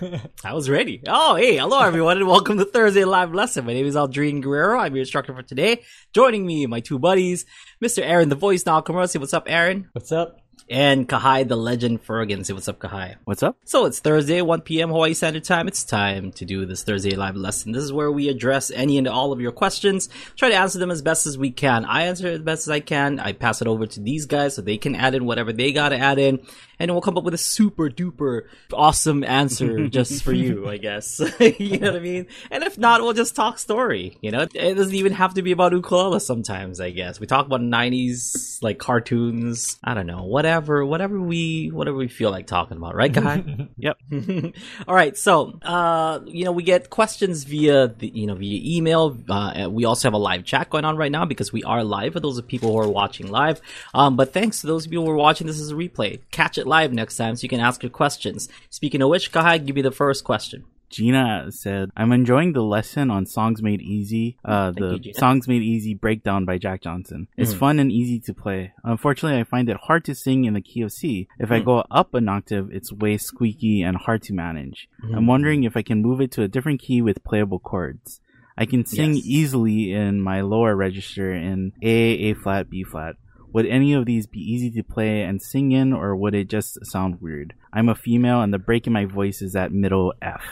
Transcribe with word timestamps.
I 0.44 0.52
was 0.52 0.68
ready. 0.70 1.02
Oh, 1.06 1.34
hey, 1.34 1.56
hello 1.56 1.80
everyone, 1.80 2.18
and 2.18 2.26
welcome 2.26 2.58
to 2.58 2.64
Thursday 2.64 3.04
Live 3.04 3.34
Lesson. 3.34 3.64
My 3.64 3.72
name 3.72 3.86
is 3.86 3.94
Aldrin 3.94 4.42
Guerrero. 4.42 4.78
I'm 4.78 4.94
your 4.94 5.00
instructor 5.00 5.34
for 5.34 5.42
today. 5.42 5.82
Joining 6.12 6.46
me, 6.46 6.66
my 6.66 6.80
two 6.80 6.98
buddies, 6.98 7.44
Mr. 7.82 8.02
Aaron, 8.02 8.28
the 8.28 8.34
voice 8.34 8.64
now. 8.66 8.82
Say 9.06 9.18
what's 9.18 9.34
up, 9.34 9.44
Aaron? 9.46 9.88
What's 9.92 10.12
up? 10.12 10.36
And 10.70 11.08
Kahai, 11.08 11.46
the 11.46 11.56
legend 11.56 12.04
Fergan. 12.04 12.44
Say 12.44 12.52
what's 12.52 12.68
up, 12.68 12.78
Kahai. 12.78 13.16
What's 13.24 13.42
up? 13.42 13.56
So 13.64 13.86
it's 13.86 14.00
Thursday, 14.00 14.42
1 14.42 14.62
p.m. 14.62 14.90
Hawaii 14.90 15.14
Standard 15.14 15.44
Time. 15.44 15.68
It's 15.68 15.84
time 15.84 16.32
to 16.32 16.44
do 16.44 16.66
this 16.66 16.82
Thursday 16.82 17.14
live 17.16 17.36
lesson. 17.36 17.72
This 17.72 17.84
is 17.84 17.92
where 17.92 18.10
we 18.10 18.28
address 18.28 18.70
any 18.70 18.98
and 18.98 19.08
all 19.08 19.32
of 19.32 19.40
your 19.40 19.52
questions, 19.52 20.08
try 20.36 20.48
to 20.48 20.56
answer 20.56 20.78
them 20.78 20.90
as 20.90 21.02
best 21.02 21.26
as 21.26 21.38
we 21.38 21.50
can. 21.50 21.84
I 21.84 22.04
answer 22.04 22.28
it 22.28 22.34
as 22.34 22.42
best 22.42 22.66
as 22.66 22.70
I 22.70 22.80
can. 22.80 23.18
I 23.18 23.32
pass 23.32 23.62
it 23.62 23.68
over 23.68 23.86
to 23.86 24.00
these 24.00 24.26
guys 24.26 24.54
so 24.54 24.62
they 24.62 24.78
can 24.78 24.94
add 24.94 25.14
in 25.14 25.24
whatever 25.24 25.52
they 25.52 25.72
gotta 25.72 25.98
add 25.98 26.18
in 26.18 26.40
and 26.78 26.90
we'll 26.90 27.00
come 27.00 27.18
up 27.18 27.24
with 27.24 27.34
a 27.34 27.38
super 27.38 27.88
duper 27.90 28.42
awesome 28.72 29.24
answer 29.24 29.88
just 29.88 30.22
for 30.22 30.32
you, 30.32 30.68
I 30.68 30.76
guess. 30.76 31.20
you 31.40 31.78
know 31.78 31.92
what 31.92 31.96
I 31.96 32.02
mean? 32.02 32.26
And 32.50 32.62
if 32.62 32.78
not, 32.78 33.02
we'll 33.02 33.12
just 33.12 33.34
talk 33.34 33.58
story. 33.58 34.16
You 34.20 34.30
know, 34.30 34.42
it 34.42 34.74
doesn't 34.74 34.94
even 34.94 35.12
have 35.12 35.34
to 35.34 35.42
be 35.42 35.52
about 35.52 35.72
ukulele 35.72 36.20
sometimes, 36.20 36.80
I 36.80 36.90
guess. 36.90 37.20
We 37.20 37.26
talk 37.26 37.46
about 37.46 37.60
90s, 37.60 38.62
like 38.62 38.78
cartoons. 38.78 39.78
I 39.82 39.94
don't 39.94 40.06
know, 40.06 40.24
whatever, 40.24 40.47
whatever 40.48 40.86
whatever 40.86 41.20
we, 41.20 41.68
whatever 41.68 41.96
we 41.96 42.08
feel 42.08 42.30
like 42.30 42.46
talking 42.46 42.76
about, 42.76 42.94
right, 42.94 43.12
guy? 43.12 43.68
yep. 43.76 43.98
All 44.88 44.94
right. 44.94 45.16
So, 45.16 45.58
uh, 45.62 46.20
you 46.24 46.44
know, 46.44 46.52
we 46.52 46.62
get 46.62 46.88
questions 46.90 47.44
via, 47.44 47.88
the, 47.88 48.08
you 48.08 48.26
know, 48.26 48.34
via 48.34 48.76
email. 48.76 49.16
Uh, 49.28 49.68
we 49.70 49.84
also 49.84 50.08
have 50.08 50.14
a 50.14 50.18
live 50.18 50.44
chat 50.44 50.70
going 50.70 50.84
on 50.84 50.96
right 50.96 51.12
now 51.12 51.26
because 51.26 51.52
we 51.52 51.62
are 51.64 51.84
live 51.84 52.14
for 52.14 52.20
those 52.20 52.38
of 52.38 52.46
people 52.46 52.72
who 52.72 52.78
are 52.78 52.88
watching 52.88 53.30
live. 53.30 53.60
Um, 53.92 54.16
but 54.16 54.32
thanks 54.32 54.62
to 54.62 54.66
those 54.66 54.86
people 54.86 55.04
who 55.04 55.10
are 55.10 55.16
watching 55.16 55.46
this 55.46 55.60
as 55.60 55.70
a 55.70 55.74
replay. 55.74 56.20
Catch 56.30 56.56
it 56.58 56.66
live 56.66 56.92
next 56.92 57.16
time 57.16 57.36
so 57.36 57.42
you 57.42 57.48
can 57.48 57.60
ask 57.60 57.82
your 57.82 57.90
questions. 57.90 58.48
Speaking 58.70 59.02
of 59.02 59.10
which, 59.10 59.30
Kahai, 59.30 59.64
give 59.64 59.76
me 59.76 59.82
the 59.82 59.92
first 59.92 60.24
question. 60.24 60.64
Gina 60.90 61.50
said, 61.50 61.90
I'm 61.96 62.12
enjoying 62.12 62.52
the 62.52 62.62
lesson 62.62 63.10
on 63.10 63.26
Songs 63.26 63.62
Made 63.62 63.82
Easy, 63.82 64.38
uh, 64.44 64.70
the 64.70 64.98
you, 65.02 65.14
Songs 65.14 65.46
Made 65.46 65.62
Easy 65.62 65.94
breakdown 65.94 66.44
by 66.44 66.58
Jack 66.58 66.82
Johnson. 66.82 67.28
It's 67.36 67.54
mm. 67.54 67.58
fun 67.58 67.78
and 67.78 67.92
easy 67.92 68.20
to 68.20 68.34
play. 68.34 68.72
Unfortunately, 68.84 69.38
I 69.38 69.44
find 69.44 69.68
it 69.68 69.76
hard 69.76 70.04
to 70.06 70.14
sing 70.14 70.44
in 70.44 70.54
the 70.54 70.60
key 70.60 70.82
of 70.82 70.92
C. 70.92 71.28
If 71.38 71.50
mm. 71.50 71.56
I 71.56 71.60
go 71.60 71.84
up 71.90 72.14
an 72.14 72.28
octave, 72.28 72.70
it's 72.72 72.92
way 72.92 73.18
squeaky 73.18 73.82
and 73.82 73.96
hard 73.96 74.22
to 74.24 74.32
manage. 74.32 74.88
Mm. 75.04 75.16
I'm 75.16 75.26
wondering 75.26 75.64
if 75.64 75.76
I 75.76 75.82
can 75.82 76.02
move 76.02 76.20
it 76.20 76.32
to 76.32 76.42
a 76.42 76.48
different 76.48 76.80
key 76.80 77.02
with 77.02 77.24
playable 77.24 77.58
chords. 77.58 78.20
I 78.56 78.66
can 78.66 78.84
sing 78.84 79.14
yes. 79.14 79.24
easily 79.24 79.92
in 79.92 80.20
my 80.20 80.40
lower 80.40 80.74
register 80.74 81.32
in 81.32 81.72
A, 81.80 81.90
A 82.30 82.34
flat, 82.34 82.68
B 82.68 82.82
flat. 82.82 83.14
Would 83.52 83.66
any 83.66 83.94
of 83.94 84.04
these 84.04 84.26
be 84.26 84.40
easy 84.40 84.70
to 84.72 84.82
play 84.82 85.22
and 85.22 85.40
sing 85.40 85.72
in, 85.72 85.92
or 85.92 86.14
would 86.16 86.34
it 86.34 86.48
just 86.48 86.84
sound 86.84 87.20
weird? 87.20 87.54
I'm 87.72 87.88
a 87.88 87.94
female, 87.94 88.42
and 88.42 88.52
the 88.52 88.58
break 88.58 88.86
in 88.86 88.92
my 88.92 89.04
voice 89.04 89.40
is 89.40 89.56
at 89.56 89.72
middle 89.72 90.12
F. 90.20 90.42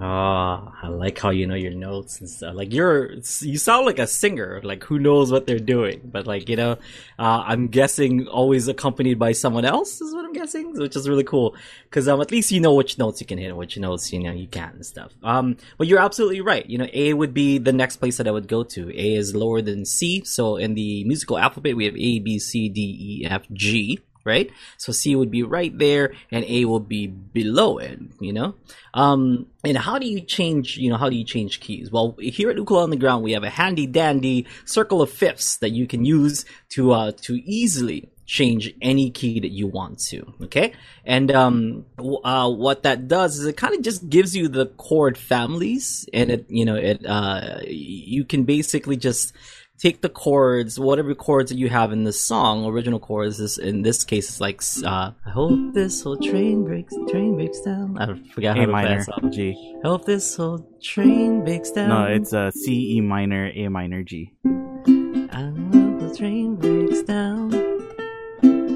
Oh, 0.00 0.72
I 0.80 0.88
like 0.88 1.18
how 1.18 1.30
you 1.30 1.48
know 1.48 1.56
your 1.56 1.74
notes 1.74 2.20
and 2.20 2.30
stuff. 2.30 2.54
Like 2.54 2.72
you're, 2.72 3.14
you 3.14 3.58
sound 3.58 3.84
like 3.84 3.98
a 3.98 4.06
singer. 4.06 4.60
Like 4.62 4.84
who 4.84 5.00
knows 5.00 5.32
what 5.32 5.46
they're 5.46 5.58
doing? 5.58 6.02
But 6.04 6.24
like 6.24 6.48
you 6.48 6.54
know, 6.54 6.72
uh, 7.18 7.42
I'm 7.44 7.66
guessing 7.66 8.28
always 8.28 8.68
accompanied 8.68 9.18
by 9.18 9.32
someone 9.32 9.64
else 9.64 10.00
is 10.00 10.14
what 10.14 10.24
I'm 10.24 10.32
guessing, 10.32 10.72
which 10.74 10.94
is 10.94 11.08
really 11.08 11.24
cool. 11.24 11.56
Because 11.84 12.06
um, 12.06 12.20
at 12.20 12.30
least 12.30 12.52
you 12.52 12.60
know 12.60 12.74
which 12.74 12.96
notes 12.96 13.20
you 13.20 13.26
can 13.26 13.38
hit, 13.38 13.48
and 13.48 13.56
which 13.56 13.76
notes 13.76 14.12
you 14.12 14.20
know 14.20 14.30
you 14.30 14.46
can't 14.46 14.76
and 14.76 14.86
stuff. 14.86 15.12
Um, 15.24 15.56
but 15.78 15.88
you're 15.88 15.98
absolutely 15.98 16.42
right. 16.42 16.64
You 16.64 16.78
know, 16.78 16.88
A 16.92 17.14
would 17.14 17.34
be 17.34 17.58
the 17.58 17.72
next 17.72 17.96
place 17.96 18.18
that 18.18 18.28
I 18.28 18.30
would 18.30 18.46
go 18.46 18.62
to. 18.62 18.90
A 18.90 19.14
is 19.14 19.34
lower 19.34 19.62
than 19.62 19.84
C. 19.84 20.22
So 20.24 20.56
in 20.56 20.74
the 20.74 21.02
musical 21.04 21.38
alphabet, 21.38 21.76
we 21.76 21.86
have 21.86 21.96
A, 21.96 22.20
B, 22.20 22.38
C, 22.38 22.68
D, 22.68 22.80
E, 23.22 23.26
F, 23.26 23.42
G 23.52 23.98
right? 24.24 24.50
So 24.76 24.92
C 24.92 25.16
would 25.16 25.30
be 25.30 25.42
right 25.42 25.76
there 25.76 26.12
and 26.30 26.44
A 26.44 26.64
will 26.64 26.80
be 26.80 27.06
below 27.06 27.78
it, 27.78 27.98
you 28.20 28.32
know? 28.32 28.54
Um, 28.94 29.46
and 29.64 29.76
how 29.76 29.98
do 29.98 30.06
you 30.06 30.20
change, 30.20 30.76
you 30.76 30.90
know, 30.90 30.96
how 30.96 31.08
do 31.08 31.16
you 31.16 31.24
change 31.24 31.60
keys? 31.60 31.90
Well, 31.90 32.16
here 32.18 32.50
at 32.50 32.56
Ukulele 32.56 32.84
Underground, 32.84 33.24
we 33.24 33.32
have 33.32 33.44
a 33.44 33.50
handy 33.50 33.86
dandy 33.86 34.46
circle 34.64 35.02
of 35.02 35.10
fifths 35.10 35.56
that 35.58 35.70
you 35.70 35.86
can 35.86 36.04
use 36.04 36.44
to, 36.70 36.92
uh, 36.92 37.12
to 37.22 37.36
easily 37.44 38.10
change 38.26 38.74
any 38.82 39.10
key 39.10 39.40
that 39.40 39.52
you 39.52 39.66
want 39.66 39.98
to. 39.98 40.34
Okay. 40.42 40.74
And, 41.06 41.30
um, 41.30 41.86
uh, 41.98 42.50
what 42.50 42.82
that 42.82 43.08
does 43.08 43.38
is 43.38 43.46
it 43.46 43.56
kind 43.56 43.74
of 43.74 43.80
just 43.80 44.10
gives 44.10 44.36
you 44.36 44.48
the 44.48 44.66
chord 44.66 45.16
families 45.16 46.06
and 46.12 46.30
it, 46.30 46.44
you 46.48 46.66
know, 46.66 46.74
it, 46.74 47.06
uh, 47.06 47.60
you 47.66 48.24
can 48.24 48.44
basically 48.44 48.96
just, 48.96 49.32
take 49.78 50.02
the 50.02 50.08
chords, 50.08 50.78
whatever 50.78 51.14
chords 51.14 51.50
that 51.50 51.58
you 51.58 51.68
have 51.68 51.92
in 51.92 52.04
the 52.04 52.12
song, 52.12 52.66
original 52.66 52.98
chords. 52.98 53.38
This 53.38 53.58
in 53.58 53.82
this 53.82 54.04
case, 54.04 54.28
it's 54.28 54.40
like 54.40 54.62
uh, 54.84 55.12
I 55.24 55.30
hope 55.30 55.74
this 55.74 56.02
whole 56.02 56.16
train 56.16 56.64
breaks, 56.64 56.94
train 57.10 57.36
breaks 57.36 57.60
down. 57.60 57.96
I 57.98 58.06
forgot 58.32 58.56
how 58.56 58.64
a 58.64 58.66
to 58.66 58.72
minor, 58.72 59.04
play 59.04 59.30
G. 59.30 59.74
I 59.84 59.88
hope 59.88 60.04
this 60.04 60.36
whole 60.36 60.66
train 60.82 61.44
breaks 61.44 61.70
down. 61.70 61.88
No, 61.88 62.04
it's 62.04 62.32
a 62.32 62.38
uh, 62.40 62.50
C 62.50 62.96
E 62.96 63.00
minor, 63.00 63.50
A 63.54 63.68
minor, 63.68 64.02
G. 64.02 64.32
I 64.44 64.50
hope 64.50 66.00
the 66.00 66.14
train 66.16 66.56
breaks 66.56 67.02
down. 67.02 67.54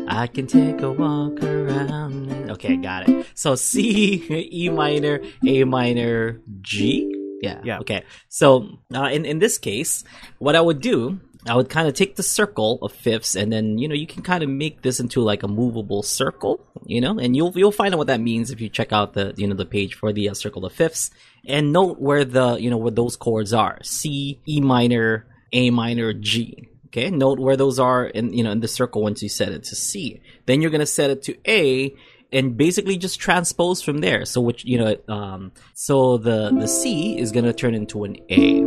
I 0.08 0.26
can 0.26 0.46
take 0.46 0.82
a 0.82 0.92
walk 0.92 1.42
around. 1.42 2.50
Okay, 2.50 2.76
got 2.76 3.08
it. 3.08 3.26
So 3.34 3.54
C, 3.54 4.48
E 4.52 4.69
minor, 4.69 5.20
A 5.46 5.64
minor, 5.64 6.40
G. 6.60 7.21
Yeah. 7.42 7.60
Yeah. 7.64 7.80
Okay. 7.80 8.04
So 8.28 8.78
uh, 8.94 9.10
in 9.12 9.25
in 9.25 9.41
this 9.41 9.58
case, 9.58 10.04
what 10.38 10.54
I 10.54 10.60
would 10.60 10.80
do, 10.80 11.20
I 11.47 11.56
would 11.56 11.69
kind 11.69 11.88
of 11.88 11.94
take 11.94 12.14
the 12.14 12.22
circle 12.22 12.78
of 12.82 12.92
fifths, 12.92 13.34
and 13.34 13.53
then 13.53 13.78
you 13.78 13.88
know 13.88 13.97
you 13.97 14.06
can 14.06 14.22
kind 14.22 14.44
of 14.44 14.48
make 14.48 14.82
this 14.82 15.00
into 15.00 15.20
like 15.20 15.42
a 15.42 15.48
movable 15.48 16.04
circle, 16.04 16.64
you 16.86 17.00
know, 17.00 17.19
and 17.19 17.34
you'll 17.34 17.52
you'll 17.56 17.72
find 17.72 17.94
out 17.94 17.98
what 17.98 18.06
that 18.06 18.20
means 18.20 18.50
if 18.50 18.60
you 18.60 18.69
check 18.69 18.92
out 18.92 19.14
the 19.14 19.34
you 19.36 19.48
know 19.48 19.56
the 19.56 19.66
page 19.66 19.94
for 19.94 20.12
the 20.12 20.28
uh, 20.28 20.34
circle 20.34 20.64
of 20.64 20.72
fifths, 20.72 21.10
and 21.44 21.72
note 21.72 22.00
where 22.00 22.25
the 22.25 22.56
you 22.60 22.70
know 22.70 22.76
where 22.76 22.92
those 22.92 23.16
chords 23.16 23.52
are: 23.52 23.78
C, 23.82 24.41
E 24.47 24.60
minor, 24.60 25.26
A 25.52 25.70
minor, 25.70 26.12
G. 26.12 26.69
Okay, 26.86 27.10
note 27.10 27.41
where 27.41 27.56
those 27.56 27.81
are 27.81 28.06
in 28.06 28.32
you 28.32 28.44
know 28.44 28.52
in 28.52 28.60
the 28.60 28.69
circle 28.69 29.02
once 29.02 29.20
you 29.20 29.28
set 29.28 29.50
it 29.50 29.64
to 29.64 29.75
C. 29.75 30.20
Then 30.47 30.62
you're 30.62 30.70
gonna 30.70 30.86
set 30.86 31.10
it 31.10 31.25
to 31.25 31.36
A, 31.50 31.92
and 32.32 32.56
basically 32.56 32.97
just 32.97 33.20
transpose 33.20 33.82
from 33.82 33.98
there. 33.98 34.25
So 34.25 34.41
which 34.41 34.65
you 34.65 34.78
know, 34.78 34.97
um, 35.09 35.53
so 35.75 36.16
the 36.16 36.50
the 36.50 36.66
C 36.66 37.19
is 37.19 37.31
gonna 37.32 37.53
turn 37.53 37.75
into 37.75 38.04
an 38.04 38.16
A, 38.31 38.62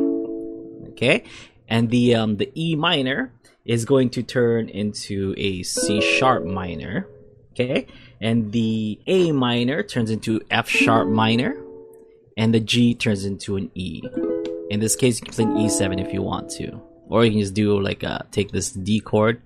okay, 0.92 1.24
and 1.68 1.90
the 1.90 2.16
um 2.16 2.38
the 2.38 2.52
E 2.56 2.76
minor 2.76 3.34
is 3.66 3.86
going 3.86 4.12
to 4.12 4.22
turn 4.22 4.70
into 4.70 5.34
a 5.38 5.64
C 5.64 6.00
sharp 6.02 6.46
minor, 6.46 7.08
okay, 7.54 7.88
and 8.22 8.52
the 8.52 9.00
A 9.08 9.32
minor 9.32 9.82
turns 9.84 10.12
into 10.12 10.42
F 10.52 10.70
sharp 10.70 11.08
minor, 11.08 11.58
and 12.38 12.54
the 12.54 12.60
G 12.60 12.94
turns 12.94 13.26
into 13.26 13.58
an 13.58 13.72
E. 13.74 14.02
In 14.70 14.80
this 14.80 14.96
case, 14.96 15.20
you 15.20 15.26
can 15.26 15.34
play 15.34 15.46
an 15.46 15.58
E7 15.58 16.06
if 16.06 16.14
you 16.14 16.22
want 16.22 16.50
to, 16.52 16.82
or 17.08 17.24
you 17.24 17.32
can 17.32 17.40
just 17.40 17.54
do 17.54 17.80
like 17.80 18.04
uh 18.04 18.20
take 18.32 18.52
this 18.52 18.72
D 18.72 19.00
chord 19.00 19.42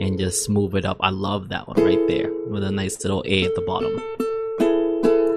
and 0.00 0.18
just 0.18 0.48
move 0.48 0.74
it 0.74 0.84
up. 0.84 0.96
I 1.00 1.10
love 1.10 1.50
that 1.50 1.68
one 1.68 1.84
right 1.84 2.08
there 2.08 2.32
with 2.48 2.64
a 2.64 2.72
nice 2.72 3.04
little 3.04 3.22
A 3.26 3.44
at 3.44 3.54
the 3.54 3.60
bottom. 3.60 4.00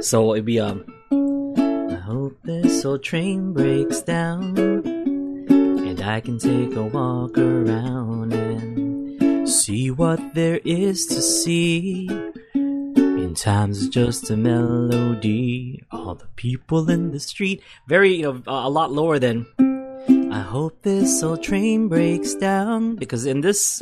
So 0.01 0.33
it'd 0.33 0.45
be 0.45 0.59
um. 0.59 0.85
I 1.11 1.95
hope 1.95 2.37
this 2.43 2.83
old 2.85 3.03
train 3.03 3.53
breaks 3.53 4.01
down, 4.01 4.57
and 4.57 6.01
I 6.01 6.19
can 6.21 6.37
take 6.39 6.75
a 6.75 6.83
walk 6.83 7.37
around 7.37 8.33
and 8.33 9.49
see 9.49 9.91
what 9.91 10.19
there 10.33 10.59
is 10.65 11.05
to 11.07 11.21
see. 11.21 12.09
In 12.53 13.35
times 13.35 13.89
just 13.89 14.29
a 14.29 14.37
melody, 14.37 15.83
all 15.91 16.15
the 16.15 16.27
people 16.35 16.89
in 16.89 17.11
the 17.11 17.19
street. 17.19 17.61
Very, 17.87 18.15
you 18.15 18.23
know, 18.23 18.43
a 18.47 18.69
lot 18.69 18.91
lower 18.91 19.19
than. 19.19 19.45
I 20.31 20.41
hope 20.41 20.81
this 20.81 21.23
old 21.23 21.41
train 21.41 21.87
breaks 21.87 22.33
down 22.35 22.95
because 22.95 23.25
in 23.25 23.41
this 23.41 23.81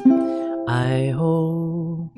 I 0.67 1.13
hope. 1.15 2.11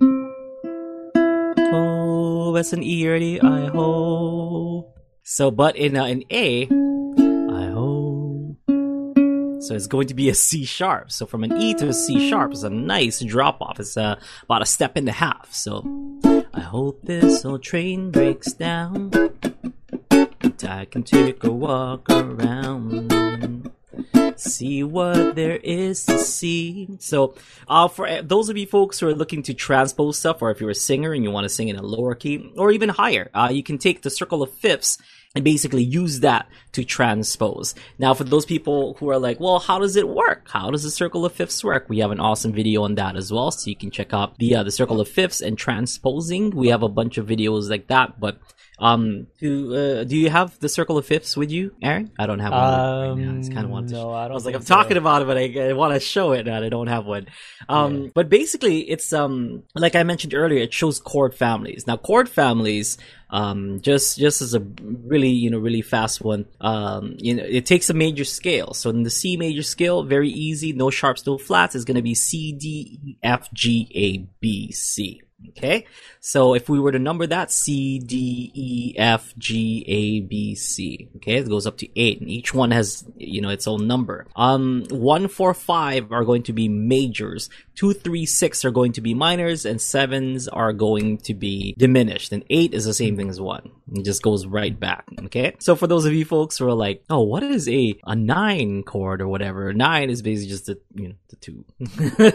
Oh, 1.16 2.52
that's 2.54 2.74
an 2.74 2.84
E 2.84 3.08
already. 3.08 3.42
I 3.42 3.68
hope. 3.68 4.98
So, 5.24 5.52
but 5.52 5.76
in 5.76 5.98
uh, 5.98 6.06
in 6.06 6.24
A, 6.32 6.64
I 6.64 7.66
hope. 7.72 8.58
So 9.64 9.76
it's 9.76 9.88
going 9.88 10.08
to 10.08 10.14
be 10.14 10.30
a 10.30 10.36
C 10.36 10.66
sharp. 10.66 11.12
So 11.12 11.26
from 11.26 11.44
an 11.44 11.58
E 11.58 11.74
to 11.76 11.88
a 11.88 11.94
C 11.94 12.30
sharp 12.30 12.54
is 12.54 12.64
a 12.64 12.70
nice 12.70 13.22
drop 13.22 13.62
off. 13.62 13.80
It's 13.80 13.96
uh, 13.98 14.20
about 14.44 14.62
a 14.62 14.66
step 14.66 14.98
and 14.98 15.08
a 15.08 15.14
half. 15.14 15.54
So 15.54 15.84
I 16.54 16.60
hope 16.60 17.02
this 17.04 17.46
old 17.46 17.64
train 17.64 18.12
breaks 18.12 18.54
down. 18.54 19.12
I 20.68 20.86
can 20.86 21.04
take 21.04 21.44
a 21.44 21.52
walk 21.52 22.10
around 22.10 23.12
see 24.36 24.84
what 24.84 25.36
there 25.36 25.58
is 25.58 26.06
to 26.06 26.20
see. 26.20 26.90
So, 27.00 27.36
uh, 27.68 27.88
for 27.88 28.08
uh, 28.08 28.22
those 28.24 28.50
of 28.50 28.58
you 28.58 28.68
folks 28.68 29.00
who 29.00 29.08
are 29.08 29.16
looking 29.16 29.44
to 29.44 29.54
transpose 29.54 30.20
stuff, 30.20 30.42
or 30.42 30.52
if 30.52 30.60
you're 30.60 30.70
a 30.70 30.76
singer 30.76 31.14
and 31.14 31.24
you 31.24 31.32
want 31.32 31.46
to 31.46 31.50
sing 31.50 31.70
in 31.70 31.76
a 31.76 31.82
lower 31.82 32.16
key 32.16 32.52
or 32.58 32.72
even 32.72 32.90
higher, 32.90 33.30
uh, 33.34 33.50
you 33.52 33.64
can 33.64 33.78
take 33.78 34.02
the 34.02 34.10
circle 34.10 34.44
of 34.44 34.54
fifths 34.54 34.98
and 35.36 35.44
basically 35.44 35.84
use 35.84 36.20
that 36.20 36.48
to 36.74 36.84
transpose. 36.84 37.74
Now, 37.98 38.14
for 38.14 38.24
those 38.24 38.46
people 38.46 38.96
who 39.00 39.10
are 39.10 39.18
like, 39.18 39.40
well, 39.40 39.60
how 39.60 39.80
does 39.80 39.96
it 39.96 40.08
work? 40.08 40.48
How 40.50 40.70
does 40.70 40.84
the 40.84 40.92
circle 40.92 41.26
of 41.26 41.34
fifths 41.34 41.64
work? 41.64 41.90
We 41.90 42.00
have 42.00 42.12
an 42.12 42.20
awesome 42.20 42.54
video 42.54 42.84
on 42.84 42.96
that 42.96 43.16
as 43.16 43.32
well, 43.32 43.50
so 43.50 43.70
you 43.70 43.76
can 43.76 43.90
check 43.90 44.14
out 44.14 44.38
the 44.38 44.56
uh, 44.56 44.64
the 44.64 44.72
circle 44.72 45.02
of 45.02 45.08
fifths 45.08 45.42
and 45.42 45.58
transposing. 45.58 46.52
We 46.52 46.68
have 46.68 46.84
a 46.84 46.90
bunch 46.90 47.18
of 47.18 47.28
videos 47.28 47.70
like 47.70 47.88
that, 47.88 48.20
but 48.20 48.38
Um, 48.84 49.28
to 49.40 49.76
uh, 49.76 50.04
do 50.04 50.18
you 50.18 50.30
have 50.30 50.60
the 50.60 50.68
circle 50.68 50.98
of 50.98 51.06
fifths 51.06 51.38
with 51.38 51.50
you, 51.50 51.74
Aaron? 51.82 52.12
I 52.20 52.26
don't 52.26 52.40
have 52.40 52.52
one 52.52 52.62
um, 52.62 53.18
right 53.18 53.28
now. 53.28 53.40
I 53.40 53.54
kind 53.54 53.66
of 53.66 53.70
want 53.70 53.88
to. 53.90 53.94
No, 53.96 54.12
I 54.12 54.24
don't. 54.24 54.32
I 54.32 54.34
was 54.34 54.46
like, 54.46 54.56
I'm 54.56 54.62
so. 54.62 54.76
talking 54.76 54.98
about 54.98 55.22
it, 55.22 55.26
but 55.26 55.38
I, 55.38 55.70
I 55.70 55.74
want 55.74 55.94
to 55.94 56.02
show 56.02 56.34
it, 56.34 56.50
and 56.50 56.66
I 56.66 56.68
don't 56.68 56.88
have 56.88 57.06
one. 57.06 57.28
Um, 57.70 57.96
yeah. 57.96 58.10
but 58.14 58.28
basically, 58.28 58.82
it's 58.82 59.14
um, 59.14 59.64
like 59.74 59.96
I 59.96 60.04
mentioned 60.04 60.34
earlier, 60.34 60.62
it 60.62 60.74
shows 60.74 61.00
chord 61.00 61.34
families. 61.34 61.88
Now, 61.88 61.96
chord 61.96 62.28
families 62.28 62.98
um, 63.34 63.82
just 63.82 64.20
just 64.20 64.42
as 64.42 64.54
a 64.54 64.60
really 64.60 65.32
you 65.32 65.50
know 65.50 65.58
really 65.58 65.82
fast 65.82 66.22
one. 66.22 66.46
Um, 66.62 67.16
you 67.18 67.34
know, 67.34 67.44
it 67.44 67.66
takes 67.66 67.90
a 67.90 67.94
major 67.94 68.26
scale. 68.26 68.76
So 68.76 68.92
in 68.92 69.02
the 69.02 69.10
C 69.10 69.38
major 69.38 69.64
scale, 69.64 70.04
very 70.04 70.30
easy, 70.30 70.72
no 70.72 70.92
sharps, 70.92 71.26
no 71.26 71.40
flats, 71.40 71.74
is 71.74 71.84
going 71.84 71.96
to 71.96 72.04
be 72.04 72.14
C, 72.14 72.54
D, 72.54 73.00
E, 73.04 73.18
F, 73.24 73.52
G, 73.52 73.90
A, 73.96 74.18
B, 74.40 74.72
C. 74.72 75.23
Okay, 75.50 75.86
so 76.20 76.56
if 76.56 76.70
we 76.70 76.80
were 76.80 76.92
to 76.92 77.00
number 77.00 77.28
that 77.28 77.52
C, 77.52 78.00
D, 78.00 78.52
E, 78.54 78.96
F, 78.98 79.34
G, 79.38 79.86
A, 79.88 80.20
B, 80.22 80.56
C, 80.56 81.10
okay, 81.18 81.36
it 81.36 81.50
goes 81.50 81.68
up 81.68 81.78
to 81.78 82.00
eight, 82.00 82.22
and 82.22 82.30
each 82.30 82.54
one 82.54 82.72
has 82.72 83.04
you 83.18 83.42
know 83.42 83.50
its 83.50 83.68
own 83.68 83.88
number. 83.88 84.26
Um, 84.36 84.86
one, 84.90 85.28
four, 85.28 85.54
five 85.54 86.12
are 86.12 86.24
going 86.24 86.44
to 86.44 86.54
be 86.54 86.68
majors. 86.68 87.50
Two, 87.76 87.94
three, 87.94 88.26
six 88.26 88.64
are 88.66 88.72
going 88.72 88.94
to 88.94 89.02
be 89.02 89.14
minors, 89.14 89.66
and 89.66 89.82
sevens 89.82 90.48
are 90.48 90.74
going 90.74 91.18
to 91.20 91.34
be 91.34 91.76
diminished. 91.78 92.32
And 92.32 92.44
eight 92.50 92.74
is 92.74 92.86
the 92.86 92.94
same 92.94 93.18
thing 93.18 93.30
as 93.30 93.42
one. 93.42 93.72
It 93.92 94.06
just 94.06 94.22
goes 94.22 94.46
right 94.46 94.80
back. 94.80 95.06
Okay, 95.26 95.56
so 95.60 95.76
for 95.76 95.88
those 95.88 96.06
of 96.06 96.14
you 96.14 96.24
folks 96.24 96.58
who 96.58 96.68
are 96.68 96.74
like, 96.74 97.04
oh, 97.10 97.22
what 97.22 97.44
is 97.44 97.68
a 97.68 97.96
a 98.06 98.16
nine 98.16 98.84
chord 98.84 99.22
or 99.22 99.28
whatever? 99.28 99.74
Nine 99.74 100.10
is 100.10 100.22
basically 100.22 100.50
just 100.50 100.68
the 100.68 100.80
you 100.96 101.10
know 101.10 101.16
the 101.30 101.36
two, 101.36 101.66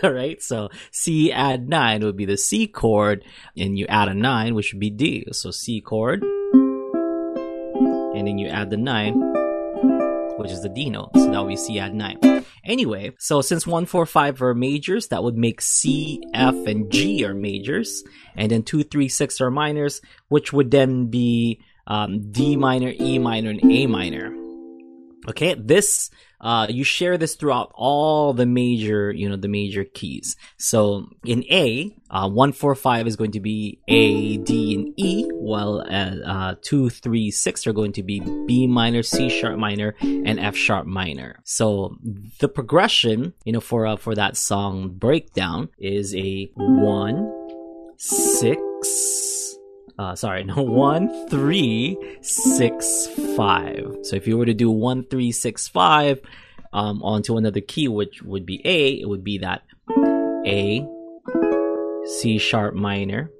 right? 0.08 0.42
So 0.42 0.68
C 0.90 1.32
add 1.32 1.68
nine 1.68 2.04
would 2.04 2.16
be 2.16 2.26
the 2.26 2.36
C 2.36 2.66
chord, 2.66 3.24
and 3.56 3.78
you 3.78 3.86
add 3.86 4.08
a 4.08 4.14
nine, 4.14 4.54
which 4.54 4.72
would 4.72 4.80
be 4.80 4.90
D. 4.90 5.26
So 5.32 5.50
C 5.50 5.80
chord, 5.80 6.22
and 6.22 8.26
then 8.26 8.38
you 8.38 8.48
add 8.48 8.70
the 8.70 8.76
nine, 8.76 9.14
which 10.38 10.50
is 10.50 10.62
the 10.62 10.68
D 10.68 10.88
note. 10.90 11.10
So 11.14 11.30
that 11.30 11.40
would 11.40 11.48
be 11.48 11.56
C 11.56 11.78
add 11.78 11.94
nine. 11.94 12.18
Anyway, 12.64 13.12
so 13.18 13.40
since 13.40 13.66
1, 13.66 13.86
4, 13.86 14.06
5 14.06 14.42
are 14.42 14.54
majors, 14.54 15.08
that 15.08 15.22
would 15.22 15.36
make 15.36 15.60
C, 15.60 16.22
F, 16.34 16.54
and 16.66 16.90
G 16.90 17.24
are 17.24 17.34
majors. 17.34 18.04
And 18.36 18.50
then 18.50 18.62
2, 18.62 18.84
3, 18.84 19.08
6 19.08 19.40
are 19.40 19.50
minors, 19.50 20.00
which 20.28 20.52
would 20.52 20.70
then 20.70 21.06
be 21.06 21.60
um, 21.86 22.30
D 22.30 22.56
minor, 22.56 22.92
E 22.98 23.18
minor, 23.18 23.50
and 23.50 23.72
A 23.72 23.86
minor. 23.86 24.34
Okay, 25.28 25.54
this 25.54 26.10
uh, 26.40 26.66
you 26.68 26.84
share 26.84 27.18
this 27.18 27.34
throughout 27.34 27.72
all 27.74 28.32
the 28.32 28.46
major, 28.46 29.10
you 29.10 29.28
know, 29.28 29.36
the 29.36 29.48
major 29.48 29.84
keys. 29.84 30.36
So 30.56 31.08
in 31.24 31.44
A, 31.50 31.94
uh, 32.10 32.28
one, 32.28 32.52
four, 32.52 32.74
five 32.74 33.06
is 33.06 33.16
going 33.16 33.32
to 33.32 33.40
be 33.40 33.80
A, 33.88 34.38
D, 34.38 34.74
and 34.74 34.94
E, 34.96 35.28
while 35.32 35.80
uh, 35.80 36.16
uh, 36.24 36.54
two, 36.62 36.90
three, 36.90 37.30
six 37.30 37.66
are 37.66 37.72
going 37.72 37.92
to 37.92 38.02
be 38.02 38.20
B 38.46 38.66
minor, 38.66 39.02
C 39.02 39.28
sharp 39.28 39.58
minor, 39.58 39.94
and 40.00 40.38
F 40.38 40.56
sharp 40.56 40.86
minor. 40.86 41.40
So 41.44 41.98
the 42.38 42.48
progression, 42.48 43.34
you 43.44 43.52
know, 43.52 43.60
for 43.60 43.86
uh, 43.86 43.96
for 43.96 44.14
that 44.14 44.36
song 44.36 44.90
breakdown 44.90 45.68
is 45.78 46.14
a 46.14 46.50
one, 46.54 47.32
six 47.96 49.27
uh, 49.98 50.14
sorry, 50.14 50.44
no, 50.44 50.62
one, 50.62 51.28
three, 51.28 51.96
six, 52.22 53.06
five. 53.36 53.96
So 54.02 54.16
if 54.16 54.26
you 54.26 54.38
were 54.38 54.46
to 54.46 54.54
do 54.54 54.70
one, 54.70 55.04
three, 55.04 55.32
six, 55.32 55.68
five, 55.68 56.20
um, 56.72 57.02
onto 57.02 57.36
another 57.36 57.60
key, 57.60 57.88
which 57.88 58.22
would 58.22 58.46
be 58.46 58.60
A, 58.64 59.00
it 59.00 59.08
would 59.08 59.24
be 59.24 59.38
that 59.38 59.62
A, 60.46 60.86
C 62.20 62.38
sharp 62.38 62.74
minor, 62.74 63.30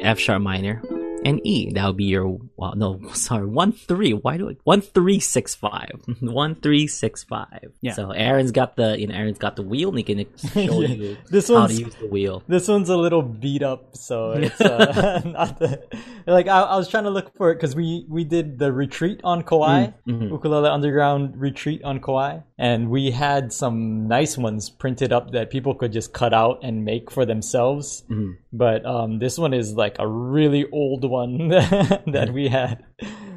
F 0.00 0.18
sharp 0.18 0.42
minor, 0.42 0.82
and 1.24 1.40
E. 1.44 1.72
That 1.72 1.86
would 1.86 1.96
be 1.96 2.04
your 2.04 2.38
well, 2.56 2.74
no, 2.76 3.00
sorry, 3.12 3.46
one 3.46 3.72
three. 3.72 4.12
Why 4.12 4.36
do 4.36 4.48
it 4.48 4.58
one 4.64 4.80
three 4.80 5.20
six 5.20 5.54
five? 5.54 6.00
one 6.20 6.54
three 6.54 6.86
six 6.86 7.24
five. 7.24 7.72
Yeah. 7.80 7.94
So 7.94 8.10
Aaron's 8.10 8.52
got 8.52 8.76
the 8.76 8.98
you 8.98 9.06
know 9.06 9.14
Aaron's 9.14 9.38
got 9.38 9.56
the 9.56 9.62
wheel, 9.62 9.88
and 9.88 9.98
he 9.98 10.04
can 10.04 10.26
show 10.52 10.80
yeah. 10.80 10.88
you 10.88 11.16
this 11.30 11.48
how 11.48 11.66
to 11.66 11.72
use 11.72 11.94
the 11.94 12.06
wheel. 12.06 12.42
This 12.46 12.68
one's 12.68 12.88
a 12.88 12.96
little 12.96 13.22
beat 13.22 13.62
up, 13.62 13.96
so 13.96 14.32
it's 14.32 14.60
uh, 14.60 15.22
not 15.24 15.58
the 15.58 15.82
like 16.26 16.48
I, 16.48 16.60
I, 16.60 16.76
was 16.76 16.88
trying 16.88 17.04
to 17.04 17.10
look 17.10 17.36
for 17.36 17.50
it 17.50 17.56
because 17.56 17.74
we 17.74 18.06
we 18.08 18.24
did 18.24 18.58
the 18.58 18.72
retreat 18.72 19.20
on 19.24 19.42
Kauai, 19.42 19.86
mm, 19.86 19.94
mm-hmm. 20.06 20.28
ukulele 20.28 20.68
underground 20.68 21.40
retreat 21.40 21.82
on 21.84 22.00
Kauai, 22.00 22.40
and 22.58 22.90
we 22.90 23.10
had 23.10 23.52
some 23.52 24.08
nice 24.08 24.36
ones 24.36 24.70
printed 24.70 25.12
up 25.12 25.32
that 25.32 25.50
people 25.50 25.74
could 25.74 25.92
just 25.92 26.12
cut 26.12 26.34
out 26.34 26.60
and 26.62 26.84
make 26.84 27.10
for 27.10 27.24
themselves. 27.24 28.04
Mm-hmm. 28.10 28.32
But 28.56 28.86
um, 28.86 29.18
this 29.18 29.36
one 29.36 29.52
is 29.52 29.74
like 29.74 29.96
a 29.98 30.06
really 30.06 30.64
old 30.70 31.04
one 31.08 31.48
that 31.48 32.30
we 32.32 32.48
had. 32.48 32.84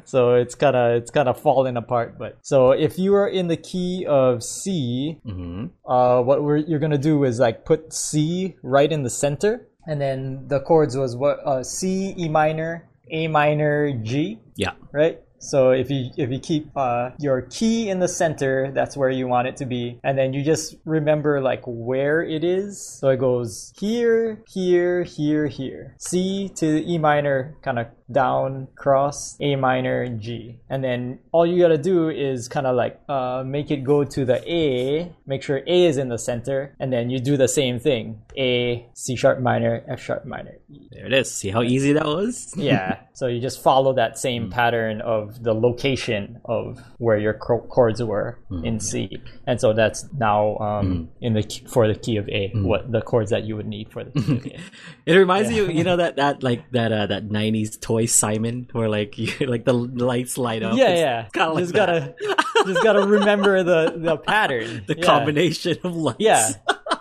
So 0.04 0.34
it's 0.34 0.54
kind 0.54 0.76
of 0.76 0.96
it's 0.96 1.10
kind 1.10 1.28
of 1.28 1.40
falling 1.40 1.76
apart. 1.76 2.18
But 2.18 2.38
so 2.42 2.70
if 2.70 2.98
you 2.98 3.14
are 3.14 3.28
in 3.28 3.48
the 3.48 3.56
key 3.56 4.06
of 4.08 4.44
C, 4.44 5.18
mm-hmm. 5.26 5.66
uh, 5.90 6.22
what 6.22 6.68
you're 6.68 6.78
gonna 6.78 6.98
do 6.98 7.24
is 7.24 7.40
like 7.40 7.64
put 7.64 7.92
C 7.92 8.54
right 8.62 8.90
in 8.90 9.02
the 9.02 9.10
center, 9.10 9.68
and 9.86 10.00
then 10.00 10.46
the 10.46 10.60
chords 10.60 10.96
was 10.96 11.16
what 11.16 11.40
uh, 11.44 11.64
C, 11.64 12.14
E 12.16 12.28
minor, 12.28 12.88
A 13.10 13.26
minor, 13.26 13.92
G. 13.92 14.38
Yeah. 14.54 14.72
Right. 14.92 15.20
So 15.38 15.70
if 15.70 15.90
you 15.90 16.10
if 16.16 16.30
you 16.30 16.38
keep 16.38 16.76
uh, 16.76 17.10
your 17.18 17.42
key 17.42 17.88
in 17.88 18.00
the 18.00 18.08
center, 18.08 18.72
that's 18.72 18.96
where 18.96 19.10
you 19.10 19.28
want 19.28 19.48
it 19.48 19.56
to 19.58 19.66
be, 19.66 19.98
and 20.02 20.18
then 20.18 20.32
you 20.32 20.42
just 20.42 20.76
remember 20.84 21.40
like 21.40 21.62
where 21.66 22.22
it 22.22 22.44
is. 22.44 22.80
So 23.00 23.08
it 23.10 23.18
goes 23.18 23.72
here, 23.78 24.42
here, 24.48 25.04
here, 25.04 25.46
here. 25.46 25.94
C 25.98 26.50
to 26.56 26.84
E 26.84 26.98
minor, 26.98 27.56
kind 27.62 27.78
of 27.78 27.86
down, 28.10 28.68
cross, 28.74 29.36
A 29.40 29.56
minor, 29.56 30.08
G. 30.08 30.58
And 30.68 30.82
then 30.82 31.18
all 31.32 31.46
you 31.46 31.60
gotta 31.60 31.78
do 31.78 32.08
is 32.08 32.48
kind 32.48 32.66
of 32.66 32.76
like 32.76 33.00
uh, 33.08 33.42
make 33.44 33.70
it 33.70 33.84
go 33.84 34.04
to 34.04 34.24
the 34.24 34.42
A, 34.50 35.12
make 35.26 35.42
sure 35.42 35.58
A 35.66 35.84
is 35.84 35.96
in 35.96 36.08
the 36.08 36.18
center, 36.18 36.74
and 36.80 36.92
then 36.92 37.10
you 37.10 37.20
do 37.20 37.36
the 37.36 37.48
same 37.48 37.78
thing. 37.78 38.22
A, 38.36 38.86
C 38.94 39.16
sharp 39.16 39.40
minor, 39.40 39.84
F 39.88 40.00
sharp 40.00 40.24
minor, 40.24 40.58
E. 40.70 40.88
There 40.90 41.06
it 41.06 41.12
is. 41.12 41.30
See 41.30 41.50
how 41.50 41.62
easy 41.62 41.92
that 41.92 42.06
was? 42.06 42.54
yeah. 42.56 43.00
So 43.12 43.26
you 43.26 43.40
just 43.40 43.62
follow 43.62 43.94
that 43.94 44.18
same 44.18 44.48
mm. 44.48 44.52
pattern 44.52 45.00
of 45.00 45.42
the 45.42 45.52
location 45.52 46.40
of 46.44 46.78
where 46.98 47.18
your 47.18 47.34
chords 47.34 48.02
were 48.02 48.38
mm. 48.50 48.64
in 48.64 48.80
C. 48.80 49.20
And 49.46 49.60
so 49.60 49.72
that's 49.72 50.06
now 50.12 50.56
um, 50.58 50.92
mm. 50.92 51.08
in 51.20 51.34
the 51.34 51.42
for 51.68 51.88
the 51.88 51.98
key 51.98 52.16
of 52.16 52.28
A, 52.28 52.52
mm. 52.54 52.64
what 52.64 52.90
the 52.90 53.00
chords 53.00 53.30
that 53.30 53.44
you 53.44 53.56
would 53.56 53.66
need 53.66 53.90
for 53.90 54.04
the 54.04 54.10
key 54.12 54.36
of 54.36 54.46
A. 54.46 54.60
it 55.08 55.16
reminds 55.16 55.50
yeah. 55.50 55.62
you, 55.62 55.70
you 55.70 55.84
know 55.84 55.96
that 55.96 56.16
that 56.16 56.42
like 56.42 56.70
that 56.72 56.92
uh, 56.92 57.06
that 57.06 57.26
90s 57.26 57.80
toy 57.80 58.04
Simon, 58.04 58.68
where 58.72 58.90
like 58.90 59.16
you, 59.18 59.46
like 59.46 59.64
the 59.64 59.72
lights 59.72 60.36
light 60.36 60.62
up. 60.62 60.76
Yeah, 60.76 60.88
it's 60.90 61.34
yeah. 61.34 61.46
Like 61.46 61.58
just 61.58 61.74
gotta 61.74 62.14
just 62.66 62.82
gotta 62.82 63.06
remember 63.06 63.62
the 63.62 63.94
the 63.96 64.16
pattern, 64.26 64.84
the 64.86 64.96
yeah. 64.98 65.06
combination 65.06 65.78
of 65.82 65.96
lights. 65.96 66.18
Yeah, 66.20 66.50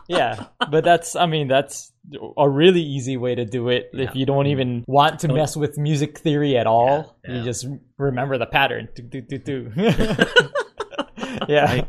yeah. 0.07 0.45
But 0.71 0.85
that's, 0.85 1.17
I 1.17 1.25
mean, 1.25 1.49
that's 1.49 1.91
a 2.37 2.49
really 2.49 2.81
easy 2.81 3.17
way 3.17 3.35
to 3.35 3.43
do 3.43 3.67
it 3.67 3.89
yeah. 3.91 4.05
if 4.05 4.15
you 4.15 4.25
don't 4.25 4.47
even 4.47 4.85
want 4.87 5.19
to 5.19 5.27
mess 5.27 5.57
with 5.57 5.77
music 5.77 6.19
theory 6.19 6.57
at 6.57 6.65
all. 6.65 7.17
You 7.27 7.43
just 7.43 7.67
remember 7.97 8.37
the 8.37 8.45
pattern. 8.45 8.87
Do, 8.95 9.03
do, 9.03 9.21
do, 9.21 9.37
do. 9.37 9.71
yeah. 11.49 11.83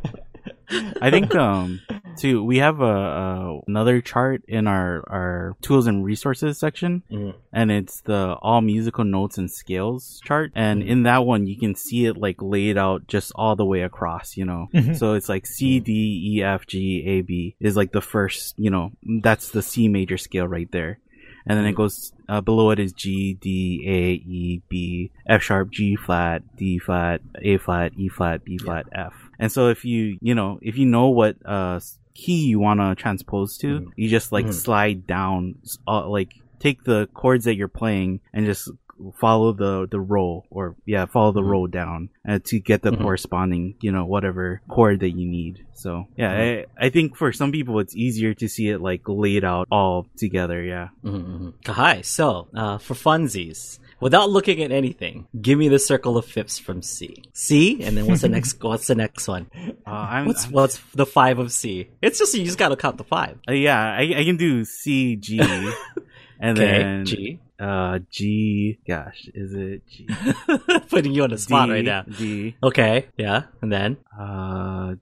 I 1.00 1.10
think 1.10 1.34
um 1.34 1.80
too. 2.18 2.42
We 2.42 2.58
have 2.58 2.80
a, 2.80 2.84
a, 2.84 3.60
another 3.66 4.00
chart 4.00 4.42
in 4.48 4.66
our 4.66 5.04
our 5.08 5.56
tools 5.62 5.87
and 5.87 6.04
resources 6.04 6.58
section, 6.58 7.02
mm. 7.10 7.34
and 7.52 7.70
it's 7.70 8.00
the 8.02 8.37
all 8.42 8.60
musical 8.60 9.04
notes 9.04 9.38
and 9.38 9.50
scales 9.50 10.20
chart. 10.25 10.52
And 10.54 10.82
mm. 10.82 10.88
in 10.88 11.02
that 11.04 11.25
one, 11.25 11.46
you 11.46 11.58
can 11.58 11.75
see 11.75 12.06
it 12.06 12.16
like 12.16 12.42
laid 12.42 12.76
out 12.76 13.06
just 13.06 13.32
all 13.34 13.56
the 13.56 13.64
way 13.64 13.82
across. 13.82 14.37
You 14.37 14.44
know, 14.44 14.68
mm-hmm. 14.75 14.94
so 14.94 15.14
it's 15.14 15.28
like 15.28 15.46
C 15.46 15.80
D 15.80 16.37
E 16.37 16.42
F 16.42 16.66
G 16.66 17.04
A 17.06 17.20
B 17.22 17.56
is 17.60 17.76
like 17.76 17.92
the 17.92 18.02
first. 18.02 18.54
You 18.58 18.70
know, 18.70 18.92
that's 19.22 19.50
the 19.50 19.62
C 19.62 19.88
major 19.88 20.18
scale 20.18 20.46
right 20.46 20.70
there 20.70 20.98
and 21.46 21.58
then 21.58 21.64
it 21.64 21.72
mm. 21.72 21.76
goes 21.76 22.12
uh, 22.28 22.42
below 22.42 22.70
it 22.70 22.78
is 22.78 22.92
G, 22.92 23.34
D, 23.34 23.82
A, 23.87 24.12
E, 24.28 24.62
B, 24.68 25.10
F 25.26 25.42
sharp, 25.42 25.70
G 25.70 25.96
flat, 25.96 26.42
D 26.56 26.78
flat, 26.78 27.22
A 27.42 27.56
flat, 27.56 27.92
E 27.96 28.08
flat, 28.08 28.44
B 28.44 28.58
flat. 28.58 28.87
F. 28.92 29.14
And 29.38 29.50
so 29.50 29.68
if 29.68 29.85
you 29.85 30.18
you 30.21 30.35
know 30.35 30.59
if 30.62 30.76
you 30.76 30.87
know 30.87 31.09
what 31.09 31.37
uh 31.45 31.80
key 32.14 32.47
you 32.47 32.59
want 32.59 32.80
to 32.80 32.95
transpose 33.00 33.57
to, 33.59 33.80
mm. 33.80 33.87
you 33.97 34.09
just 34.09 34.33
like 34.33 34.47
mm. 34.47 34.52
slide 34.52 35.07
down, 35.07 35.54
uh, 35.87 36.09
like 36.09 36.33
take 36.59 36.83
the 36.83 37.09
chords 37.14 37.45
that 37.45 37.54
you're 37.54 37.68
playing 37.68 38.21
and 38.33 38.45
just 38.45 38.71
follow 39.16 39.52
the 39.52 39.87
the 39.90 40.00
roll 40.00 40.45
or 40.50 40.75
yeah 40.85 41.07
follow 41.07 41.33
the 41.33 41.40
mm. 41.40 41.49
roll 41.49 41.66
down 41.66 42.09
uh, 42.28 42.38
to 42.45 42.59
get 42.59 42.83
the 42.83 42.90
mm-hmm. 42.90 43.02
corresponding 43.02 43.76
you 43.80 43.92
know 43.92 44.04
whatever 44.04 44.61
chord 44.68 45.00
that 45.00 45.11
you 45.11 45.25
need 45.25 45.64
so 45.75 46.07
yeah 46.16 46.35
mm-hmm. 46.35 46.71
I, 46.76 46.87
I 46.87 46.90
think 46.90 47.16
for 47.16 47.33
some 47.33 47.52
people 47.52 47.78
it's 47.78 47.95
easier 47.95 48.35
to 48.35 48.49
see 48.49 48.68
it 48.68 48.80
like 48.80 49.02
laid 49.07 49.45
out 49.45 49.68
all 49.71 50.07
together 50.16 50.62
yeah 50.62 50.88
mm-hmm. 51.04 51.50
hi 51.71 52.02
so 52.02 52.49
uh, 52.54 52.78
for 52.78 52.95
funsies 52.95 53.78
without 54.00 54.31
looking 54.31 54.62
at 54.62 54.71
anything, 54.73 55.26
give 55.40 55.59
me 55.59 55.69
the 55.69 55.78
circle 55.78 56.17
of 56.17 56.25
fifths 56.25 56.59
from 56.59 56.83
C. 56.83 57.23
C, 57.33 57.83
and 57.83 57.97
then 57.97 58.07
what's 58.07 58.23
the 58.23 58.28
next? 58.28 58.62
what's 58.62 58.87
the 58.87 58.95
next 58.95 59.26
one? 59.28 59.50
Uh, 59.87 60.23
what's 60.25 60.47
I'm, 60.47 60.52
what's 60.52 60.78
the 60.95 61.07
five 61.07 61.38
of 61.38 61.52
C? 61.52 61.90
It's 62.02 62.19
just 62.19 62.35
you 62.35 62.45
just 62.45 62.59
gotta 62.59 62.76
count 62.76 62.99
the 62.99 63.05
five. 63.05 63.38
Uh, 63.49 63.52
yeah, 63.52 63.81
I, 63.81 64.02
I 64.19 64.25
can 64.25 64.37
do 64.37 64.64
C, 64.64 65.17
G, 65.17 65.40
and 66.40 66.57
then 66.57 67.05
G. 67.07 67.40
uh, 67.59 67.99
G. 68.11 68.78
Gosh, 68.87 69.28
is 69.35 69.55
it 69.55 69.83
G? 69.88 70.09
Putting 70.90 71.12
you 71.12 71.25
on 71.25 71.31
the 71.31 71.38
spot 71.38 71.67
D, 71.69 71.73
right 71.73 71.85
now. 71.85 72.02
D. 72.02 72.57
Okay, 72.62 73.07
yeah, 73.17 73.43
and 73.62 73.73
then 73.73 73.97
Uh, 74.19 74.95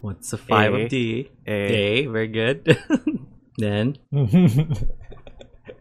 what's 0.00 0.30
the 0.30 0.38
five 0.38 0.72
A. 0.74 0.84
of 0.84 0.88
D? 0.90 1.30
A. 1.46 1.52
A, 1.52 2.06
very 2.06 2.28
good. 2.28 2.78
then 3.58 3.96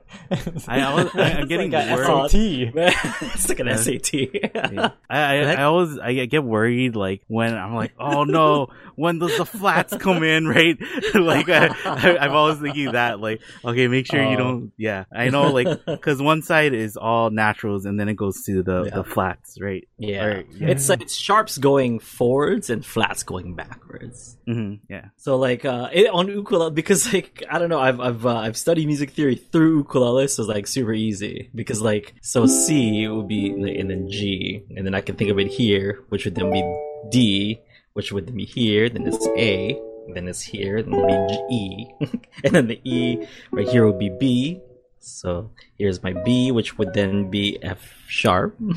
I, 0.68 0.80
I 1.16 1.30
am 1.32 1.48
getting 1.48 1.72
like 1.72 1.90
worried. 1.96 2.32
SAT. 2.32 2.40
it's 3.36 3.50
like 3.50 3.60
an 3.60 3.68
Yeah. 3.68 3.76
SAT. 3.76 4.14
Yeah. 4.14 4.90
I, 5.10 5.20
I, 5.20 5.36
I 5.54 5.64
always 5.64 5.98
I 6.00 6.26
get 6.26 6.44
worried 6.44 6.96
like 6.96 7.22
when 7.28 7.54
I'm 7.56 7.76
like, 7.76 7.94
oh 8.00 8.24
no, 8.24 8.68
when 8.96 9.20
does 9.20 9.38
the 9.38 9.46
flats 9.46 9.96
come 9.98 10.24
in, 10.24 10.48
right? 10.48 10.78
like 11.14 11.50
I, 11.50 11.68
I, 11.86 12.18
I'm 12.20 12.32
always 12.32 12.60
thinking 12.60 12.92
that, 12.94 13.20
like, 13.20 13.42
okay, 13.64 13.88
make 13.88 14.06
sure 14.08 14.22
you 14.22 14.36
Oh. 14.36 14.38
don't. 14.38 14.72
Yeah, 14.78 15.06
I 15.12 15.30
know, 15.30 15.52
like, 15.52 15.68
because 15.86 16.22
one 16.22 16.42
side 16.42 16.74
is 16.74 16.98
all 16.98 17.30
naturals 17.30 17.86
and 17.86 18.00
then 18.00 18.10
it 18.10 18.16
goes 18.16 18.44
to 18.46 18.64
the 18.64 18.86
Yeah. 18.86 18.96
the 18.96 19.04
flats, 19.04 19.60
right? 19.62 19.88
Yeah. 19.98 20.42
It's 20.60 20.90
like 20.90 21.02
it's 21.02 21.16
sharps 21.16 21.58
going 21.58 22.00
forwards 22.00 22.70
and 22.70 22.86
flats 22.86 23.24
going 23.24 23.56
backwards. 23.56 24.38
hmm 24.46 24.76
yeah. 24.90 25.06
So 25.18 25.38
like 25.38 25.66
uh 25.66 25.90
it, 25.92 26.08
on 26.10 26.28
ukulele 26.28 26.72
because 26.72 27.12
like 27.14 27.44
I 27.50 27.60
don't 27.60 27.70
know 27.70 27.80
I've 27.80 28.00
I've 28.00 28.26
uh, 28.26 28.36
I've 28.38 28.58
studied 28.58 28.86
music 28.88 29.12
theory 29.12 29.36
through 29.36 29.78
ukulele 29.80 29.97
so 30.00 30.18
it's 30.18 30.40
like 30.40 30.68
super 30.68 30.94
easy 30.94 31.50
because 31.54 31.82
like 31.82 32.16
so 32.22 32.46
C 32.46 33.08
would 33.08 33.28
be 33.28 33.50
and 33.50 33.90
then 33.90 34.10
G 34.10 34.64
and 34.76 34.86
then 34.86 34.96
I 34.96 35.02
can 35.02 35.16
think 35.16 35.30
of 35.30 35.40
it 35.40 35.48
here 35.48 36.04
which 36.10 36.26
would 36.26 36.36
then 36.36 36.52
be 36.52 36.64
D 37.10 37.62
which 37.94 38.12
would 38.12 38.28
then 38.28 38.36
be 38.36 38.46
here 38.46 38.90
then 38.90 39.08
it's 39.08 39.28
A 39.38 39.80
then 40.14 40.28
it's 40.28 40.42
here 40.42 40.82
then 40.82 40.94
it'd 40.94 41.28
be 41.28 41.56
E. 41.56 41.88
And 42.44 42.54
then 42.54 42.68
the 42.68 42.80
E 42.84 43.28
right 43.52 43.68
here 43.68 43.86
would 43.86 44.00
be 44.00 44.10
B. 44.10 44.62
So 45.00 45.52
here's 45.78 46.04
my 46.04 46.14
B 46.14 46.52
which 46.52 46.78
would 46.78 46.94
then 46.94 47.30
be 47.30 47.58
F 47.62 47.82
sharp. 48.08 48.58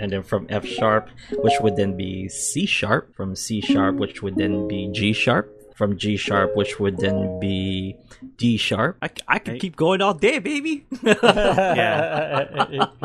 And 0.00 0.12
then 0.12 0.22
from 0.22 0.46
F 0.48 0.64
sharp, 0.64 1.10
which 1.32 1.54
would 1.60 1.74
then 1.74 1.96
be 1.96 2.28
C 2.28 2.66
sharp, 2.66 3.16
from 3.16 3.34
C 3.34 3.60
sharp, 3.60 3.96
which 3.96 4.22
would 4.22 4.36
then 4.36 4.68
be 4.68 4.88
G 4.92 5.12
sharp, 5.12 5.50
from 5.78 5.96
G 5.96 6.16
sharp, 6.16 6.56
which 6.56 6.80
would 6.80 6.98
then 6.98 7.38
be 7.38 7.96
D 8.36 8.56
sharp. 8.56 8.98
I 9.00 9.08
could 9.08 9.22
Right. 9.28 9.60
keep 9.60 9.76
going 9.76 10.02
all 10.02 10.12
day, 10.12 10.40
baby. 10.40 10.84
yeah. 11.02 12.86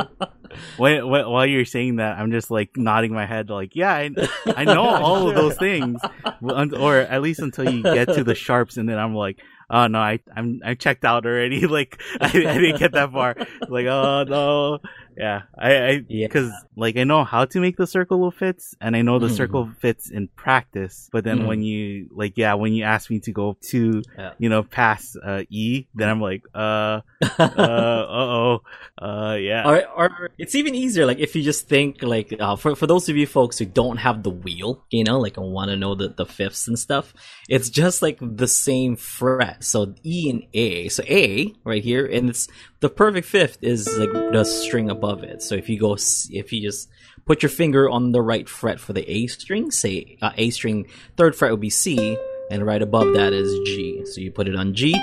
When, 0.78 1.08
when, 1.08 1.28
while 1.28 1.48
you're 1.48 1.66
saying 1.66 1.96
that, 1.96 2.20
I'm 2.20 2.30
just 2.32 2.52
like 2.52 2.78
nodding 2.78 3.12
my 3.12 3.26
head, 3.26 3.50
like, 3.50 3.76
yeah, 3.76 3.92
I, 3.92 4.12
I 4.56 4.66
know 4.66 4.84
all 4.88 5.28
of 5.28 5.34
those 5.34 5.58
things, 5.58 6.00
or 6.44 6.98
at 6.98 7.24
least 7.24 7.40
until 7.40 7.68
you 7.74 7.82
get 7.82 8.14
to 8.14 8.24
the 8.24 8.36
sharps, 8.36 8.78
and 8.78 8.88
then 8.88 9.00
I'm 9.00 9.16
like, 9.16 9.40
oh 9.72 9.88
no, 9.88 9.98
I 9.98 10.20
I'm 10.36 10.62
I 10.64 10.76
checked 10.76 11.06
out 11.06 11.26
already. 11.26 11.66
Like 11.66 12.00
I, 12.22 12.28
I 12.28 12.32
didn't 12.60 12.78
get 12.78 12.92
that 12.92 13.12
far. 13.12 13.36
Like 13.68 13.88
oh 13.88 14.26
no, 14.28 14.78
yeah, 15.18 15.42
I 15.58 15.76
I 15.76 15.90
Yeah. 16.08 16.28
because 16.28 16.52
like 16.76 16.98
I 16.98 17.04
know 17.04 17.24
how 17.24 17.46
to 17.46 17.60
make 17.60 17.78
the 17.78 17.88
circle 17.88 18.28
of 18.28 18.36
fifths, 18.36 18.76
and 18.82 18.96
I 18.96 19.02
know 19.02 19.20
the 19.20 19.28
Mhm. 19.28 19.38
circle 19.38 19.70
fifths 19.80 20.10
in 20.10 20.28
practice. 20.36 21.10
But 21.12 21.24
then 21.24 21.40
Mhm. 21.42 21.46
when 21.48 21.62
you 21.64 22.08
like 22.12 22.34
yeah, 22.38 22.54
when 22.56 22.74
you 22.74 22.84
ask 22.84 23.10
me 23.10 23.20
to 23.22 23.32
go 23.32 23.58
to 23.72 24.02
Yeah. 24.18 24.34
you 24.40 24.50
know 24.50 24.64
past 24.64 25.18
uh, 25.24 25.44
E, 25.50 25.86
then 25.96 26.10
I'm 26.10 26.22
like 26.22 26.44
uh 26.56 27.02
uh 27.40 28.06
oh 28.10 28.62
uh 29.02 29.38
yeah. 29.40 29.68
or, 29.68 29.88
or 29.96 30.30
it's 30.38 30.56
even 30.56 30.76
easier 30.76 31.06
like 31.06 31.20
if 31.20 31.36
you 31.36 31.42
just 31.44 31.68
think 31.68 32.02
like 32.04 32.36
uh, 32.40 32.56
for, 32.56 32.76
for 32.76 32.88
those 32.88 33.10
of 33.10 33.18
you 33.18 33.26
folks 33.28 33.60
who 33.60 33.66
don't 33.66 33.98
have 33.98 34.24
the 34.24 34.30
wheel 34.30 34.84
you 34.92 35.04
know 35.04 35.20
like 35.20 35.36
want 35.38 35.70
to 35.70 35.76
know 35.78 35.96
the, 35.96 36.10
the 36.10 36.26
fifths 36.26 36.68
and 36.68 36.78
stuff 36.78 37.14
it's 37.50 37.70
just 37.70 38.02
like 38.02 38.18
the 38.22 38.48
same 38.48 38.96
fret 38.96 39.64
so 39.64 39.94
e 40.04 40.30
and 40.30 40.44
a 40.54 40.88
so 40.90 41.04
a 41.10 41.54
right 41.64 41.84
here 41.84 42.06
and 42.06 42.30
it's 42.30 42.48
the 42.84 42.90
perfect 42.90 43.26
fifth 43.26 43.58
is 43.64 43.88
like 43.98 44.12
the 44.12 44.44
string 44.44 44.90
above 44.90 45.24
it 45.24 45.42
so 45.42 45.56
if 45.56 45.70
you 45.70 45.80
go 45.80 45.96
if 45.96 46.52
you 46.52 46.62
just 46.62 46.90
put 47.26 47.42
your 47.42 47.50
finger 47.50 47.90
on 47.90 48.12
the 48.12 48.22
right 48.22 48.50
fret 48.50 48.80
for 48.80 48.92
the 48.92 49.10
a 49.10 49.26
string 49.28 49.72
say 49.72 50.18
uh, 50.22 50.32
a 50.36 50.50
string 50.52 50.86
third 51.16 51.34
fret 51.36 51.50
would 51.50 51.64
be 51.64 51.70
c 51.70 52.18
and 52.52 52.66
right 52.66 52.82
above 52.82 53.14
that 53.14 53.32
is 53.32 53.50
g 53.66 54.06
so 54.06 54.20
you 54.20 54.32
put 54.32 54.48
it 54.48 54.56
on 54.56 54.74
g 54.74 54.94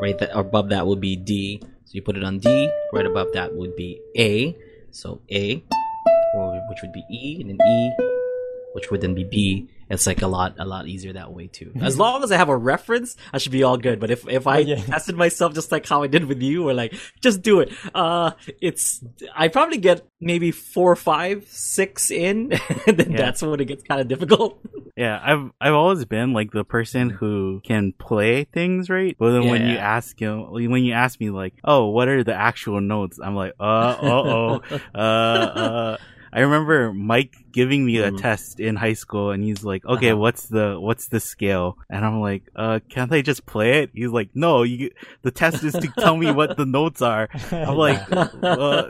right 0.00 0.20
above 0.32 0.68
that 0.70 0.86
would 0.86 1.00
be 1.00 1.16
D. 1.16 1.60
So 1.84 1.92
you 1.92 2.02
put 2.02 2.16
it 2.16 2.24
on 2.24 2.38
D. 2.38 2.70
Right 2.92 3.06
above 3.06 3.32
that 3.34 3.54
would 3.54 3.76
be 3.76 4.00
A. 4.16 4.56
So 4.90 5.20
A, 5.30 5.56
which 6.68 6.82
would 6.82 6.92
be 6.92 7.04
E, 7.10 7.40
and 7.40 7.50
then 7.50 7.58
E, 7.66 7.90
which 8.72 8.90
would 8.90 9.00
then 9.00 9.14
be 9.14 9.24
B. 9.24 9.68
It's 9.90 10.06
like 10.06 10.22
a 10.22 10.26
lot, 10.26 10.56
a 10.58 10.64
lot 10.64 10.86
easier 10.86 11.12
that 11.14 11.32
way 11.32 11.46
too. 11.46 11.72
As 11.80 11.98
long 11.98 12.22
as 12.22 12.30
I 12.30 12.36
have 12.36 12.48
a 12.48 12.56
reference, 12.56 13.16
I 13.32 13.38
should 13.38 13.52
be 13.52 13.62
all 13.62 13.76
good. 13.76 14.00
But 14.00 14.10
if 14.10 14.28
if 14.28 14.46
I 14.46 14.58
Yeah. 14.58 14.76
tested 14.94 15.16
myself 15.16 15.54
just 15.54 15.72
like 15.72 15.86
how 15.88 16.02
I 16.02 16.06
did 16.08 16.24
with 16.26 16.42
you, 16.42 16.68
or 16.68 16.74
like 16.74 16.94
just 17.20 17.42
do 17.42 17.60
it, 17.60 17.72
uh, 17.94 18.32
it's 18.60 19.02
I 19.34 19.48
probably 19.48 19.78
get 19.78 20.06
maybe 20.20 20.50
four, 20.50 20.94
five, 20.96 21.46
six 21.48 22.10
in, 22.10 22.52
and 22.86 22.96
then 22.98 23.12
Yeah. 23.12 23.16
that's 23.18 23.40
when 23.42 23.58
it 23.60 23.64
gets 23.66 23.82
kind 23.82 24.00
of 24.00 24.08
difficult. 24.08 24.60
Yeah, 24.98 25.20
I've 25.22 25.52
I've 25.60 25.74
always 25.74 26.04
been 26.06 26.32
like 26.32 26.50
the 26.50 26.64
person 26.64 27.08
who 27.08 27.60
can 27.62 27.92
play 27.92 28.42
things 28.42 28.90
right, 28.90 29.14
but 29.16 29.30
then 29.30 29.46
when 29.46 29.64
you 29.68 29.76
ask 29.78 30.20
you 30.20 30.48
when 30.50 30.82
you 30.82 30.92
ask 30.92 31.20
me 31.20 31.30
like, 31.30 31.54
oh, 31.62 31.90
what 31.90 32.08
are 32.08 32.24
the 32.24 32.34
actual 32.34 32.80
notes? 32.80 33.20
I'm 33.22 33.36
like, 33.36 33.52
uh, 33.60 33.62
uh 33.62 33.96
oh, 34.02 34.60
uh, 34.92 34.98
uh. 34.98 35.96
I 36.32 36.40
remember 36.40 36.92
Mike 36.92 37.32
giving 37.52 37.84
me 37.86 37.98
a 37.98 38.10
Mhm. 38.10 38.20
test 38.20 38.60
in 38.60 38.76
high 38.76 38.94
school, 38.94 39.30
and 39.30 39.42
he's 39.42 39.62
like, 39.64 39.84
"Okay, 39.86 40.12
Uh-huh. 40.12 40.18
what's 40.18 40.46
the 40.46 40.78
what's 40.80 41.08
the 41.08 41.20
scale?" 41.20 41.76
And 41.90 42.04
I'm 42.04 42.20
like, 42.20 42.42
"Uh, 42.56 42.80
can't 42.88 43.12
I 43.12 43.22
just 43.22 43.46
play 43.46 43.82
it?" 43.82 43.90
He's 43.94 44.10
like, 44.10 44.30
"No, 44.34 44.62
you 44.62 44.90
the 45.22 45.30
test 45.30 45.62
is 45.64 45.74
to 45.74 45.88
tell 45.98 46.16
me 46.16 46.32
what 46.32 46.56
the 46.56 46.66
notes 46.66 47.02
are." 47.02 47.28
I'm 47.52 47.76
like, 47.86 48.00
uh, 48.42 48.84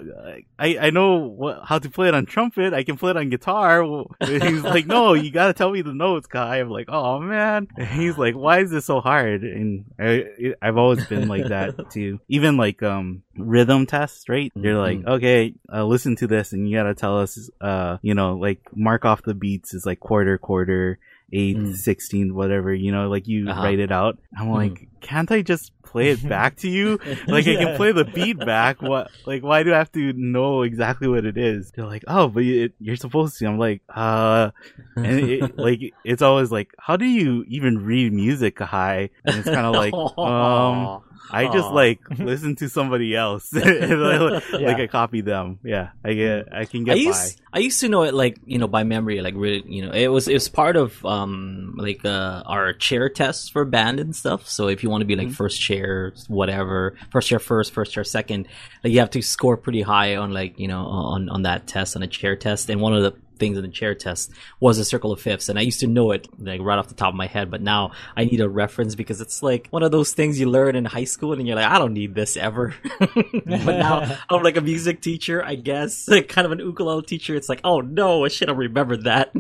I 0.58 0.78
I 0.80 0.90
know 0.90 1.16
what, 1.28 1.60
how 1.64 1.78
to 1.78 1.90
play 1.90 2.08
it 2.08 2.14
on 2.14 2.26
trumpet. 2.26 2.72
I 2.74 2.82
can 2.84 2.96
play 2.96 3.10
it 3.12 3.16
on 3.16 3.28
guitar. 3.30 3.84
Well, 3.88 4.10
He's 4.20 4.64
like, 4.64 4.86
no, 4.86 5.14
you 5.14 5.30
gotta 5.30 5.52
tell 5.52 5.70
me 5.70 5.82
the 5.82 5.94
notes, 5.94 6.26
guy." 6.26 6.56
I'm 6.58 6.70
like, 6.70 6.88
oh 6.88 7.20
man. 7.20 7.68
And 7.76 7.86
he's 7.88 8.16
like, 8.18 8.34
why 8.34 8.60
is 8.60 8.70
this 8.70 8.86
so 8.86 9.00
hard? 9.00 9.42
And 9.42 9.84
I, 9.98 10.24
I've 10.62 10.76
always 10.76 11.04
been 11.04 11.28
like 11.28 11.48
that 11.48 11.74
too. 11.90 12.20
Even 12.28 12.56
like 12.56 12.82
um 12.82 13.22
rhythm 13.36 13.86
tests, 13.86 14.28
right? 14.28 14.50
They're 14.56 14.78
like, 14.78 14.98
Mhm. 14.98 15.08
okay, 15.16 15.54
uh, 15.72 15.84
listen 15.84 16.16
to 16.16 16.26
this, 16.26 16.52
and 16.52 16.68
you 16.68 16.76
gotta 16.76 16.94
tell 16.94 17.20
us, 17.20 17.50
uh, 17.60 17.98
you 18.02 18.14
know, 18.14 18.34
like 18.36 18.47
mark 18.74 19.04
off 19.04 19.22
the 19.22 19.34
beats 19.34 19.74
is 19.74 19.84
like 19.86 20.00
quarter, 20.00 20.38
quarter. 20.38 20.98
Eighth, 21.30 21.58
Mm. 21.58 21.74
sixteenth, 21.76 22.32
whatever, 22.32 22.72
you 22.72 22.90
know, 22.90 23.10
like 23.10 23.28
you 23.28 23.50
Uh-huh. 23.50 23.62
write 23.62 23.78
it 23.80 23.92
out. 23.92 24.18
I'm 24.38 24.48
like, 24.48 24.88
can't 25.00 25.30
I 25.30 25.42
just 25.42 25.72
play 25.82 26.10
it 26.10 26.26
back 26.28 26.56
to 26.58 26.68
you? 26.68 26.98
like 27.26 27.46
I 27.46 27.56
can 27.56 27.76
play 27.76 27.92
the 27.92 28.04
beat 28.04 28.38
back. 28.38 28.82
What? 28.82 29.10
Like 29.26 29.42
why 29.42 29.62
do 29.62 29.72
I 29.74 29.78
have 29.78 29.92
to 29.92 30.12
know 30.12 30.62
exactly 30.62 31.08
what 31.08 31.24
it 31.24 31.36
is? 31.38 31.70
They're 31.72 31.86
like, 31.86 32.04
oh, 32.06 32.28
but 32.28 32.42
it, 32.42 32.72
you're 32.78 32.96
supposed 32.96 33.38
to. 33.38 33.46
I'm 33.46 33.58
like, 33.58 33.82
uh, 33.88 34.50
and 34.96 35.20
it, 35.20 35.58
like 35.58 35.94
it's 36.04 36.22
always 36.22 36.50
like, 36.50 36.72
how 36.78 36.96
do 36.96 37.04
you 37.06 37.44
even 37.48 37.84
read 37.84 38.12
music 38.12 38.58
high? 38.58 39.10
And 39.24 39.36
it's 39.36 39.48
kind 39.48 39.66
of 39.66 39.74
like, 39.74 39.94
um, 39.94 41.02
I 41.30 41.48
just 41.52 41.70
like 41.70 42.00
listen 42.18 42.56
to 42.56 42.68
somebody 42.68 43.14
else, 43.14 43.52
like, 43.52 43.64
Yeah. 43.64 44.40
like 44.52 44.76
I 44.78 44.86
copy 44.86 45.20
them. 45.20 45.58
Yeah, 45.62 45.90
I 46.04 46.14
get, 46.14 46.48
I 46.52 46.64
can 46.64 46.82
I 46.82 46.94
get 46.94 46.98
used 46.98 47.40
I 47.52 47.58
used 47.60 47.80
to 47.80 47.88
know 47.88 48.02
it 48.02 48.14
like 48.14 48.38
you 48.44 48.58
know 48.58 48.68
by 48.68 48.84
memory 48.84 49.20
like 49.22 49.34
really 49.36 49.62
you 49.66 49.84
know 49.84 49.90
it 49.92 50.08
was 50.08 50.28
it 50.28 50.34
was 50.34 50.48
part 50.48 50.76
of 50.76 51.04
um 51.04 51.74
like 51.76 52.04
uh 52.04 52.42
our 52.46 52.72
chair 52.74 53.08
tests 53.08 53.48
for 53.48 53.64
band 53.64 54.00
and 54.00 54.14
stuff 54.14 54.48
so 54.48 54.68
if 54.68 54.82
you 54.82 54.88
want 54.88 55.02
to 55.02 55.07
be 55.07 55.16
like 55.16 55.28
Mhm. 55.28 55.35
first 55.35 55.61
chair 55.61 56.12
whatever. 56.28 56.95
First 57.11 57.28
chair 57.28 57.38
first 57.38 57.73
first 57.73 57.92
chair 57.92 58.04
second. 58.04 58.47
Like 58.83 58.92
you 58.92 58.99
have 59.00 59.11
to 59.11 59.23
score 59.23 59.57
pretty 59.57 59.83
high 59.83 60.16
on 60.16 60.33
like 60.33 60.59
you 60.59 60.68
know 60.68 60.85
on 60.87 61.28
on 61.28 61.42
that 61.42 61.66
test 61.66 61.97
on 61.97 62.02
a 62.02 62.07
chair 62.07 62.37
test. 62.37 62.68
And 62.71 62.80
one 62.80 62.95
of 62.95 63.02
the 63.02 63.12
things 63.38 63.57
in 63.57 63.62
the 63.62 63.68
chair 63.71 63.95
test 63.95 64.30
was 64.61 64.78
a 64.78 64.85
circle 64.85 65.12
of 65.12 65.21
fifths 65.21 65.49
and 65.49 65.59
I 65.59 65.62
used 65.62 65.80
to 65.80 65.87
know 65.87 66.11
it 66.12 66.28
like 66.38 66.61
right 66.61 66.78
off 66.78 66.88
the 66.88 66.95
top 66.95 67.09
of 67.11 67.14
my 67.14 67.26
head 67.26 67.50
but 67.50 67.61
now 67.62 67.92
I 68.16 68.25
need 68.25 68.40
a 68.40 68.49
reference 68.49 68.95
because 68.95 69.21
it's 69.21 69.42
like 69.42 69.68
one 69.71 69.83
of 69.83 69.90
those 69.90 70.12
things 70.12 70.38
you 70.40 70.49
learn 70.50 70.76
in 70.76 70.85
high 70.85 71.04
school 71.04 71.33
and 71.33 71.47
you're 71.47 71.57
like 71.57 71.66
I 71.66 71.78
don't 71.78 71.92
need 71.95 72.14
this 72.14 72.37
ever 72.37 72.75
but 72.99 73.47
now 73.78 74.16
I'm 74.30 74.42
like 74.42 74.57
a 74.57 74.61
music 74.61 75.00
teacher, 75.00 75.45
I 75.45 75.54
guess, 75.54 76.09
like 76.09 76.28
kind 76.35 76.45
of 76.47 76.52
an 76.52 76.59
ukulele 76.61 77.02
teacher. 77.02 77.35
It's 77.35 77.49
like, 77.49 77.61
oh 77.64 77.80
no, 77.80 78.25
I 78.25 78.28
should 78.28 78.49
have 78.49 78.59
remembered 78.59 79.04
that. 79.04 79.30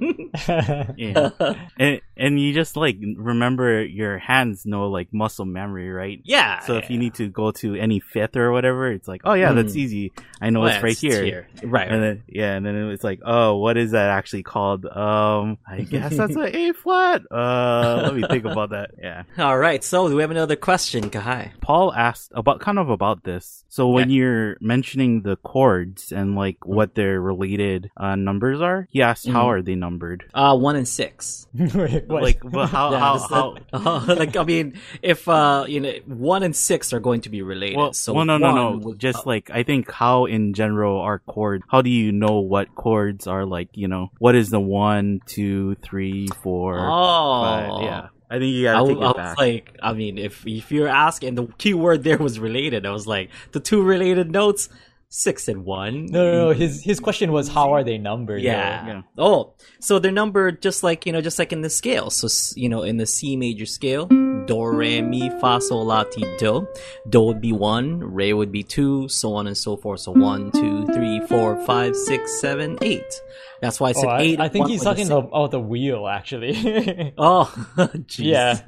Yeah, 0.96 1.30
and 1.78 2.00
and 2.16 2.40
you 2.40 2.52
just 2.54 2.76
like 2.76 2.96
remember 3.16 3.84
your 3.84 4.18
hands 4.18 4.66
know 4.66 4.88
like 4.88 5.12
muscle 5.12 5.44
memory, 5.44 5.90
right? 5.90 6.20
yeah. 6.24 6.60
So 6.60 6.76
if 6.76 6.90
you 6.90 6.98
need 6.98 7.14
to 7.14 7.28
go 7.28 7.50
to 7.52 7.74
any 7.74 8.00
fifth 8.00 8.36
or 8.36 8.52
whatever, 8.52 8.90
it's 8.92 9.08
like, 9.08 9.22
oh 9.24 9.34
yeah, 9.34 9.52
that's 9.52 9.72
Mhm. 9.72 9.76
easy. 9.76 10.12
I 10.40 10.50
know 10.50 10.60
Well, 10.60 10.74
it's 10.74 10.82
right 10.82 10.92
it's 10.92 11.00
here. 11.00 11.48
right? 11.64 11.88
And 11.90 12.02
then 12.02 12.22
yeah, 12.28 12.54
and 12.54 12.64
then 12.66 12.74
it's 12.90 13.04
like, 13.04 13.20
oh, 13.24 13.56
what 13.56 13.76
is 13.76 13.87
that 13.92 14.10
actually 14.10 14.42
called? 14.42 14.84
Um, 14.86 15.58
I 15.66 15.82
guess 15.82 16.16
that's 16.16 16.34
an 16.36 16.54
A 16.54 16.72
flat. 16.72 17.22
Uh, 17.30 18.00
let 18.04 18.14
me 18.14 18.24
think 18.28 18.44
about 18.44 18.70
that. 18.70 18.90
Yeah. 19.00 19.22
All 19.38 19.56
right. 19.56 19.82
So 19.84 20.08
do 20.08 20.16
we 20.16 20.22
have 20.22 20.30
another 20.30 20.56
question, 20.56 21.08
Kahai? 21.10 21.52
Paul 21.60 21.92
asked 21.94 22.32
about 22.34 22.60
kind 22.60 22.78
of 22.78 22.90
about 22.90 23.22
this. 23.24 23.64
So 23.68 23.88
when 23.90 24.10
you're 24.10 24.56
mentioning 24.60 25.22
the 25.22 25.36
chords 25.36 26.10
and 26.12 26.34
like 26.34 26.56
what 26.66 26.94
their 26.94 27.20
related 27.20 27.90
uh, 27.96 28.16
numbers 28.16 28.60
are, 28.60 28.88
he 28.90 29.02
asked 29.02 29.26
how 29.28 29.44
Mhm. 29.44 29.52
are 29.52 29.62
they 29.62 29.76
numbered? 29.76 30.24
Uh, 30.34 30.56
one 30.58 30.74
and 30.76 30.88
six. 30.88 31.46
Wait, 31.54 32.08
like 32.08 32.40
well, 32.44 32.66
how 32.66 32.90
yeah, 32.90 32.98
how, 32.98 33.18
how 33.28 33.56
uh, 33.72 34.14
like 34.18 34.36
I 34.36 34.44
mean 34.44 34.80
if 35.02 35.28
uh 35.28 35.64
you 35.68 35.80
know 35.80 35.92
one 36.06 36.42
and 36.42 36.54
six 36.56 36.92
are 36.92 37.00
going 37.00 37.20
to 37.22 37.30
be 37.30 37.42
related. 37.42 37.76
Well, 37.76 37.92
so 37.92 38.12
well 38.14 38.24
no 38.24 38.36
no 38.38 38.52
no 38.54 38.76
would, 38.78 38.98
just 38.98 39.26
like 39.26 39.50
I 39.50 39.62
think 39.62 39.90
how 39.90 40.24
in 40.26 40.54
general 40.54 41.00
are 41.00 41.20
chords. 41.20 41.62
How 41.68 41.82
do 41.82 41.90
you 41.90 42.10
know 42.12 42.40
what 42.40 42.74
chords 42.74 43.26
are 43.26 43.44
like? 43.46 43.68
You 43.78 43.88
know 43.88 44.10
what 44.18 44.34
is 44.34 44.50
the 44.50 44.60
one, 44.60 45.20
two, 45.26 45.76
three, 45.76 46.26
four, 46.42 46.78
oh. 46.78 47.42
five? 47.42 47.82
Yeah. 47.82 48.08
I 48.30 48.38
think 48.38 48.52
you 48.54 48.64
gotta 48.64 48.84
I, 48.84 48.88
take 48.88 49.02
I, 49.02 49.10
it 49.10 49.16
back. 49.16 49.38
like, 49.38 49.76
I 49.82 49.92
mean, 49.94 50.18
if 50.18 50.46
if 50.46 50.70
you're 50.70 50.88
asking, 50.88 51.36
the 51.36 51.46
key 51.56 51.74
word 51.74 52.04
there 52.04 52.18
was 52.18 52.38
related. 52.38 52.84
I 52.84 52.90
was 52.90 53.06
like, 53.06 53.30
the 53.52 53.60
two 53.60 53.82
related 53.82 54.30
notes 54.30 54.68
six 55.08 55.48
and 55.48 55.64
one. 55.64 56.06
No, 56.06 56.24
no, 56.24 56.32
no. 56.32 56.50
Mm-hmm. 56.50 56.60
His 56.60 56.82
his 56.82 57.00
question 57.00 57.32
was 57.32 57.48
how 57.48 57.72
are 57.72 57.84
they 57.84 57.98
numbered? 57.98 58.42
Yeah. 58.42 58.86
yeah. 58.86 59.02
Oh, 59.16 59.54
so 59.80 59.98
they're 59.98 60.12
numbered 60.12 60.62
just 60.62 60.82
like 60.82 61.06
you 61.06 61.12
know, 61.12 61.20
just 61.20 61.38
like 61.38 61.52
in 61.52 61.62
the 61.62 61.70
scale. 61.70 62.10
So 62.10 62.28
you 62.56 62.68
know, 62.68 62.82
in 62.82 62.96
the 62.96 63.06
C 63.06 63.36
major 63.36 63.66
scale, 63.66 64.08
do, 64.48 64.66
re, 64.66 65.00
mi, 65.02 65.30
fa, 65.40 65.60
sol, 65.60 65.84
la, 65.84 66.04
ti, 66.04 66.24
do. 66.38 66.66
Do 67.08 67.22
would 67.22 67.40
be 67.40 67.52
one, 67.52 68.00
re 68.00 68.32
would 68.32 68.50
be 68.50 68.64
two, 68.64 69.08
so 69.08 69.34
on 69.34 69.46
and 69.46 69.56
so 69.56 69.76
forth. 69.76 70.00
So 70.00 70.12
one, 70.12 70.50
two, 70.50 70.86
three, 70.86 71.20
four, 71.28 71.64
five, 71.64 71.94
six, 71.94 72.40
seven, 72.40 72.78
eight. 72.82 73.20
That's 73.60 73.80
why 73.80 73.88
I 73.88 73.92
said 73.92 74.04
oh, 74.08 74.16
eight. 74.18 74.40
I, 74.40 74.44
I 74.44 74.48
think 74.48 74.68
he's 74.68 74.82
talking 74.82 75.10
about 75.10 75.50
the 75.50 75.60
wheel, 75.60 76.06
actually. 76.06 77.12
oh, 77.18 77.52
yeah. 78.16 78.60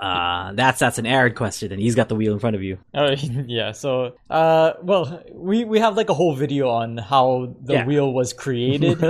Uh, 0.00 0.52
that's 0.54 0.80
that's 0.80 0.98
an 0.98 1.06
Aaron 1.06 1.34
question, 1.34 1.70
and 1.70 1.80
he's 1.80 1.94
got 1.94 2.08
the 2.08 2.14
wheel 2.14 2.32
in 2.32 2.38
front 2.38 2.56
of 2.56 2.62
you. 2.62 2.78
Oh, 2.94 3.10
yeah. 3.46 3.72
So, 3.72 4.16
uh, 4.30 4.72
well, 4.82 5.22
we 5.32 5.64
we 5.64 5.80
have 5.80 5.96
like 5.96 6.08
a 6.08 6.14
whole 6.14 6.34
video 6.34 6.70
on 6.70 6.96
how 6.96 7.54
the 7.60 7.74
yeah. 7.74 7.86
wheel 7.86 8.12
was 8.12 8.32
created, 8.32 9.02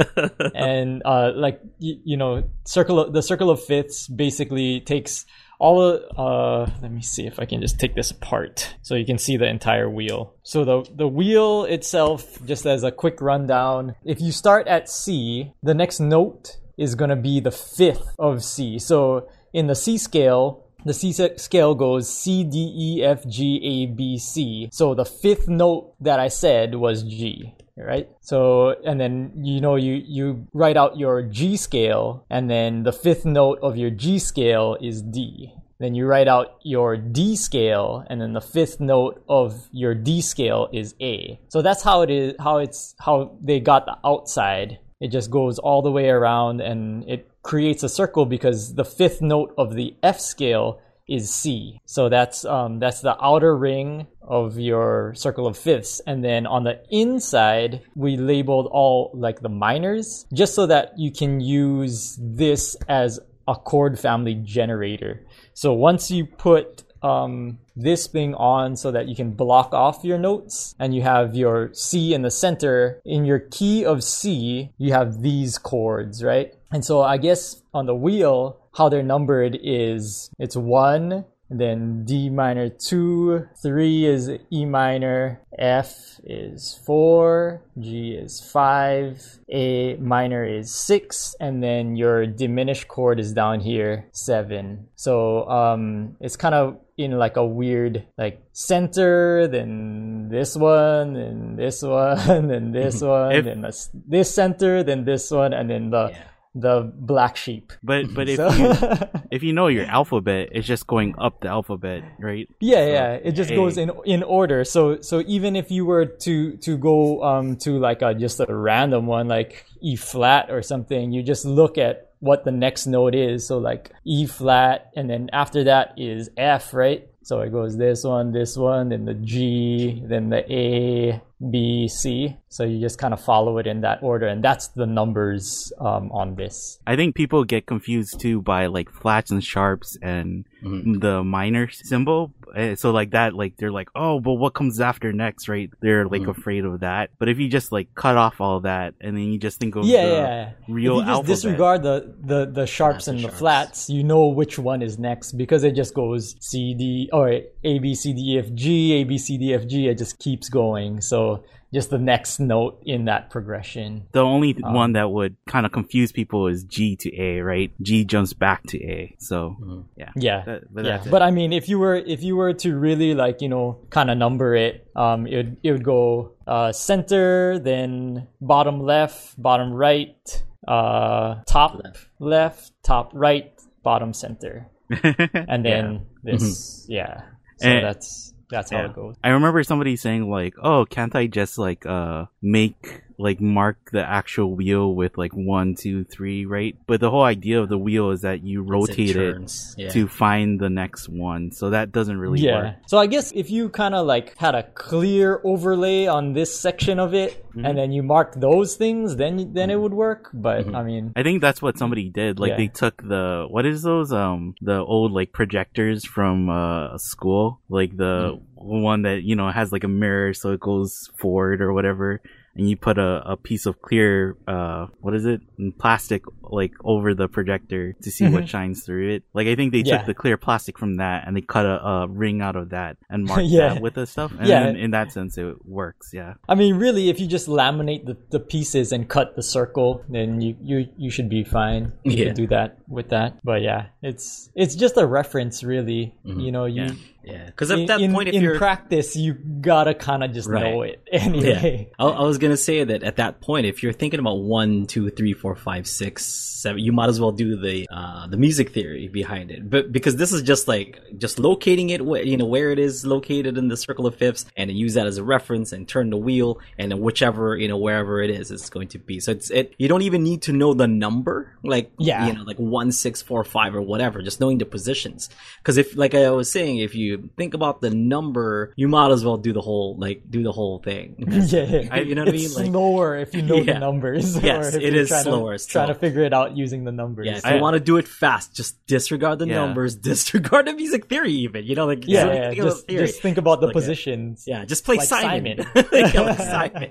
and 0.55 1.03
uh, 1.05 1.33
like 1.35 1.61
y- 1.81 2.01
you 2.05 2.17
know, 2.17 2.45
circle 2.65 3.01
of, 3.01 3.13
the 3.13 3.23
circle 3.23 3.51
of 3.51 3.63
fifths 3.63 4.09
basically 4.09 4.81
takes 4.81 5.25
all 5.59 5.81
of, 5.81 6.03
uh, 6.19 6.71
let 6.83 6.91
me 6.91 7.03
see 7.03 7.27
if 7.27 7.39
I 7.39 7.45
can 7.45 7.61
just 7.61 7.79
take 7.79 7.95
this 7.95 8.11
apart 8.11 8.75
so 8.83 8.95
you 8.95 9.07
can 9.07 9.19
see 9.19 9.37
the 9.37 9.49
entire 9.49 9.89
wheel. 9.89 10.35
So 10.43 10.65
the, 10.65 10.91
the 10.95 11.09
wheel 11.09 11.65
itself, 11.65 12.45
just 12.45 12.67
as 12.67 12.83
a 12.83 12.91
quick 12.91 13.21
rundown, 13.21 13.95
if 14.05 14.21
you 14.21 14.33
start 14.33 14.67
at 14.67 14.89
C, 14.89 15.53
the 15.63 15.75
next 15.75 16.01
note 16.01 16.59
is 16.77 16.95
to 17.11 17.17
be 17.17 17.41
the 17.41 17.51
fifth 17.51 18.15
of 18.19 18.43
C. 18.43 18.79
So 18.79 19.29
in 19.53 19.67
the 19.67 19.75
C 19.75 19.99
scale, 19.99 20.67
the 20.85 20.95
C 20.95 21.13
scale 21.13 21.75
goes 21.77 22.13
C, 22.13 22.43
D, 22.43 22.73
E, 22.77 23.05
F, 23.05 23.25
G, 23.29 23.61
A, 23.63 23.87
B, 23.87 24.19
C. 24.19 24.69
So 24.73 24.95
the 24.95 25.05
fifth 25.05 25.49
note 25.49 25.95
that 26.01 26.19
I 26.19 26.27
said 26.29 26.75
was 26.75 27.05
G 27.05 27.55
right? 27.77 28.09
So, 28.21 28.77
and 28.85 29.01
then, 29.01 29.33
you 29.37 29.61
know, 29.61 29.77
you, 29.77 30.03
you 30.05 30.47
write 30.53 30.77
out 30.77 30.99
your 30.99 31.23
G 31.23 31.57
scale, 31.57 32.27
and 32.31 32.51
then 32.51 32.83
the 32.83 32.93
fifth 32.93 33.25
note 33.25 33.59
of 33.63 33.77
your 33.77 33.91
G 33.91 34.19
scale 34.19 34.77
is 34.81 35.03
D. 35.03 35.53
Then 35.79 35.95
you 35.95 36.07
write 36.07 36.29
out 36.29 36.59
your 36.63 36.97
D 36.97 37.35
scale, 37.35 38.05
and 38.09 38.21
then 38.21 38.35
the 38.35 38.41
fifth 38.41 38.79
note 38.79 39.25
of 39.29 39.69
your 39.73 39.95
D 39.95 40.21
scale 40.21 40.69
is 40.73 40.95
A. 41.01 41.41
So 41.49 41.63
that's 41.63 41.83
how 41.83 42.03
it 42.03 42.11
is, 42.11 42.35
how 42.39 42.59
it's, 42.59 42.95
how 43.01 43.37
they 43.41 43.59
got 43.59 43.87
the 43.87 43.97
outside. 44.05 44.79
It 45.01 45.09
just 45.09 45.31
goes 45.31 45.59
all 45.59 45.83
the 45.83 45.91
way 45.91 46.09
around 46.09 46.61
and 46.61 47.03
it 47.11 47.29
creates 47.43 47.83
a 47.83 47.89
circle 47.89 48.25
because 48.25 48.75
the 48.77 48.85
fifth 48.85 49.21
note 49.21 49.53
of 49.59 49.75
the 49.75 49.97
F 50.01 50.21
scale 50.21 50.81
is 51.13 51.33
C. 51.33 51.81
So 51.85 52.09
that's 52.09 52.45
um, 52.45 52.79
that's 52.79 53.01
the 53.01 53.17
outer 53.23 53.57
ring 53.57 54.07
of 54.23 54.59
your 54.59 55.15
circle 55.15 55.47
of 55.47 55.59
fifths. 55.59 56.01
And 56.07 56.25
then 56.25 56.47
on 56.47 56.65
the 56.65 56.83
inside, 56.91 57.83
we 57.95 58.17
labeled 58.17 58.69
all 58.71 59.11
like 59.15 59.41
the 59.41 59.49
minors 59.49 60.27
just 60.33 60.55
so 60.55 60.67
that 60.67 60.93
you 60.97 61.11
can 61.13 61.41
use 61.41 62.19
this 62.21 62.77
as 62.89 63.21
a 63.47 63.55
chord 63.55 63.99
family 63.99 64.35
generator. 64.35 65.27
So 65.55 65.73
once 65.73 66.11
you 66.11 66.25
put 66.25 66.85
um, 67.03 67.59
this 67.75 68.07
thing 68.07 68.35
on 68.35 68.77
so 68.77 68.91
that 68.93 69.09
you 69.09 69.17
can 69.17 69.33
block 69.33 69.75
off 69.75 70.05
your 70.05 70.19
notes 70.19 70.75
and 70.79 70.95
you 70.95 71.03
have 71.03 71.35
your 71.35 71.73
C 71.75 72.15
in 72.15 72.23
the 72.23 72.31
center. 72.31 73.01
In 73.05 73.25
your 73.25 73.41
key 73.41 73.85
of 73.85 74.05
C, 74.05 74.71
you 74.79 74.93
have 74.93 75.21
these 75.21 75.59
chords, 75.59 76.23
right? 76.23 76.55
And 76.71 76.85
so 76.85 77.03
I 77.03 77.19
guess 77.19 77.63
on 77.75 77.87
the 77.87 77.95
wheel, 77.95 78.62
how 78.75 78.89
they're 78.89 79.03
numbered 79.03 79.59
is 79.63 80.31
it's 80.39 80.57
one, 80.57 81.25
then 81.59 82.05
D 82.05 82.31
minor 82.31 82.69
two, 82.69 83.47
three 83.63 84.07
is 84.07 84.31
E 84.51 84.65
minor, 84.65 85.41
F 85.59 86.19
is 86.25 86.81
four, 86.87 87.63
G 87.79 88.13
is 88.13 88.41
five, 88.41 89.23
A 89.51 89.97
minor 89.97 90.45
is 90.45 90.75
six, 90.75 91.37
and 91.41 91.63
then 91.63 91.97
your 91.97 92.27
diminished 92.27 92.89
chord 92.89 93.21
is 93.21 93.33
down 93.33 93.61
here, 93.61 94.09
seven. 94.13 94.89
So 94.97 95.49
um, 95.49 96.17
it's 96.21 96.37
kind 96.37 96.55
of 96.55 96.79
in 96.97 97.13
like 97.19 97.37
a 97.37 97.45
weird 97.45 98.07
like 98.17 98.43
center, 98.53 99.47
then 99.49 100.29
this 100.31 100.57
one, 100.57 101.13
then 101.15 101.57
this 101.57 101.83
one, 101.83 102.49
then 102.49 102.73
this 102.73 103.03
one, 103.03 103.33
if, 103.33 103.45
then 103.45 103.61
this, 103.61 103.91
this 103.93 104.35
center, 104.35 104.83
then 104.83 105.05
this 105.05 105.31
one, 105.31 105.53
and 105.53 105.69
then 105.69 105.91
the 105.91 106.09
yeah 106.13 106.23
the 106.55 106.93
black 106.95 107.37
sheep. 107.37 107.73
But 107.83 108.13
but 108.15 108.29
if 108.29 108.37
so, 108.37 108.51
you 108.53 108.75
if 109.31 109.43
you 109.43 109.53
know 109.53 109.69
your 109.69 109.87
alphabet, 109.87 110.51
it's 110.53 110.67
just 110.67 110.87
going 110.87 111.15
up 111.19 111.41
the 111.41 111.49
alphabet, 111.49 112.05
right? 112.19 112.49
Yeah, 112.61 112.77
so, 112.77 112.87
yeah. 112.87 113.13
It 113.15 113.33
just 113.33 113.51
a. 113.51 113.55
goes 113.55 113.79
in 113.79 113.91
in 114.05 114.23
order. 114.23 114.65
So 114.65 115.01
so 115.01 115.23
even 115.27 115.57
if 115.57 115.71
you 115.71 115.87
were 115.87 116.05
to 116.05 116.57
to 116.59 116.77
go 116.77 117.23
um 117.23 117.57
to 117.59 117.79
like 117.79 118.03
a 118.03 118.15
just 118.15 118.41
a 118.41 118.47
random 118.55 119.07
one 119.07 119.29
like 119.29 119.67
E 119.81 119.97
flat 119.97 120.51
or 120.51 120.63
something, 120.63 121.13
you 121.13 121.23
just 121.23 121.45
look 121.45 121.79
at 121.79 122.11
what 122.21 122.45
the 122.45 122.53
next 122.53 122.87
note 122.87 123.15
is. 123.15 123.47
So 123.47 123.59
like 123.59 123.91
E 124.05 124.27
flat, 124.27 124.91
and 124.95 125.09
then 125.09 125.31
after 125.33 125.65
that 125.65 125.95
is 125.97 126.31
F, 126.37 126.75
right? 126.75 127.09
So 127.25 127.41
it 127.41 127.51
goes 127.51 127.77
this 127.77 128.03
one, 128.03 128.33
this 128.33 128.57
one, 128.57 128.89
then 128.89 129.05
the 129.05 129.15
G, 129.15 130.03
then 130.05 130.29
the 130.29 130.45
A, 130.53 131.23
B, 131.51 131.89
C. 131.89 132.37
So 132.53 132.65
you 132.65 132.79
just 132.81 132.99
kind 132.99 133.15
of 133.15 133.21
follow 133.25 133.57
it 133.57 133.67
in 133.67 133.81
that 133.81 134.03
order, 134.03 134.27
and 134.27 134.45
that's 134.45 134.69
the 134.69 134.85
numbers 134.85 135.73
um, 135.81 136.13
on 136.13 136.35
this. 136.35 136.79
I 136.87 136.97
think 136.97 137.15
people 137.15 137.45
get 137.45 137.65
confused 137.65 138.21
too 138.21 138.43
by 138.43 138.67
like 138.67 138.91
flats 138.91 139.31
and 139.31 139.43
sharps 139.43 139.97
and 140.03 140.45
mm-hmm. 140.63 140.99
the 140.99 141.25
minor 141.25 141.71
symbol. 141.71 142.35
Eh, 142.55 142.75
so 142.75 142.91
like 142.91 143.13
that, 143.13 143.33
like 143.33 143.57
they're 143.57 143.73
like, 143.73 143.89
oh, 143.95 144.21
but 144.21 144.35
what 144.35 144.53
comes 144.53 144.81
after 144.81 145.15
next, 145.15 145.49
right? 145.49 145.71
They're 145.81 146.07
like 146.07 146.21
mm-hmm. 146.21 146.31
afraid 146.31 146.67
of 146.67 146.81
that. 146.81 147.09
But 147.19 147.31
if 147.31 147.39
you 147.39 147.49
just 147.49 147.73
like 147.73 147.95
cut 147.95 148.19
off 148.19 148.39
all 148.39 148.61
that 148.61 148.93
and 149.01 149.17
then 149.17 149.33
you 149.33 149.39
just 149.39 149.59
think 149.59 149.75
of 149.75 149.87
yeah, 149.87 150.05
yeah. 150.05 150.51
real 150.69 150.99
if 151.01 151.07
you 151.07 151.07
just 151.07 151.09
alphabet, 151.09 151.27
disregard 151.35 151.83
the 151.83 152.15
the 152.21 152.45
the 152.45 152.67
sharps 152.67 153.09
and 153.09 153.17
the, 153.17 153.23
sharps. 153.23 153.39
flats, 153.39 153.89
you 153.89 154.05
know 154.05 154.27
which 154.27 154.59
one 154.59 154.83
is 154.83 154.99
next 154.99 155.33
because 155.33 155.65
it 155.65 155.73
just 155.73 155.95
goes 155.95 156.37
C 156.41 156.75
D 156.75 157.09
or 157.15 157.31
A 157.65 157.79
B 157.79 157.95
C 157.95 158.13
D 158.13 158.35
E 158.35 158.39
F 158.39 158.53
G 158.53 158.93
A 158.93 159.05
B 159.05 159.17
C 159.17 159.39
D 159.39 159.55
F 159.55 159.67
G. 159.67 159.89
It 159.89 159.97
just 159.97 160.19
keeps 160.19 160.51
going. 160.51 161.01
So 161.01 161.45
just 161.73 161.91
the 161.91 161.99
next 161.99 162.39
note 162.39 162.83
in 162.85 163.07
that 163.07 163.31
progression. 163.31 164.07
The 164.13 164.21
only 164.21 164.57
um, 164.63 164.75
one 164.75 164.93
that 164.93 165.11
would 165.11 165.37
kind 165.47 165.65
of 165.65 165.73
confuse 165.73 166.13
people 166.13 166.49
is 166.49 166.65
G 166.65 166.97
to 166.97 167.17
A, 167.19 167.41
right? 167.41 167.73
G 167.81 168.05
jumps 168.05 168.35
back 168.35 168.63
to 168.69 168.83
A. 168.83 169.17
So 169.19 169.57
mm-hmm. 169.61 169.81
yeah, 169.97 170.11
yeah, 170.17 170.43
that, 170.45 170.75
but 170.75 170.85
yeah. 170.85 171.03
But 171.11 171.23
I 171.23 171.31
mean, 171.31 171.53
if 171.53 171.69
you 171.69 171.79
were 171.79 171.97
if 171.97 172.23
you 172.23 172.37
were 172.37 172.53
to 172.55 172.77
really 172.77 173.15
like 173.15 173.41
you 173.41 173.49
know 173.49 173.79
kind 173.91 174.11
of 174.11 174.19
number 174.19 174.55
it, 174.55 174.87
um, 174.95 175.27
it 175.27 175.37
would 175.37 175.57
it 175.63 175.73
would 175.73 175.85
go 175.85 176.33
uh, 176.47 176.73
center, 176.73 177.59
then 177.59 178.29
bottom 178.41 178.81
left, 178.81 179.41
bottom 179.41 179.73
right, 179.73 180.45
uh, 180.69 181.37
top 181.47 181.81
left, 181.83 182.07
left 182.19 182.73
top 182.83 183.11
right, 183.15 183.53
bottom 183.83 184.13
center, 184.13 184.69
and 184.91 185.65
then 185.65 186.07
yeah. 186.23 186.33
this, 186.33 186.83
mm-hmm. 186.83 186.93
yeah. 186.93 187.23
So 187.59 187.69
and, 187.69 187.85
that's 187.85 188.32
that's 188.53 188.71
how 188.71 188.79
yeah. 188.79 188.85
it 188.87 188.95
goes. 188.95 189.17
I 189.25 189.31
remember 189.31 189.63
somebody 189.65 189.97
saying 189.97 190.31
like, 190.31 190.55
"Oh, 190.63 190.85
can't 190.85 191.15
I 191.17 191.27
just 191.27 191.59
like 191.59 191.85
uh 191.87 192.27
make 192.41 193.03
like 193.23 193.41
mark 193.41 193.91
the 193.93 194.03
actual 194.03 194.55
wheel 194.55 194.95
with 194.95 195.17
like 195.17 195.33
one, 195.33 195.75
two, 195.75 196.05
three, 196.05 196.45
right? 196.45 196.77
But 196.87 197.01
the 197.01 197.11
whole 197.11 197.23
idea 197.23 197.61
of 197.61 197.69
the 197.69 197.79
wheel 197.79 198.11
is 198.11 198.23
that 198.23 198.43
you 198.43 198.63
rotate 198.63 199.17
it, 199.17 199.53
yeah. 199.77 199.89
to 199.91 200.09
find 200.09 200.61
the 200.61 200.69
next 200.69 201.09
one. 201.09 201.53
So 201.53 201.71
that 201.71 201.93
doesn't 201.93 202.19
really 202.19 202.41
yeah. 202.41 202.63
work. 202.63 202.75
So 202.89 202.99
I 202.99 203.07
guess 203.07 203.33
if 203.33 203.51
you 203.51 203.69
kind 203.69 203.95
of 203.95 204.07
like 204.07 204.37
had 204.37 204.55
a 204.55 204.65
clear 204.65 205.41
overlay 205.45 206.07
on 206.07 206.33
this 206.33 206.59
section 206.59 206.99
of 206.99 207.15
it, 207.15 207.45
mm-hmm. 207.51 207.65
and 207.65 207.79
then 207.79 207.93
you 207.93 208.03
mark 208.03 208.35
those 208.35 208.77
things, 208.77 209.17
then 209.17 209.53
then 209.55 209.71
it 209.71 209.81
would 209.81 209.95
work. 209.95 210.31
But 210.35 210.67
mm-hmm. 210.67 210.77
I 210.77 210.83
mean, 210.83 211.13
I 211.17 211.23
think 211.23 211.41
that's 211.41 211.63
what 211.63 211.79
somebody 211.79 212.11
did. 212.11 212.41
Like 212.41 212.51
yeah. 212.51 212.57
they 212.57 212.69
took 212.69 213.03
the 213.03 213.47
what 213.49 213.65
is 213.65 213.83
those 213.83 214.13
um 214.13 214.55
the 214.61 214.79
old 214.79 215.13
like 215.13 215.33
projectors 215.33 216.05
from 216.05 216.51
uh 216.51 216.99
school, 216.99 217.61
like 217.69 217.97
the 217.97 218.35
mm 218.35 218.43
one 218.63 219.03
that 219.03 219.23
you 219.23 219.35
know 219.35 219.51
has 219.51 219.73
like 219.73 219.85
a 219.85 219.89
mirror 219.89 220.33
so 220.33 220.53
it 220.53 220.61
goes 220.61 221.11
forward 221.19 221.61
or 221.61 221.73
whatever 221.73 222.21
and 222.55 222.69
you 222.69 222.77
put 222.77 222.99
a, 222.99 223.23
a 223.25 223.37
piece 223.37 223.67
of 223.67 223.81
clear, 223.81 224.37
uh, 224.47 224.87
what 225.01 225.15
is 225.15 225.25
it, 225.25 225.41
plastic 225.79 226.25
like 226.43 226.73
over 226.85 227.15
the 227.15 227.29
projector 227.29 227.95
to 227.95 228.11
see 228.11 228.25
mm-hmm. 228.25 228.35
what 228.35 228.49
shines 228.49 228.85
through 228.85 229.15
it. 229.15 229.23
Like 229.33 229.47
I 229.47 229.57
think 229.57 229.73
they 229.73 229.79
yeah. 229.79 229.99
took 229.99 230.07
the 230.07 230.15
clear 230.15 230.37
plastic 230.37 230.79
from 230.79 230.97
that 230.97 231.27
and 231.27 231.37
they 231.37 231.41
cut 231.41 231.65
a, 231.65 231.83
a 231.85 232.09
ring 232.09 232.43
out 232.43 232.57
of 232.57 232.71
that 232.71 232.99
and 233.09 233.25
marked 233.29 233.45
yeah. 233.45 233.75
that 233.75 233.83
with 233.83 233.95
the 233.95 234.07
stuff. 234.07 234.33
And 234.39 234.47
yeah, 234.47 234.69
in, 234.69 234.77
in, 234.77 234.91
that 234.91 235.13
sense, 235.13 235.39
it 235.39 235.65
works. 235.65 236.11
Yeah. 236.13 236.35
I 236.49 236.55
mean, 236.55 236.77
really, 236.77 237.09
if 237.09 237.21
you 237.21 237.27
just 237.27 237.49
laminate 237.49 238.05
the, 238.05 238.17
the 238.31 238.41
pieces 238.41 238.93
and 238.93 239.09
cut 239.09 239.35
the 239.35 239.43
circle, 239.43 240.05
then 240.09 240.41
you 240.41 240.57
you 240.63 240.89
you 240.97 241.11
should 241.11 241.29
be 241.29 241.45
fine. 241.45 241.93
You 242.05 242.27
yeah. 242.27 242.33
do 242.33 242.47
that 242.49 242.79
with 242.89 243.09
that. 243.11 243.39
But 243.43 243.63
yeah, 243.63 243.87
it's 244.03 244.51
it's 244.55 244.75
just 244.75 244.97
a 244.97 245.07
reference, 245.07 245.65
really. 245.65 246.15
Mm-hmm. 246.27 246.41
You 246.41 246.53
know, 246.53 246.67
you. 246.67 246.95
Yeah 247.25 247.53
because 247.63 247.71
at 247.71 247.87
that 247.89 248.01
in, 248.01 248.13
point, 248.13 248.29
if 248.29 248.35
in 248.35 248.43
you're 248.43 248.59
practice, 248.59 249.15
you 249.15 249.35
gotta 249.35 249.95
kind 249.95 250.25
of 250.25 250.33
just 250.33 250.49
right. 250.49 250.65
know 250.65 250.83
it 250.83 251.07
anyway. 251.13 251.89
Yeah. 251.99 252.05
I, 252.05 252.09
I, 252.09 252.23
was 252.23 252.39
gonna 252.39 252.57
say 252.57 252.83
that 252.83 253.03
at 253.03 253.17
that 253.17 253.41
point, 253.41 253.67
if 253.67 253.83
you're 253.83 253.93
thinking 253.93 254.21
about 254.21 254.41
one, 254.41 254.87
two, 254.87 255.11
three, 255.11 255.35
four, 255.35 255.55
five, 255.55 255.87
six, 255.87 256.25
seven, 256.25 256.81
you 256.81 256.93
might 256.93 257.09
as 257.09 257.21
well 257.21 257.33
do 257.33 257.57
the 257.57 257.87
uh, 257.91 258.27
the 258.27 258.37
music 258.37 258.73
theory 258.73 259.09
behind 259.09 259.51
it. 259.51 259.69
But 259.69 259.93
because 259.93 260.17
this 260.17 260.33
is 260.33 260.43
just 260.43 260.67
like 260.67 260.99
just 261.19 261.39
locating 261.39 261.91
it, 261.91 262.03
you 262.03 262.37
know, 262.37 262.47
where 262.47 262.71
it 262.71 262.79
is 262.79 263.05
located 263.05 263.59
in 263.59 263.69
the 263.69 263.77
circle 263.77 264.07
of 264.07 264.17
fifths, 264.17 264.45
and 264.57 264.71
use 264.71 264.95
that 264.95 265.07
as 265.07 265.19
a 265.19 265.25
reference 265.25 265.73
and 265.73 265.87
turn 265.87 266.11
the 266.11 266.17
wheel, 266.17 266.59
and 266.79 266.93
whichever 267.01 267.57
you 267.57 267.69
know 267.69 267.77
wherever 267.77 268.21
it 268.23 268.31
is, 268.31 268.51
it's 268.51 268.71
going 268.71 268.89
to 268.89 268.99
be. 268.99 269.21
So 269.21 269.33
it's 269.33 269.51
it. 269.51 269.75
You 269.79 269.89
don't 269.89 270.03
even 270.03 270.23
need 270.23 270.43
to 270.43 270.53
know 270.53 270.75
the 270.75 270.89
number, 270.89 271.57
like 271.63 271.93
yeah, 271.99 272.27
you 272.27 272.33
know, 272.33 272.43
like 272.43 272.59
one, 272.59 272.93
six, 272.93 273.23
four, 273.23 273.45
five, 273.45 273.75
or 273.75 273.83
whatever. 273.83 274.23
Just 274.23 274.41
knowing 274.41 274.59
the 274.59 274.67
positions. 274.67 275.29
Because 275.59 275.77
if, 275.77 275.97
like 275.97 276.15
I 276.15 276.31
was 276.31 276.51
saying, 276.51 276.79
if 276.79 276.95
you 276.95 277.12
think 277.37 277.55
about 277.55 277.81
the 277.81 277.91
number, 277.91 278.73
you 278.77 278.89
might 278.89 279.11
as 279.11 279.25
well 279.25 279.37
do 279.37 279.53
the 279.53 279.61
whole 279.61 279.97
like 279.99 280.23
do 280.29 280.43
the 280.43 280.53
whole 280.53 280.79
thing. 280.79 281.17
yeah, 281.29 281.89
I, 281.91 282.01
you 282.01 282.15
know 282.15 282.23
what 282.23 282.31
I 282.31 282.33
mean. 282.33 282.53
Like, 282.53 282.67
slower 282.67 283.17
if 283.17 283.35
you 283.35 283.43
know 283.43 283.57
yeah. 283.57 283.75
the 283.75 283.79
numbers. 283.79 284.37
Yes, 284.43 284.75
it 284.75 284.95
is 284.95 285.09
slower. 285.09 285.57
To, 285.57 285.67
trying 285.67 285.89
to 285.89 285.95
figure 285.95 286.23
it 286.23 286.33
out 286.33 286.57
using 286.57 286.85
the 286.85 286.91
numbers. 286.91 287.27
Yeah, 287.27 287.37
if 287.37 287.47
I, 287.47 287.55
you 287.55 287.63
want 287.63 287.75
to 287.75 287.81
do 287.81 287.97
it 287.97 288.09
fast, 288.09 288.55
just 288.55 288.85
disregard 288.87 289.39
the 289.39 289.47
yeah. 289.47 289.55
numbers, 289.55 289.95
disregard 290.11 290.67
the 290.67 290.73
music 290.73 291.09
theory. 291.09 291.33
Even 291.33 291.65
you 291.65 291.77
know, 291.77 291.87
like 291.87 292.07
yeah, 292.07 292.51
yeah 292.51 292.55
just, 292.55 292.89
just, 292.89 293.23
think 293.23 293.39
about 293.39 293.61
the 293.61 293.67
like 293.67 293.75
positions. 293.75 294.47
A, 294.49 294.51
yeah, 294.51 294.65
just 294.65 294.85
play 294.85 294.97
like 294.97 295.07
Simon. 295.07 295.63
Simon. 295.63 295.89
like, 295.93 296.15
like 296.15 296.39
Simon. 296.39 296.91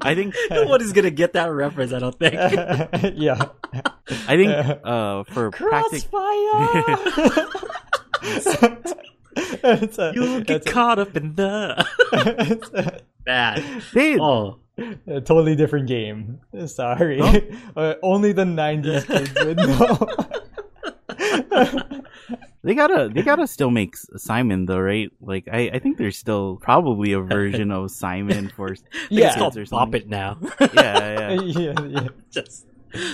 I 0.00 0.14
think 0.14 0.34
no 0.50 0.62
nobody's 0.62 0.92
gonna 0.92 1.10
get 1.10 1.34
that 1.34 1.50
reference. 1.50 1.92
I 1.92 1.98
don't 1.98 2.18
think. 2.18 2.34
yeah. 3.16 3.48
I 4.26 4.36
think 4.36 4.50
uh, 4.84 5.24
for 5.24 5.50
crossfire. 5.50 6.00
Practic- 8.22 8.98
a, 9.98 10.12
you 10.14 10.42
get 10.44 10.66
caught 10.66 10.98
a, 10.98 11.02
up 11.02 11.16
in 11.16 11.34
the 11.34 13.02
bad. 13.24 13.62
Dude. 13.92 14.20
Oh. 14.20 14.58
A 15.06 15.20
totally 15.20 15.54
different 15.54 15.86
game. 15.86 16.40
Sorry. 16.66 17.20
Oh. 17.20 17.40
Uh, 17.76 17.94
only 18.02 18.32
the 18.32 18.44
'90s 18.44 19.06
kids 19.06 19.32
would 19.44 19.58
know. 19.58 20.08
they 22.64 22.74
gotta, 22.74 23.10
they 23.12 23.22
gotta 23.22 23.46
still 23.46 23.70
make 23.70 23.96
Simon 24.16 24.64
though, 24.64 24.80
right? 24.80 25.10
Like, 25.20 25.46
I, 25.52 25.70
I 25.74 25.78
think 25.78 25.98
there's 25.98 26.16
still 26.16 26.56
probably 26.62 27.12
a 27.12 27.20
version 27.20 27.70
of 27.70 27.90
Simon 27.90 28.48
for 28.56 28.74
yeah, 29.10 29.28
it's 29.28 29.36
called 29.36 29.70
Bop 29.70 29.94
It 29.94 30.08
now. 30.08 30.38
yeah, 30.72 31.32
yeah, 31.32 31.40
yeah, 31.42 31.74
yeah. 31.82 32.08
Just 32.30 32.66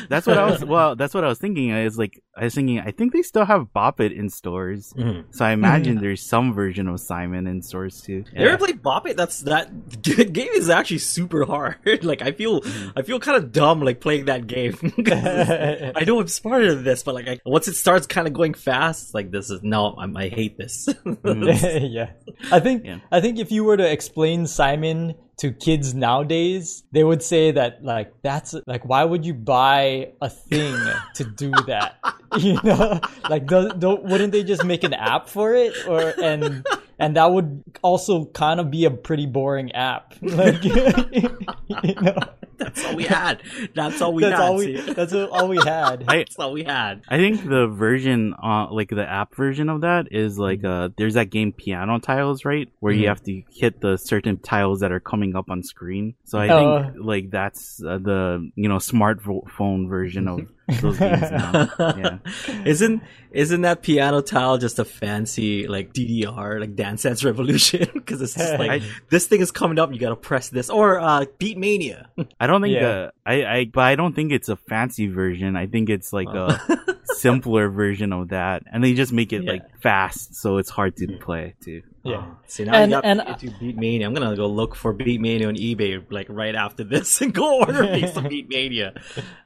that's 0.08 0.26
what 0.26 0.38
I 0.38 0.44
was. 0.44 0.64
Well, 0.64 0.96
that's 0.96 1.14
what 1.14 1.24
I 1.24 1.28
was 1.28 1.38
thinking. 1.38 1.72
I 1.72 1.84
was 1.84 1.98
like, 1.98 2.22
I 2.36 2.44
was 2.44 2.54
thinking, 2.54 2.80
I 2.80 2.90
think 2.90 3.12
they 3.12 3.22
still 3.22 3.44
have 3.44 3.72
Bop 3.72 4.00
It 4.00 4.12
in 4.12 4.28
stores, 4.28 4.92
mm-hmm. 4.96 5.30
so 5.30 5.44
I 5.44 5.52
imagine 5.52 5.94
mm-hmm. 5.94 6.04
there's 6.04 6.22
some 6.22 6.52
version 6.52 6.88
of 6.88 7.00
Simon 7.00 7.46
in 7.46 7.62
stores 7.62 8.00
too. 8.00 8.24
Yeah. 8.32 8.42
You 8.42 8.48
ever 8.48 8.58
played 8.58 8.82
Bop 8.82 9.06
It? 9.06 9.16
That's 9.16 9.40
that 9.42 10.02
game 10.02 10.48
is 10.54 10.68
actually 10.68 10.98
super 10.98 11.44
hard. 11.44 11.76
like 12.02 12.22
I 12.22 12.32
feel, 12.32 12.60
mm-hmm. 12.60 12.98
I 12.98 13.02
feel 13.02 13.20
kind 13.20 13.36
of 13.36 13.52
dumb 13.52 13.80
like 13.80 14.00
playing 14.00 14.26
that 14.26 14.46
game. 14.46 14.76
I 15.06 16.04
know 16.06 16.20
I'm 16.20 16.28
smarter 16.28 16.74
than 16.74 16.84
this, 16.84 17.02
but 17.02 17.14
like 17.14 17.28
I, 17.28 17.40
once 17.44 17.68
it 17.68 17.74
starts 17.74 18.06
kind 18.06 18.26
of 18.26 18.32
going 18.32 18.54
fast, 18.54 19.14
like 19.14 19.30
this 19.30 19.50
is 19.50 19.62
no, 19.62 19.94
I'm, 19.96 20.16
i 20.16 20.28
hate 20.28 20.58
this. 20.58 20.88
Mm-hmm. 20.88 21.86
yeah, 21.86 22.10
I 22.50 22.60
think 22.60 22.84
yeah. 22.84 22.98
I 23.10 23.20
think 23.20 23.38
if 23.38 23.50
you 23.50 23.64
were 23.64 23.76
to 23.76 23.90
explain 23.90 24.46
Simon 24.46 25.14
to 25.38 25.52
kids 25.52 25.94
nowadays, 25.94 26.82
they 26.92 27.04
would 27.04 27.22
say 27.22 27.52
that 27.52 27.84
like 27.84 28.12
that's 28.22 28.54
like 28.66 28.84
why 28.84 29.04
would 29.04 29.24
you 29.24 29.34
buy 29.34 30.12
a 30.20 30.28
thing 30.28 30.76
to 31.14 31.24
do 31.24 31.50
that? 31.66 31.98
You 32.38 32.60
know, 32.62 33.00
like 33.30 33.46
don't, 33.46 33.80
don't 33.80 34.04
wouldn't 34.04 34.32
they 34.32 34.44
just 34.44 34.64
make 34.64 34.84
an 34.84 34.92
app 34.92 35.28
for 35.28 35.54
it 35.54 35.72
or 35.86 36.12
and 36.22 36.66
and 36.98 37.16
that 37.16 37.30
would 37.30 37.62
also 37.82 38.26
kind 38.26 38.60
of 38.60 38.70
be 38.70 38.84
a 38.84 38.90
pretty 38.90 39.26
boring 39.26 39.72
app. 39.72 40.14
Like, 40.28 40.62
you 40.64 41.94
know, 42.00 42.16
that's 42.58 42.84
all 42.84 42.96
we 42.96 43.04
had. 43.04 43.42
That's 43.74 44.00
all 44.02 44.12
we 44.12 44.22
that's 44.22 44.38
had. 44.38 44.40
All 44.40 44.56
we, 44.56 44.80
that's 44.92 45.14
all 45.14 45.48
we 45.48 45.58
had. 45.58 46.04
I, 46.06 46.18
that's 46.18 46.38
all 46.38 46.52
we 46.52 46.64
had. 46.64 47.02
I 47.08 47.16
think 47.16 47.48
the 47.48 47.66
version, 47.68 48.34
uh, 48.42 48.70
like 48.70 48.90
the 48.90 49.08
app 49.08 49.34
version 49.34 49.68
of 49.68 49.80
that, 49.82 50.08
is 50.10 50.38
like 50.38 50.64
uh, 50.64 50.90
there's 50.96 51.14
that 51.14 51.30
game 51.30 51.52
Piano 51.52 51.98
Tiles, 51.98 52.44
right, 52.44 52.68
where 52.80 52.92
mm-hmm. 52.92 53.02
you 53.02 53.08
have 53.08 53.22
to 53.24 53.42
hit 53.50 53.80
the 53.80 53.96
certain 53.96 54.38
tiles 54.38 54.80
that 54.80 54.92
are 54.92 55.00
coming 55.00 55.34
up 55.34 55.50
on 55.50 55.62
screen. 55.62 56.14
So 56.24 56.38
I 56.38 56.48
uh, 56.48 56.82
think 56.82 56.96
like 57.04 57.30
that's 57.30 57.82
uh, 57.82 57.98
the 57.98 58.50
you 58.54 58.68
know 58.68 58.76
smartphone 58.76 59.88
version 59.88 60.28
of 60.28 60.40
those 60.68 60.98
games 60.98 61.30
now. 61.30 61.70
Yeah. 61.98 62.18
Isn't 62.64 63.02
isn't 63.30 63.60
that 63.62 63.82
piano 63.82 64.20
tile 64.20 64.58
just 64.58 64.78
a 64.78 64.84
fancy 64.84 65.66
like 65.66 65.92
DDR 65.92 66.60
like 66.60 66.74
Dance 66.74 67.02
Dance 67.02 67.24
Revolution? 67.24 67.88
Because 67.94 68.22
it's 68.22 68.34
just 68.34 68.58
like 68.58 68.70
I, 68.70 68.80
this 69.10 69.26
thing 69.26 69.40
is 69.40 69.50
coming 69.50 69.78
up, 69.78 69.92
you 69.92 69.98
gotta 69.98 70.16
press 70.16 70.48
this 70.48 70.70
or 70.70 70.98
uh, 71.00 71.24
Beatmania. 71.38 72.06
I 72.38 72.46
don't 72.46 72.62
think 72.62 72.74
yeah. 72.74 72.88
uh, 72.88 73.10
I 73.26 73.44
I 73.44 73.64
but 73.66 73.84
I 73.84 73.96
don't 73.96 74.14
think 74.14 74.32
it's 74.32 74.48
a 74.48 74.56
fancy 74.56 75.08
version. 75.08 75.56
I 75.56 75.66
think 75.66 75.90
it's 75.90 76.12
like 76.12 76.28
oh. 76.28 76.48
a 76.68 76.96
simpler 77.16 77.68
version 77.68 78.12
of 78.12 78.28
that, 78.28 78.62
and 78.70 78.82
they 78.82 78.94
just 78.94 79.12
make 79.12 79.32
it 79.32 79.44
yeah. 79.44 79.52
like 79.52 79.80
fast, 79.80 80.34
so 80.34 80.58
it's 80.58 80.70
hard 80.70 80.96
to 80.96 81.18
play 81.18 81.54
too. 81.62 81.82
Yeah. 82.04 82.24
Oh. 82.26 82.36
See 82.46 82.64
now 82.64 82.74
and, 82.74 82.90
you 82.90 82.96
got 82.96 83.04
and, 83.04 83.20
to 83.40 83.46
Beatmania. 83.46 84.06
I'm 84.06 84.14
gonna 84.14 84.36
go 84.36 84.46
look 84.46 84.74
for 84.74 84.92
Beat 84.92 85.20
Beatmania 85.20 85.48
on 85.48 85.56
eBay 85.56 86.04
like 86.10 86.26
right 86.30 86.54
after 86.54 86.84
this 86.84 87.20
and 87.22 87.34
go 87.34 87.60
order 87.60 87.82
a 87.82 87.98
piece 87.98 88.16
of 88.16 88.24
Beatmania. 88.24 89.00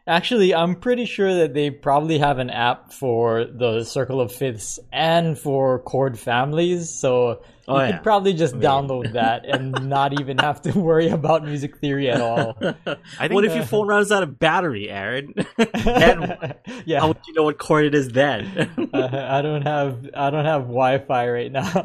Actually, 0.07 0.55
I'm 0.55 0.77
pretty 0.77 1.07
sure 1.07 1.35
that 1.35 1.55
they 1.55 1.71
probably 1.71 2.19
have 2.19 2.38
an 2.38 2.51
app 2.51 2.93
for 2.93 3.45
the 3.45 3.85
Circle 3.85 4.21
of 4.21 4.33
Fifths 4.33 4.79
and 4.93 5.38
for 5.38 5.81
chord 5.81 6.19
families. 6.19 6.91
So 6.91 7.43
oh, 7.68 7.79
you 7.79 7.87
yeah. 7.87 7.92
could 7.92 8.03
probably 8.03 8.33
just 8.35 8.55
I 8.55 8.59
mean... 8.59 8.68
download 8.68 9.12
that 9.14 9.44
and 9.44 9.88
not 9.88 10.18
even 10.20 10.38
have 10.38 10.62
to 10.62 10.79
worry 10.79 11.09
about 11.09 11.44
music 11.44 11.79
theory 11.79 12.11
at 12.11 12.20
all. 12.20 12.57
I 12.61 12.75
think, 13.18 13.33
what 13.33 13.44
if 13.44 13.55
your 13.55 13.64
phone 13.64 13.88
runs 13.88 14.12
out 14.12 14.22
of 14.22 14.38
battery, 14.38 14.88
Aaron? 14.90 15.35
then, 15.57 16.55
yeah. 16.85 17.01
How 17.01 17.09
would 17.09 17.18
you 17.27 17.35
know 17.35 17.44
what 17.44 17.59
chord 17.59 17.85
it 17.87 17.94
is 17.94 18.09
then? 18.09 18.90
uh, 18.92 19.27
I 19.31 19.42
don't 19.42 19.62
have 19.62 20.09
I 20.14 20.31
don't 20.31 20.44
have 20.44 20.62
Wi-Fi 20.62 21.29
right 21.29 21.53
now. 21.53 21.85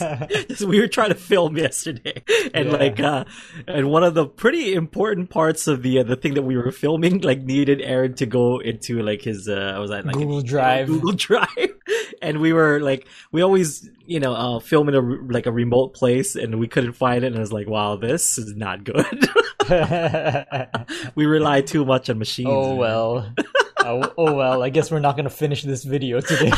we 0.66 0.80
were 0.80 0.88
trying 0.88 1.10
to 1.10 1.14
film 1.14 1.56
yesterday, 1.56 2.22
and 2.54 2.70
yeah. 2.70 2.76
like, 2.76 3.00
uh, 3.00 3.24
and 3.66 3.90
one 3.90 4.04
of 4.04 4.14
the 4.14 4.26
pretty 4.26 4.74
important 4.74 5.30
parts 5.30 5.66
of 5.66 5.82
the 5.82 6.00
uh, 6.00 6.02
the 6.02 6.16
thing 6.16 6.34
that 6.34 6.42
we 6.42 6.56
were 6.56 6.70
filming, 6.70 7.20
like, 7.20 7.42
needed 7.42 7.80
Aaron 7.80 8.14
to 8.14 8.26
go 8.26 8.58
into 8.58 9.02
like 9.02 9.22
his 9.22 9.48
uh, 9.48 9.72
I 9.74 9.78
was 9.78 9.90
like 9.90 10.04
Google 10.04 10.42
Drive, 10.42 10.86
Google 10.86 11.12
Drive, 11.16 11.74
and 12.22 12.40
we 12.40 12.52
were 12.52 12.80
like, 12.80 13.06
we 13.32 13.42
always 13.42 13.88
you 14.06 14.20
know 14.20 14.34
uh, 14.34 14.58
film 14.60 14.88
in 14.88 14.94
a 14.94 15.00
like 15.00 15.46
a 15.46 15.52
remote 15.52 15.94
place, 15.94 16.36
and 16.36 16.58
we 16.58 16.68
couldn't 16.68 16.92
find 16.92 17.24
it, 17.24 17.28
and 17.28 17.36
I 17.36 17.40
was 17.40 17.52
like, 17.52 17.68
wow, 17.68 17.96
this 17.96 18.38
is 18.38 18.54
not 18.56 18.84
good. 18.84 19.28
we 21.14 21.26
rely 21.26 21.60
too 21.60 21.84
much 21.84 22.10
on 22.10 22.18
machines. 22.18 22.48
Oh 22.50 22.74
well. 22.74 23.32
oh, 23.84 24.12
oh 24.16 24.34
well. 24.34 24.62
I 24.62 24.70
guess 24.70 24.90
we're 24.90 25.00
not 25.00 25.16
gonna 25.16 25.30
finish 25.30 25.62
this 25.62 25.84
video 25.84 26.20
today. 26.20 26.52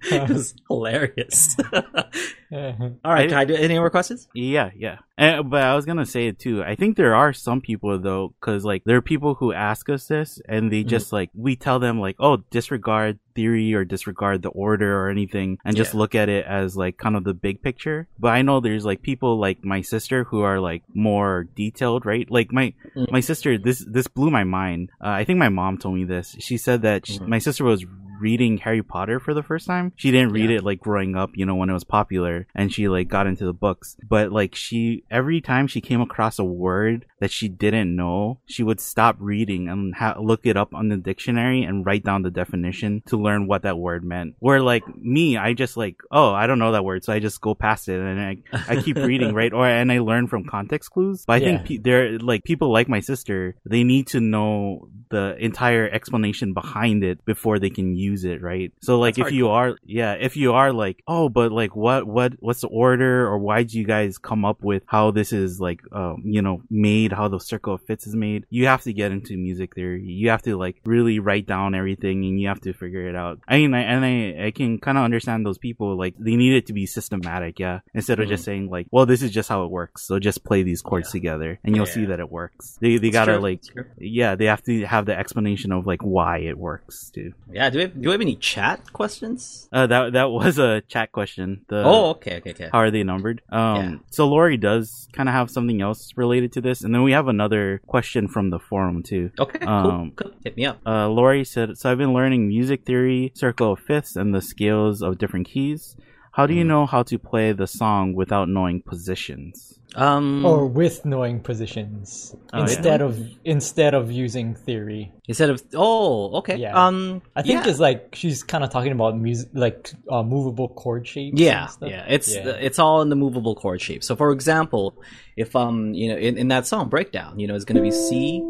it 0.10 0.28
was 0.28 0.54
hilarious. 0.68 1.56
All 1.72 3.12
right, 3.12 3.28
can 3.28 3.38
I 3.38 3.44
do 3.44 3.54
any 3.54 3.78
more 3.78 3.90
questions? 3.90 4.28
Yeah, 4.34 4.70
yeah. 4.74 4.98
And, 5.18 5.50
but 5.50 5.62
I 5.62 5.74
was 5.74 5.84
gonna 5.84 6.06
say 6.06 6.28
it 6.28 6.38
too. 6.38 6.62
I 6.62 6.76
think 6.76 6.96
there 6.96 7.14
are 7.14 7.32
some 7.32 7.60
people 7.60 7.98
though, 7.98 8.34
because 8.40 8.64
like 8.64 8.84
there 8.84 8.96
are 8.96 9.02
people 9.02 9.34
who 9.34 9.52
ask 9.52 9.88
us 9.90 10.06
this, 10.06 10.40
and 10.48 10.72
they 10.72 10.80
mm-hmm. 10.80 10.88
just 10.88 11.06
mm-hmm. 11.08 11.16
like 11.16 11.30
we 11.34 11.56
tell 11.56 11.78
them 11.78 12.00
like, 12.00 12.16
oh, 12.18 12.38
disregard 12.50 13.18
theory 13.34 13.74
or 13.74 13.84
disregard 13.84 14.42
the 14.42 14.48
order 14.50 14.98
or 14.98 15.10
anything, 15.10 15.58
and 15.64 15.76
just 15.76 15.92
yeah. 15.92 16.00
look 16.00 16.14
at 16.14 16.28
it 16.28 16.46
as 16.46 16.76
like 16.76 16.96
kind 16.96 17.16
of 17.16 17.24
the 17.24 17.34
big 17.34 17.62
picture. 17.62 18.08
But 18.18 18.28
I 18.28 18.42
know 18.42 18.60
there's 18.60 18.84
like 18.84 19.02
people 19.02 19.38
like 19.38 19.64
my 19.64 19.82
sister 19.82 20.24
who 20.24 20.40
are 20.40 20.60
like 20.60 20.82
more 20.94 21.48
detailed, 21.54 22.06
right? 22.06 22.30
Like 22.30 22.52
my 22.52 22.72
mm-hmm. 22.96 23.12
my 23.12 23.20
sister, 23.20 23.58
this 23.58 23.84
this 23.86 24.06
blew 24.06 24.30
my 24.30 24.44
mind. 24.44 24.90
Uh, 25.04 25.08
I 25.08 25.24
think 25.24 25.38
my 25.38 25.50
mom 25.50 25.78
told 25.78 25.96
me 25.96 26.04
this. 26.04 26.36
She 26.38 26.56
said 26.56 26.82
that 26.82 27.04
mm-hmm. 27.04 27.28
my 27.28 27.38
sister 27.40 27.64
was 27.64 27.84
reading 28.20 28.58
Harry 28.58 28.82
Potter 28.82 29.20
for 29.20 29.34
the 29.34 29.42
first 29.42 29.66
time. 29.66 29.92
She 29.96 30.10
didn't 30.10 30.32
read 30.32 30.50
yeah. 30.50 30.58
it 30.58 30.64
like 30.64 30.80
growing 30.80 31.16
up, 31.16 31.30
you 31.34 31.46
know, 31.46 31.54
when 31.54 31.70
it 31.70 31.74
was 31.74 31.84
popular, 31.84 32.46
and 32.54 32.72
she 32.72 32.88
like 32.88 33.08
got 33.08 33.26
into 33.26 33.44
the 33.44 33.52
books. 33.52 33.96
But 34.08 34.32
like 34.32 34.54
she, 34.54 35.04
every 35.10 35.40
time 35.40 35.66
she 35.66 35.80
came 35.80 36.00
across 36.00 36.38
a 36.38 36.44
word 36.44 37.06
that 37.20 37.30
she 37.30 37.48
didn't 37.48 37.94
know, 37.94 38.40
she 38.46 38.62
would 38.62 38.80
stop 38.80 39.16
reading 39.18 39.68
and 39.68 39.94
ha- 39.94 40.16
look 40.20 40.46
it 40.46 40.56
up 40.56 40.74
on 40.74 40.88
the 40.88 40.96
dictionary 40.96 41.62
and 41.62 41.84
write 41.84 42.04
down 42.04 42.22
the 42.22 42.30
definition 42.30 43.02
to 43.06 43.16
learn 43.16 43.46
what 43.46 43.62
that 43.62 43.78
word 43.78 44.04
meant. 44.04 44.34
Where 44.38 44.60
like 44.60 44.84
me, 44.96 45.36
I 45.36 45.52
just 45.52 45.76
like, 45.76 45.96
oh, 46.10 46.32
I 46.32 46.46
don't 46.46 46.58
know 46.58 46.72
that 46.72 46.84
word, 46.84 47.04
so 47.04 47.12
I 47.12 47.18
just 47.18 47.40
go 47.40 47.54
past 47.54 47.88
it 47.88 48.00
and 48.00 48.20
I, 48.20 48.36
I 48.68 48.82
keep 48.82 48.96
reading, 48.96 49.34
right? 49.34 49.52
Or 49.52 49.66
and 49.66 49.90
I 49.90 49.98
learn 49.98 50.28
from 50.28 50.44
context 50.44 50.90
clues. 50.90 51.24
But 51.26 51.34
I 51.34 51.36
yeah. 51.36 51.44
think 51.44 51.66
pe- 51.66 51.76
they're 51.78 52.18
like 52.18 52.44
people 52.44 52.72
like 52.72 52.88
my 52.88 53.00
sister, 53.00 53.56
they 53.64 53.84
need 53.84 54.08
to 54.08 54.20
know 54.20 54.88
the 55.10 55.36
entire 55.38 55.88
explanation 55.88 56.52
behind 56.52 57.04
it 57.04 57.24
before 57.24 57.58
they 57.58 57.70
can 57.70 57.96
use 57.96 58.24
it, 58.24 58.42
right? 58.42 58.72
So 58.80 58.98
like 58.98 59.16
That's 59.16 59.28
if 59.28 59.34
you 59.34 59.48
are, 59.48 59.76
yeah, 59.84 60.14
if 60.14 60.36
you 60.36 60.52
are 60.52 60.72
like, 60.72 61.02
oh, 61.06 61.28
but 61.28 61.52
like 61.52 61.74
what, 61.76 62.06
what, 62.06 62.34
what's 62.40 62.60
the 62.60 62.68
order 62.68 63.26
or 63.26 63.38
why 63.38 63.62
do 63.62 63.78
you 63.78 63.84
guys 63.84 64.18
come 64.18 64.44
up 64.44 64.62
with 64.62 64.82
how 64.86 65.10
this 65.10 65.32
is 65.32 65.60
like, 65.60 65.80
um, 65.92 66.22
you 66.24 66.42
know, 66.42 66.62
made, 66.70 67.12
how 67.12 67.28
the 67.28 67.38
circle 67.38 67.74
of 67.74 67.82
fifths 67.82 68.06
is 68.06 68.14
made? 68.14 68.46
You 68.50 68.66
have 68.66 68.82
to 68.82 68.92
get 68.92 69.12
into 69.12 69.36
music 69.36 69.74
theory. 69.74 70.04
You 70.04 70.30
have 70.30 70.42
to 70.42 70.56
like 70.56 70.80
really 70.84 71.18
write 71.18 71.46
down 71.46 71.74
everything 71.74 72.24
and 72.24 72.40
you 72.40 72.48
have 72.48 72.60
to 72.62 72.72
figure 72.72 73.08
it 73.08 73.16
out. 73.16 73.40
I 73.48 73.58
mean, 73.58 73.74
I, 73.74 73.80
and 73.82 74.04
I, 74.04 74.46
I 74.46 74.50
can 74.50 74.78
kind 74.78 74.98
of 74.98 75.04
understand 75.04 75.44
those 75.46 75.58
people. 75.58 75.96
Like 75.96 76.14
they 76.18 76.36
need 76.36 76.54
it 76.54 76.66
to 76.66 76.72
be 76.72 76.86
systematic, 76.86 77.58
yeah, 77.58 77.80
instead 77.94 78.18
of 78.18 78.24
mm-hmm. 78.24 78.30
just 78.30 78.44
saying 78.44 78.68
like, 78.70 78.86
well, 78.90 79.06
this 79.06 79.22
is 79.22 79.30
just 79.30 79.48
how 79.48 79.64
it 79.64 79.70
works. 79.70 80.06
So 80.06 80.18
just 80.18 80.44
play 80.44 80.62
these 80.62 80.82
chords 80.82 81.08
yeah. 81.08 81.12
together 81.12 81.60
and 81.64 81.76
you'll 81.76 81.86
yeah. 81.86 81.92
see 81.92 82.04
that 82.06 82.20
it 82.20 82.30
works. 82.30 82.78
They, 82.80 82.98
they 82.98 83.10
gotta 83.10 83.34
true. 83.34 83.42
like, 83.42 83.62
yeah, 83.98 84.34
they 84.34 84.46
have 84.46 84.62
to 84.64 84.84
have 84.86 84.97
the 85.06 85.18
explanation 85.18 85.72
of 85.72 85.86
like 85.86 86.02
why 86.02 86.38
it 86.38 86.58
works 86.58 87.10
too. 87.10 87.32
Yeah. 87.50 87.70
Do 87.70 87.78
we 87.78 87.82
have, 87.82 87.94
do 87.94 88.08
we 88.08 88.12
have 88.12 88.20
any 88.20 88.36
chat 88.36 88.92
questions? 88.92 89.68
Uh, 89.72 89.86
that 89.86 90.12
that 90.12 90.30
was 90.30 90.58
a 90.58 90.82
chat 90.82 91.12
question. 91.12 91.64
The, 91.68 91.82
oh, 91.84 92.10
okay, 92.10 92.36
okay, 92.38 92.50
okay. 92.50 92.68
How 92.72 92.78
are 92.78 92.90
they 92.90 93.02
numbered? 93.04 93.42
Um, 93.50 93.76
yeah. 93.76 93.94
so 94.10 94.26
Lori 94.28 94.56
does 94.56 95.08
kind 95.12 95.28
of 95.28 95.34
have 95.34 95.50
something 95.50 95.80
else 95.80 96.12
related 96.16 96.52
to 96.52 96.60
this, 96.60 96.82
and 96.82 96.94
then 96.94 97.02
we 97.02 97.12
have 97.12 97.28
another 97.28 97.80
question 97.86 98.28
from 98.28 98.50
the 98.50 98.58
forum 98.58 99.02
too. 99.02 99.30
Okay, 99.38 99.64
um, 99.66 100.12
cool, 100.16 100.30
cool. 100.30 100.38
Hit 100.44 100.56
me 100.56 100.66
up. 100.66 100.80
Uh, 100.86 101.08
Lori 101.08 101.44
said, 101.44 101.78
"So 101.78 101.90
I've 101.90 101.98
been 101.98 102.12
learning 102.12 102.48
music 102.48 102.84
theory, 102.84 103.32
circle 103.34 103.72
of 103.72 103.80
fifths, 103.80 104.16
and 104.16 104.34
the 104.34 104.42
scales 104.42 105.02
of 105.02 105.18
different 105.18 105.46
keys." 105.48 105.96
How 106.38 106.46
do 106.46 106.54
you 106.54 106.62
mm. 106.62 106.68
know 106.68 106.86
how 106.86 107.02
to 107.02 107.18
play 107.18 107.50
the 107.50 107.66
song 107.66 108.14
without 108.14 108.48
knowing 108.48 108.80
positions? 108.80 109.76
Um, 109.96 110.44
or 110.44 110.66
with 110.66 111.04
knowing 111.04 111.40
positions 111.40 112.36
oh, 112.52 112.62
instead 112.62 113.00
yeah. 113.00 113.06
of 113.06 113.28
instead 113.44 113.92
of 113.92 114.12
using 114.12 114.54
theory. 114.54 115.10
Instead 115.26 115.50
of 115.50 115.60
oh 115.74 116.36
okay 116.36 116.54
yeah. 116.54 116.86
Um, 116.86 117.22
I 117.34 117.42
think 117.42 117.64
yeah. 117.64 117.70
it's 117.70 117.80
like 117.80 118.14
she's 118.14 118.44
kind 118.44 118.62
of 118.62 118.70
talking 118.70 118.92
about 118.92 119.18
music 119.18 119.48
like 119.52 119.90
uh, 120.08 120.22
movable 120.22 120.68
chord 120.68 121.08
shapes. 121.08 121.40
Yeah, 121.40 121.70
yeah. 121.80 122.04
It's 122.06 122.32
yeah. 122.32 122.50
it's 122.50 122.78
all 122.78 123.02
in 123.02 123.08
the 123.08 123.16
movable 123.16 123.56
chord 123.56 123.80
shape. 123.80 124.04
So 124.04 124.14
for 124.14 124.30
example, 124.30 124.94
if 125.36 125.56
um 125.56 125.92
you 125.92 126.10
know 126.10 126.18
in, 126.18 126.38
in 126.38 126.46
that 126.48 126.68
song 126.68 126.88
breakdown, 126.88 127.40
you 127.40 127.48
know 127.48 127.56
it's 127.56 127.64
going 127.64 127.82
to 127.82 127.82
be 127.82 127.90
C, 127.90 128.44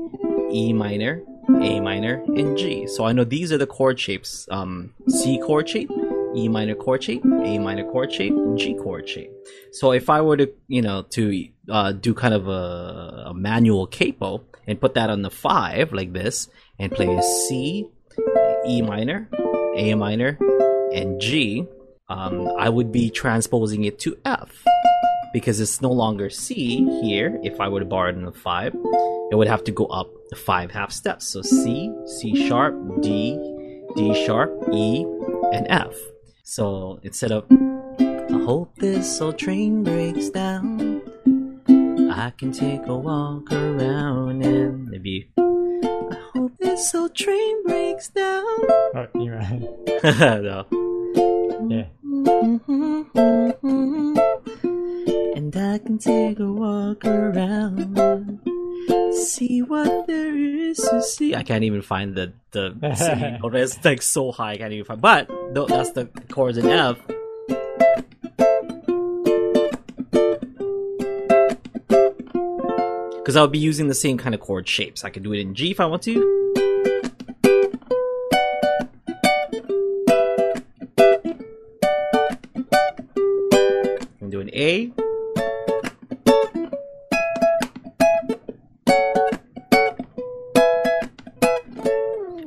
E 0.52 0.74
minor, 0.74 1.22
A 1.62 1.80
minor, 1.80 2.22
and 2.36 2.58
G. 2.58 2.86
So 2.86 3.04
I 3.04 3.12
know 3.12 3.24
these 3.24 3.50
are 3.50 3.58
the 3.58 3.66
chord 3.66 3.98
shapes. 3.98 4.46
Um, 4.50 4.92
C 5.08 5.38
chord 5.38 5.70
shape 5.70 5.88
E 6.36 6.48
minor 6.48 6.74
chord 6.74 7.02
shape, 7.02 7.24
A 7.24 7.58
minor 7.58 7.84
chord 7.90 8.12
shape, 8.12 8.34
G 8.56 8.74
chord 8.74 9.08
shape. 9.08 9.30
So 9.72 9.92
if 9.92 10.10
I 10.10 10.20
were 10.20 10.36
to, 10.36 10.52
you 10.66 10.82
know, 10.82 11.02
to 11.10 11.48
uh, 11.70 11.92
do 11.92 12.14
kind 12.14 12.34
of 12.34 12.48
a, 12.48 13.24
a, 13.26 13.34
manual 13.34 13.86
capo 13.86 14.44
and 14.66 14.80
put 14.80 14.94
that 14.94 15.10
on 15.10 15.22
the 15.22 15.30
five 15.30 15.92
like 15.92 16.12
this 16.12 16.48
and 16.78 16.92
play 16.92 17.14
a 17.14 17.22
C, 17.22 17.86
E 18.66 18.82
minor, 18.82 19.28
A 19.76 19.94
minor, 19.94 20.38
and 20.92 21.20
G, 21.20 21.66
um, 22.08 22.48
I 22.58 22.68
would 22.68 22.90
be 22.90 23.10
transposing 23.10 23.84
it 23.84 23.98
to 24.00 24.16
F 24.24 24.50
because 25.32 25.60
it's 25.60 25.82
no 25.82 25.90
longer 25.90 26.30
C 26.30 26.84
here. 27.02 27.38
If 27.42 27.60
I 27.60 27.68
were 27.68 27.80
to 27.80 27.86
bar 27.86 28.08
it 28.08 28.16
in 28.16 28.24
the 28.24 28.32
five, 28.32 28.74
it 29.30 29.34
would 29.34 29.48
have 29.48 29.64
to 29.64 29.72
go 29.72 29.86
up 29.86 30.10
five 30.36 30.70
half 30.70 30.92
steps. 30.92 31.28
So 31.28 31.42
C, 31.42 31.92
C 32.06 32.48
sharp, 32.48 32.74
D, 33.02 33.36
D 33.96 34.26
sharp, 34.26 34.50
E, 34.72 35.04
and 35.52 35.66
F. 35.68 35.94
So 36.48 36.98
instead 37.02 37.30
of 37.30 37.44
I 38.00 38.40
hope 38.42 38.74
this 38.76 39.20
old 39.20 39.38
train 39.38 39.84
breaks 39.84 40.30
down, 40.30 41.02
I 42.10 42.32
can 42.38 42.52
take 42.52 42.86
a 42.86 42.96
walk 42.96 43.52
around 43.52 44.42
and 44.42 44.88
maybe 44.88 45.28
I 45.36 46.16
hope 46.32 46.56
this 46.58 46.94
old 46.94 47.14
train 47.14 47.62
breaks 47.64 48.08
down. 48.08 48.46
Oh, 48.96 49.06
you're 49.16 49.36
right. 49.36 49.60
no. 50.40 50.64
Yeah. 51.68 51.88
And 55.36 55.54
I 55.54 55.76
can 55.76 55.98
take 55.98 56.40
a 56.40 56.50
walk 56.50 57.04
around 57.04 58.40
see 59.18 59.62
what 59.62 60.06
there 60.06 60.34
is 60.36 60.78
to 60.78 61.02
see. 61.02 61.34
I 61.34 61.42
can't 61.42 61.64
even 61.64 61.82
find 61.82 62.14
the 62.14 62.32
the 62.52 62.74
C. 62.94 63.48
it's 63.58 63.84
like 63.84 64.02
so 64.02 64.32
high, 64.32 64.52
I 64.52 64.56
can't 64.56 64.72
even 64.72 64.84
find. 64.84 65.00
But 65.00 65.28
no, 65.52 65.66
that's 65.66 65.90
the 65.90 66.06
chords 66.30 66.58
in 66.58 66.66
F. 66.66 66.98
Because 73.18 73.36
I'll 73.36 73.46
be 73.46 73.58
using 73.58 73.88
the 73.88 73.94
same 73.94 74.16
kind 74.16 74.34
of 74.34 74.40
chord 74.40 74.66
shapes. 74.66 75.04
I 75.04 75.10
can 75.10 75.22
do 75.22 75.34
it 75.34 75.40
in 75.40 75.54
G 75.54 75.70
if 75.70 75.80
I 75.80 75.86
want 75.86 76.02
to. 76.04 76.14
Do 84.30 84.40
an 84.40 84.50
A. 84.52 84.92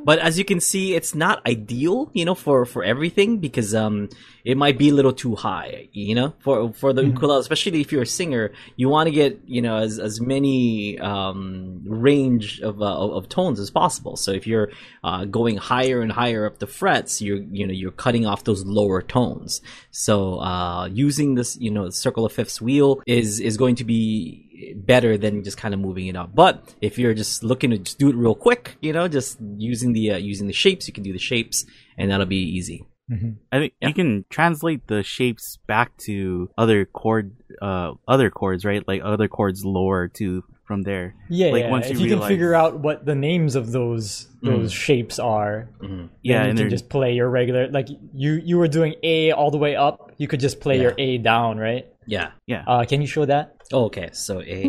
but 0.04 0.18
as 0.18 0.38
you 0.38 0.44
can 0.44 0.60
see, 0.60 0.94
it's 0.94 1.14
not 1.14 1.44
ideal, 1.46 2.10
you 2.12 2.24
know, 2.24 2.34
for 2.34 2.64
for 2.64 2.82
everything 2.84 3.38
because 3.38 3.74
um 3.74 4.08
it 4.44 4.56
might 4.56 4.76
be 4.76 4.88
a 4.88 4.94
little 4.94 5.12
too 5.12 5.36
high, 5.36 5.88
you 5.92 6.14
know, 6.14 6.34
for 6.40 6.72
for 6.72 6.92
the 6.92 7.02
mm-hmm. 7.02 7.12
ukulele, 7.12 7.40
especially 7.40 7.80
if 7.80 7.92
you're 7.92 8.02
a 8.02 8.06
singer, 8.06 8.52
you 8.76 8.88
want 8.88 9.06
to 9.06 9.12
get 9.12 9.40
you 9.46 9.62
know 9.62 9.76
as 9.76 9.98
as 9.98 10.20
many 10.20 10.98
um 10.98 11.82
range 11.86 12.60
of 12.60 12.82
uh, 12.82 13.10
of 13.16 13.28
tones 13.28 13.60
as 13.60 13.70
possible. 13.70 14.16
So 14.16 14.32
if 14.32 14.46
you're 14.46 14.70
uh, 15.04 15.24
going 15.24 15.56
higher 15.56 16.00
and 16.00 16.10
higher 16.10 16.46
up 16.46 16.58
the 16.58 16.66
frets, 16.66 17.22
you're 17.22 17.38
you 17.38 17.66
know 17.66 17.72
you're 17.72 17.92
cutting 17.92 18.26
off 18.26 18.44
those 18.44 18.64
lower 18.64 19.02
tones. 19.02 19.60
So 19.90 20.40
uh 20.40 20.86
using 20.86 21.34
this 21.34 21.56
you 21.58 21.70
know 21.70 21.90
circle 21.90 22.26
of 22.26 22.32
fifths 22.32 22.60
wheel 22.60 23.00
is 23.06 23.40
is 23.40 23.56
going 23.56 23.76
to 23.76 23.84
be 23.84 24.48
better 24.76 25.16
than 25.16 25.44
just 25.44 25.56
kind 25.56 25.74
of 25.74 25.80
moving 25.80 26.06
it 26.06 26.16
up. 26.16 26.34
But 26.34 26.74
if 26.80 26.98
you're 26.98 27.14
just 27.14 27.42
looking 27.42 27.70
to 27.70 27.78
just 27.78 27.98
do 27.98 28.08
it 28.10 28.16
real 28.16 28.34
quick, 28.34 28.76
you 28.80 28.92
know, 28.92 29.08
just 29.08 29.38
using 29.56 29.92
the 29.92 30.12
uh, 30.12 30.16
using 30.16 30.46
the 30.46 30.52
shapes, 30.52 30.86
you 30.86 30.92
can 30.92 31.02
do 31.02 31.12
the 31.12 31.18
shapes, 31.18 31.64
and 31.96 32.10
that'll 32.10 32.26
be 32.26 32.36
easy. 32.36 32.86
Mm-hmm. 33.10 33.30
I 33.50 33.58
think 33.58 33.72
yeah. 33.80 33.88
you 33.88 33.94
can 33.94 34.24
translate 34.30 34.86
the 34.86 35.02
shapes 35.02 35.58
back 35.66 35.96
to 35.98 36.50
other 36.56 36.84
chord, 36.84 37.36
uh, 37.60 37.92
other 38.06 38.30
chords, 38.30 38.64
right? 38.64 38.86
Like 38.86 39.02
other 39.04 39.28
chords 39.28 39.64
lower 39.64 40.08
to 40.08 40.44
from 40.64 40.82
there. 40.82 41.14
Yeah, 41.28 41.50
like 41.50 41.64
yeah. 41.64 41.70
Once 41.70 41.86
you 41.86 41.92
if 41.92 42.00
you 42.00 42.06
realize... 42.06 42.20
can 42.20 42.28
figure 42.28 42.54
out 42.54 42.78
what 42.78 43.04
the 43.04 43.14
names 43.14 43.56
of 43.56 43.72
those 43.72 44.28
those 44.42 44.72
mm. 44.72 44.76
shapes 44.76 45.18
are, 45.18 45.68
mm-hmm. 45.80 46.06
yeah, 46.22 46.46
you 46.46 46.54
can 46.54 46.70
just 46.70 46.88
play 46.88 47.14
your 47.14 47.28
regular. 47.28 47.68
Like 47.68 47.88
you 48.14 48.34
you 48.34 48.56
were 48.56 48.68
doing 48.68 48.94
A 49.02 49.32
all 49.32 49.50
the 49.50 49.58
way 49.58 49.76
up, 49.76 50.12
you 50.16 50.28
could 50.28 50.40
just 50.40 50.60
play 50.60 50.76
yeah. 50.76 50.82
your 50.82 50.94
A 50.98 51.18
down, 51.18 51.58
right? 51.58 51.91
Yeah, 52.06 52.30
yeah. 52.46 52.64
Uh, 52.66 52.84
can 52.84 53.00
you 53.00 53.06
show 53.06 53.24
that? 53.26 53.56
Oh, 53.72 53.84
okay. 53.86 54.10
So 54.12 54.40
A, 54.40 54.66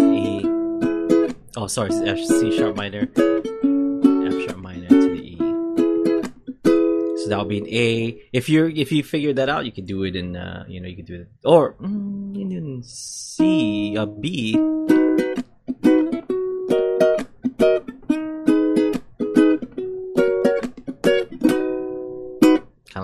E. 0.00 0.44
Oh, 1.56 1.66
sorry. 1.66 1.90
F, 2.06 2.18
C 2.18 2.56
sharp 2.56 2.76
minor, 2.76 3.08
F 3.16 4.36
sharp 4.46 4.58
minor 4.58 4.88
to 4.88 5.08
the 5.08 5.22
E. 5.22 5.36
So 7.22 7.30
that 7.30 7.38
would 7.38 7.48
be 7.48 7.58
an 7.58 7.68
A. 7.68 8.22
If 8.32 8.48
you 8.48 8.68
if 8.68 8.92
you 8.92 9.02
figure 9.02 9.32
that 9.34 9.48
out, 9.48 9.66
you 9.66 9.72
can 9.72 9.84
do 9.84 10.04
it 10.04 10.14
in 10.14 10.36
uh, 10.36 10.64
you 10.68 10.80
know 10.80 10.88
you 10.88 10.96
can 10.96 11.04
do 11.06 11.14
it 11.22 11.28
or 11.44 11.74
mm, 11.74 12.36
in 12.36 12.82
C 12.84 13.96
a 13.96 14.06
B. 14.06 14.54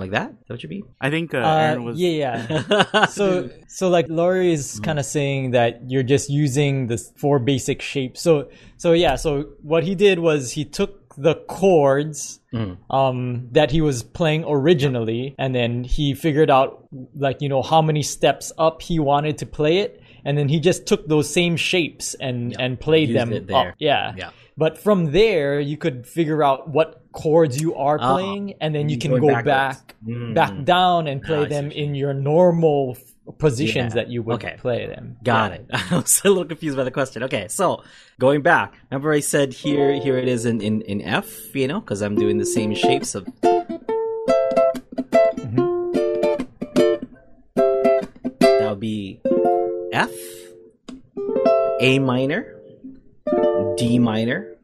like 0.03 0.11
that. 0.13 0.31
Is 0.31 0.47
that 0.49 0.55
what 0.55 0.63
you 0.63 0.69
mean? 0.69 0.85
I 1.01 1.11
think 1.11 1.35
uh, 1.35 1.39
uh, 1.39 1.77
was. 1.79 1.99
Yeah, 1.99 2.47
yeah. 2.51 3.07
so, 3.19 3.51
so 3.69 3.89
like 3.89 4.07
Laurie 4.09 4.53
is 4.53 4.81
kind 4.81 4.99
of 4.99 5.05
saying 5.05 5.53
that 5.53 5.91
you're 5.91 6.03
just 6.03 6.29
using 6.29 6.89
the 6.89 6.99
four 7.17 7.39
basic 7.39 7.81
shapes. 7.81 8.21
So, 8.21 8.51
so 8.77 8.93
yeah. 8.93 9.17
So 9.17 9.53
what 9.63 9.85
he 9.85 9.95
did 9.95 10.19
was 10.19 10.53
he 10.53 10.65
took 10.65 11.15
the 11.17 11.35
chords 11.47 12.41
mm. 12.53 12.77
um, 12.91 13.49
that 13.53 13.71
he 13.71 13.81
was 13.81 14.03
playing 14.03 14.45
originally, 14.47 15.35
and 15.39 15.55
then 15.55 15.85
he 15.85 16.15
figured 16.15 16.51
out 16.51 16.89
like 17.15 17.41
you 17.41 17.49
know 17.49 17.63
how 17.63 17.83
many 17.83 18.03
steps 18.03 18.53
up 18.59 18.83
he 18.83 18.99
wanted 18.99 19.39
to 19.39 19.47
play 19.47 19.79
it, 19.79 20.02
and 20.25 20.37
then 20.39 20.49
he 20.49 20.61
just 20.61 20.87
took 20.87 21.07
those 21.09 21.29
same 21.29 21.57
shapes 21.57 22.15
and 22.15 22.55
and 22.61 22.79
played 22.81 23.09
Used 23.11 23.21
them 23.21 23.33
it 23.33 23.47
there. 23.47 23.71
up. 23.71 23.75
Yeah. 23.79 24.15
Yeah. 24.17 24.31
But 24.57 24.77
from 24.79 25.13
there, 25.13 25.61
you 25.61 25.79
could 25.79 26.07
figure 26.07 26.45
out 26.45 26.69
what 26.69 27.03
chords 27.13 27.59
you 27.61 27.75
are 27.75 27.99
Ah. 28.01 28.13
playing, 28.15 28.55
and 28.61 28.75
then 28.75 28.89
you 28.91 28.99
can 28.99 29.11
Going 29.13 29.23
go 29.23 29.29
backwards. 29.29 29.47
back 29.47 29.95
Mm. 30.07 30.35
back 30.35 30.65
down 30.65 31.07
and 31.07 31.23
play 31.23 31.37
Ah, 31.37 31.41
I 31.41 31.45
see 31.45 31.49
them 31.55 31.71
in 31.71 31.95
your 31.95 32.13
normal 32.13 32.97
positions 33.39 33.95
Yeah. 33.95 34.03
that 34.03 34.09
you 34.11 34.21
would 34.23 34.35
Okay. 34.45 34.57
play 34.59 34.87
them. 34.87 35.17
Got 35.23 35.53
Yeah. 35.53 35.57
it. 35.59 35.67
I 35.93 35.97
was 35.97 36.21
a 36.25 36.29
little 36.29 36.45
confused 36.45 36.77
by 36.77 36.85
the 36.85 36.91
question. 36.91 37.23
Okay, 37.23 37.47
so 37.49 37.83
going 38.19 38.43
back, 38.43 38.75
remember 38.91 39.13
I 39.13 39.21
said 39.21 39.53
here, 39.55 39.95
here 39.95 40.19
it 40.19 40.29
is 40.29 40.45
in 40.45 40.61
in, 40.61 40.83
in 40.83 41.01
F, 41.01 41.55
you 41.55 41.67
know, 41.69 41.81
because 41.81 42.03
I'm 42.03 42.17
doing 42.17 42.37
the 42.39 42.45
same 42.47 42.75
shapes 42.75 43.15
of. 43.15 43.27
That 47.55 48.67
would 48.71 48.81
be 48.81 49.21
F, 49.93 50.11
A 51.81 51.99
minor, 51.99 52.57
D 53.77 53.99
minor, 53.99 54.57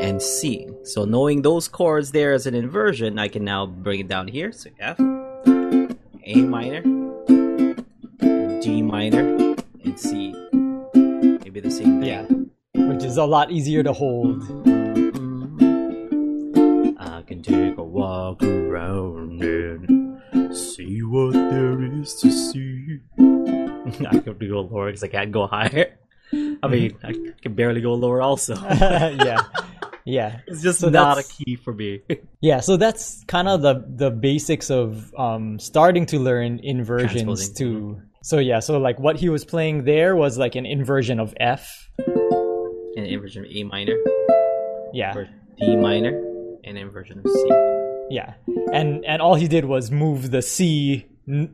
and 0.00 0.22
C. 0.22 0.66
So 0.84 1.04
knowing 1.04 1.42
those 1.42 1.68
chords 1.68 2.12
there 2.12 2.32
as 2.32 2.46
an 2.46 2.54
inversion, 2.54 3.18
I 3.18 3.28
can 3.28 3.44
now 3.44 3.66
bring 3.66 4.00
it 4.00 4.08
down 4.08 4.28
here. 4.28 4.50
So 4.50 4.70
F, 4.78 4.98
A 4.98 6.36
minor, 6.36 6.80
D 8.62 8.80
minor, 8.80 9.54
and 9.84 10.00
C. 10.00 10.32
Maybe 10.94 11.60
the 11.60 11.70
same 11.70 12.00
thing. 12.00 12.08
Yeah. 12.08 12.24
Which 12.72 13.04
is 13.04 13.18
a 13.18 13.24
lot 13.26 13.50
easier 13.50 13.82
to 13.82 13.92
hold. 13.92 14.42
I 16.98 17.22
can 17.26 17.42
take 17.42 17.76
a 17.76 17.84
walk 17.84 18.42
around 18.42 19.42
and 19.42 20.56
see 20.56 21.02
what 21.02 21.34
there 21.34 21.82
is 21.82 22.14
to 22.22 22.30
see. 22.30 22.69
I 24.10 24.18
could 24.18 24.38
go 24.38 24.60
lower 24.60 24.86
because 24.86 25.02
I 25.04 25.08
can't 25.08 25.32
go 25.32 25.46
higher. 25.46 25.96
I 26.32 26.68
mean, 26.68 26.96
I 27.02 27.12
can 27.42 27.54
barely 27.54 27.80
go 27.80 27.94
lower 27.94 28.22
also. 28.22 28.54
yeah. 28.70 29.42
Yeah. 30.04 30.40
It's 30.46 30.62
just 30.62 30.80
So 30.80 30.88
not 30.88 31.18
a 31.18 31.24
key 31.24 31.56
for 31.56 31.72
me. 31.74 32.02
Yeah, 32.40 32.60
so 32.60 32.76
that's 32.78 33.22
kind 33.26 33.48
of 33.48 33.60
the 33.60 33.84
the 33.86 34.10
basics 34.10 34.70
of 34.70 35.12
um, 35.18 35.58
starting 35.58 36.06
to 36.06 36.18
learn 36.18 36.58
inversions 36.62 37.12
Transposing. 37.22 37.54
to. 37.56 38.02
So 38.22 38.38
yeah, 38.38 38.60
so 38.60 38.78
like 38.78 38.98
what 38.98 39.16
he 39.16 39.28
was 39.28 39.44
playing 39.44 39.84
there 39.84 40.16
was 40.16 40.38
like 40.38 40.54
an 40.54 40.64
inversion 40.66 41.20
of 41.20 41.34
F. 41.38 41.90
An 42.96 43.04
inversion 43.04 43.44
of 43.44 43.50
A 43.50 43.62
minor, 43.64 43.96
Yeah, 44.94 45.14
or 45.16 45.28
D 45.58 45.76
minor, 45.76 46.16
and 46.64 46.78
inversion 46.78 47.18
of 47.18 47.26
C. 47.30 47.48
yeah, 48.10 48.34
and 48.72 49.04
and 49.04 49.20
all 49.22 49.34
he 49.34 49.48
did 49.48 49.64
was 49.66 49.90
move 49.90 50.30
the 50.30 50.40
C 50.42 51.06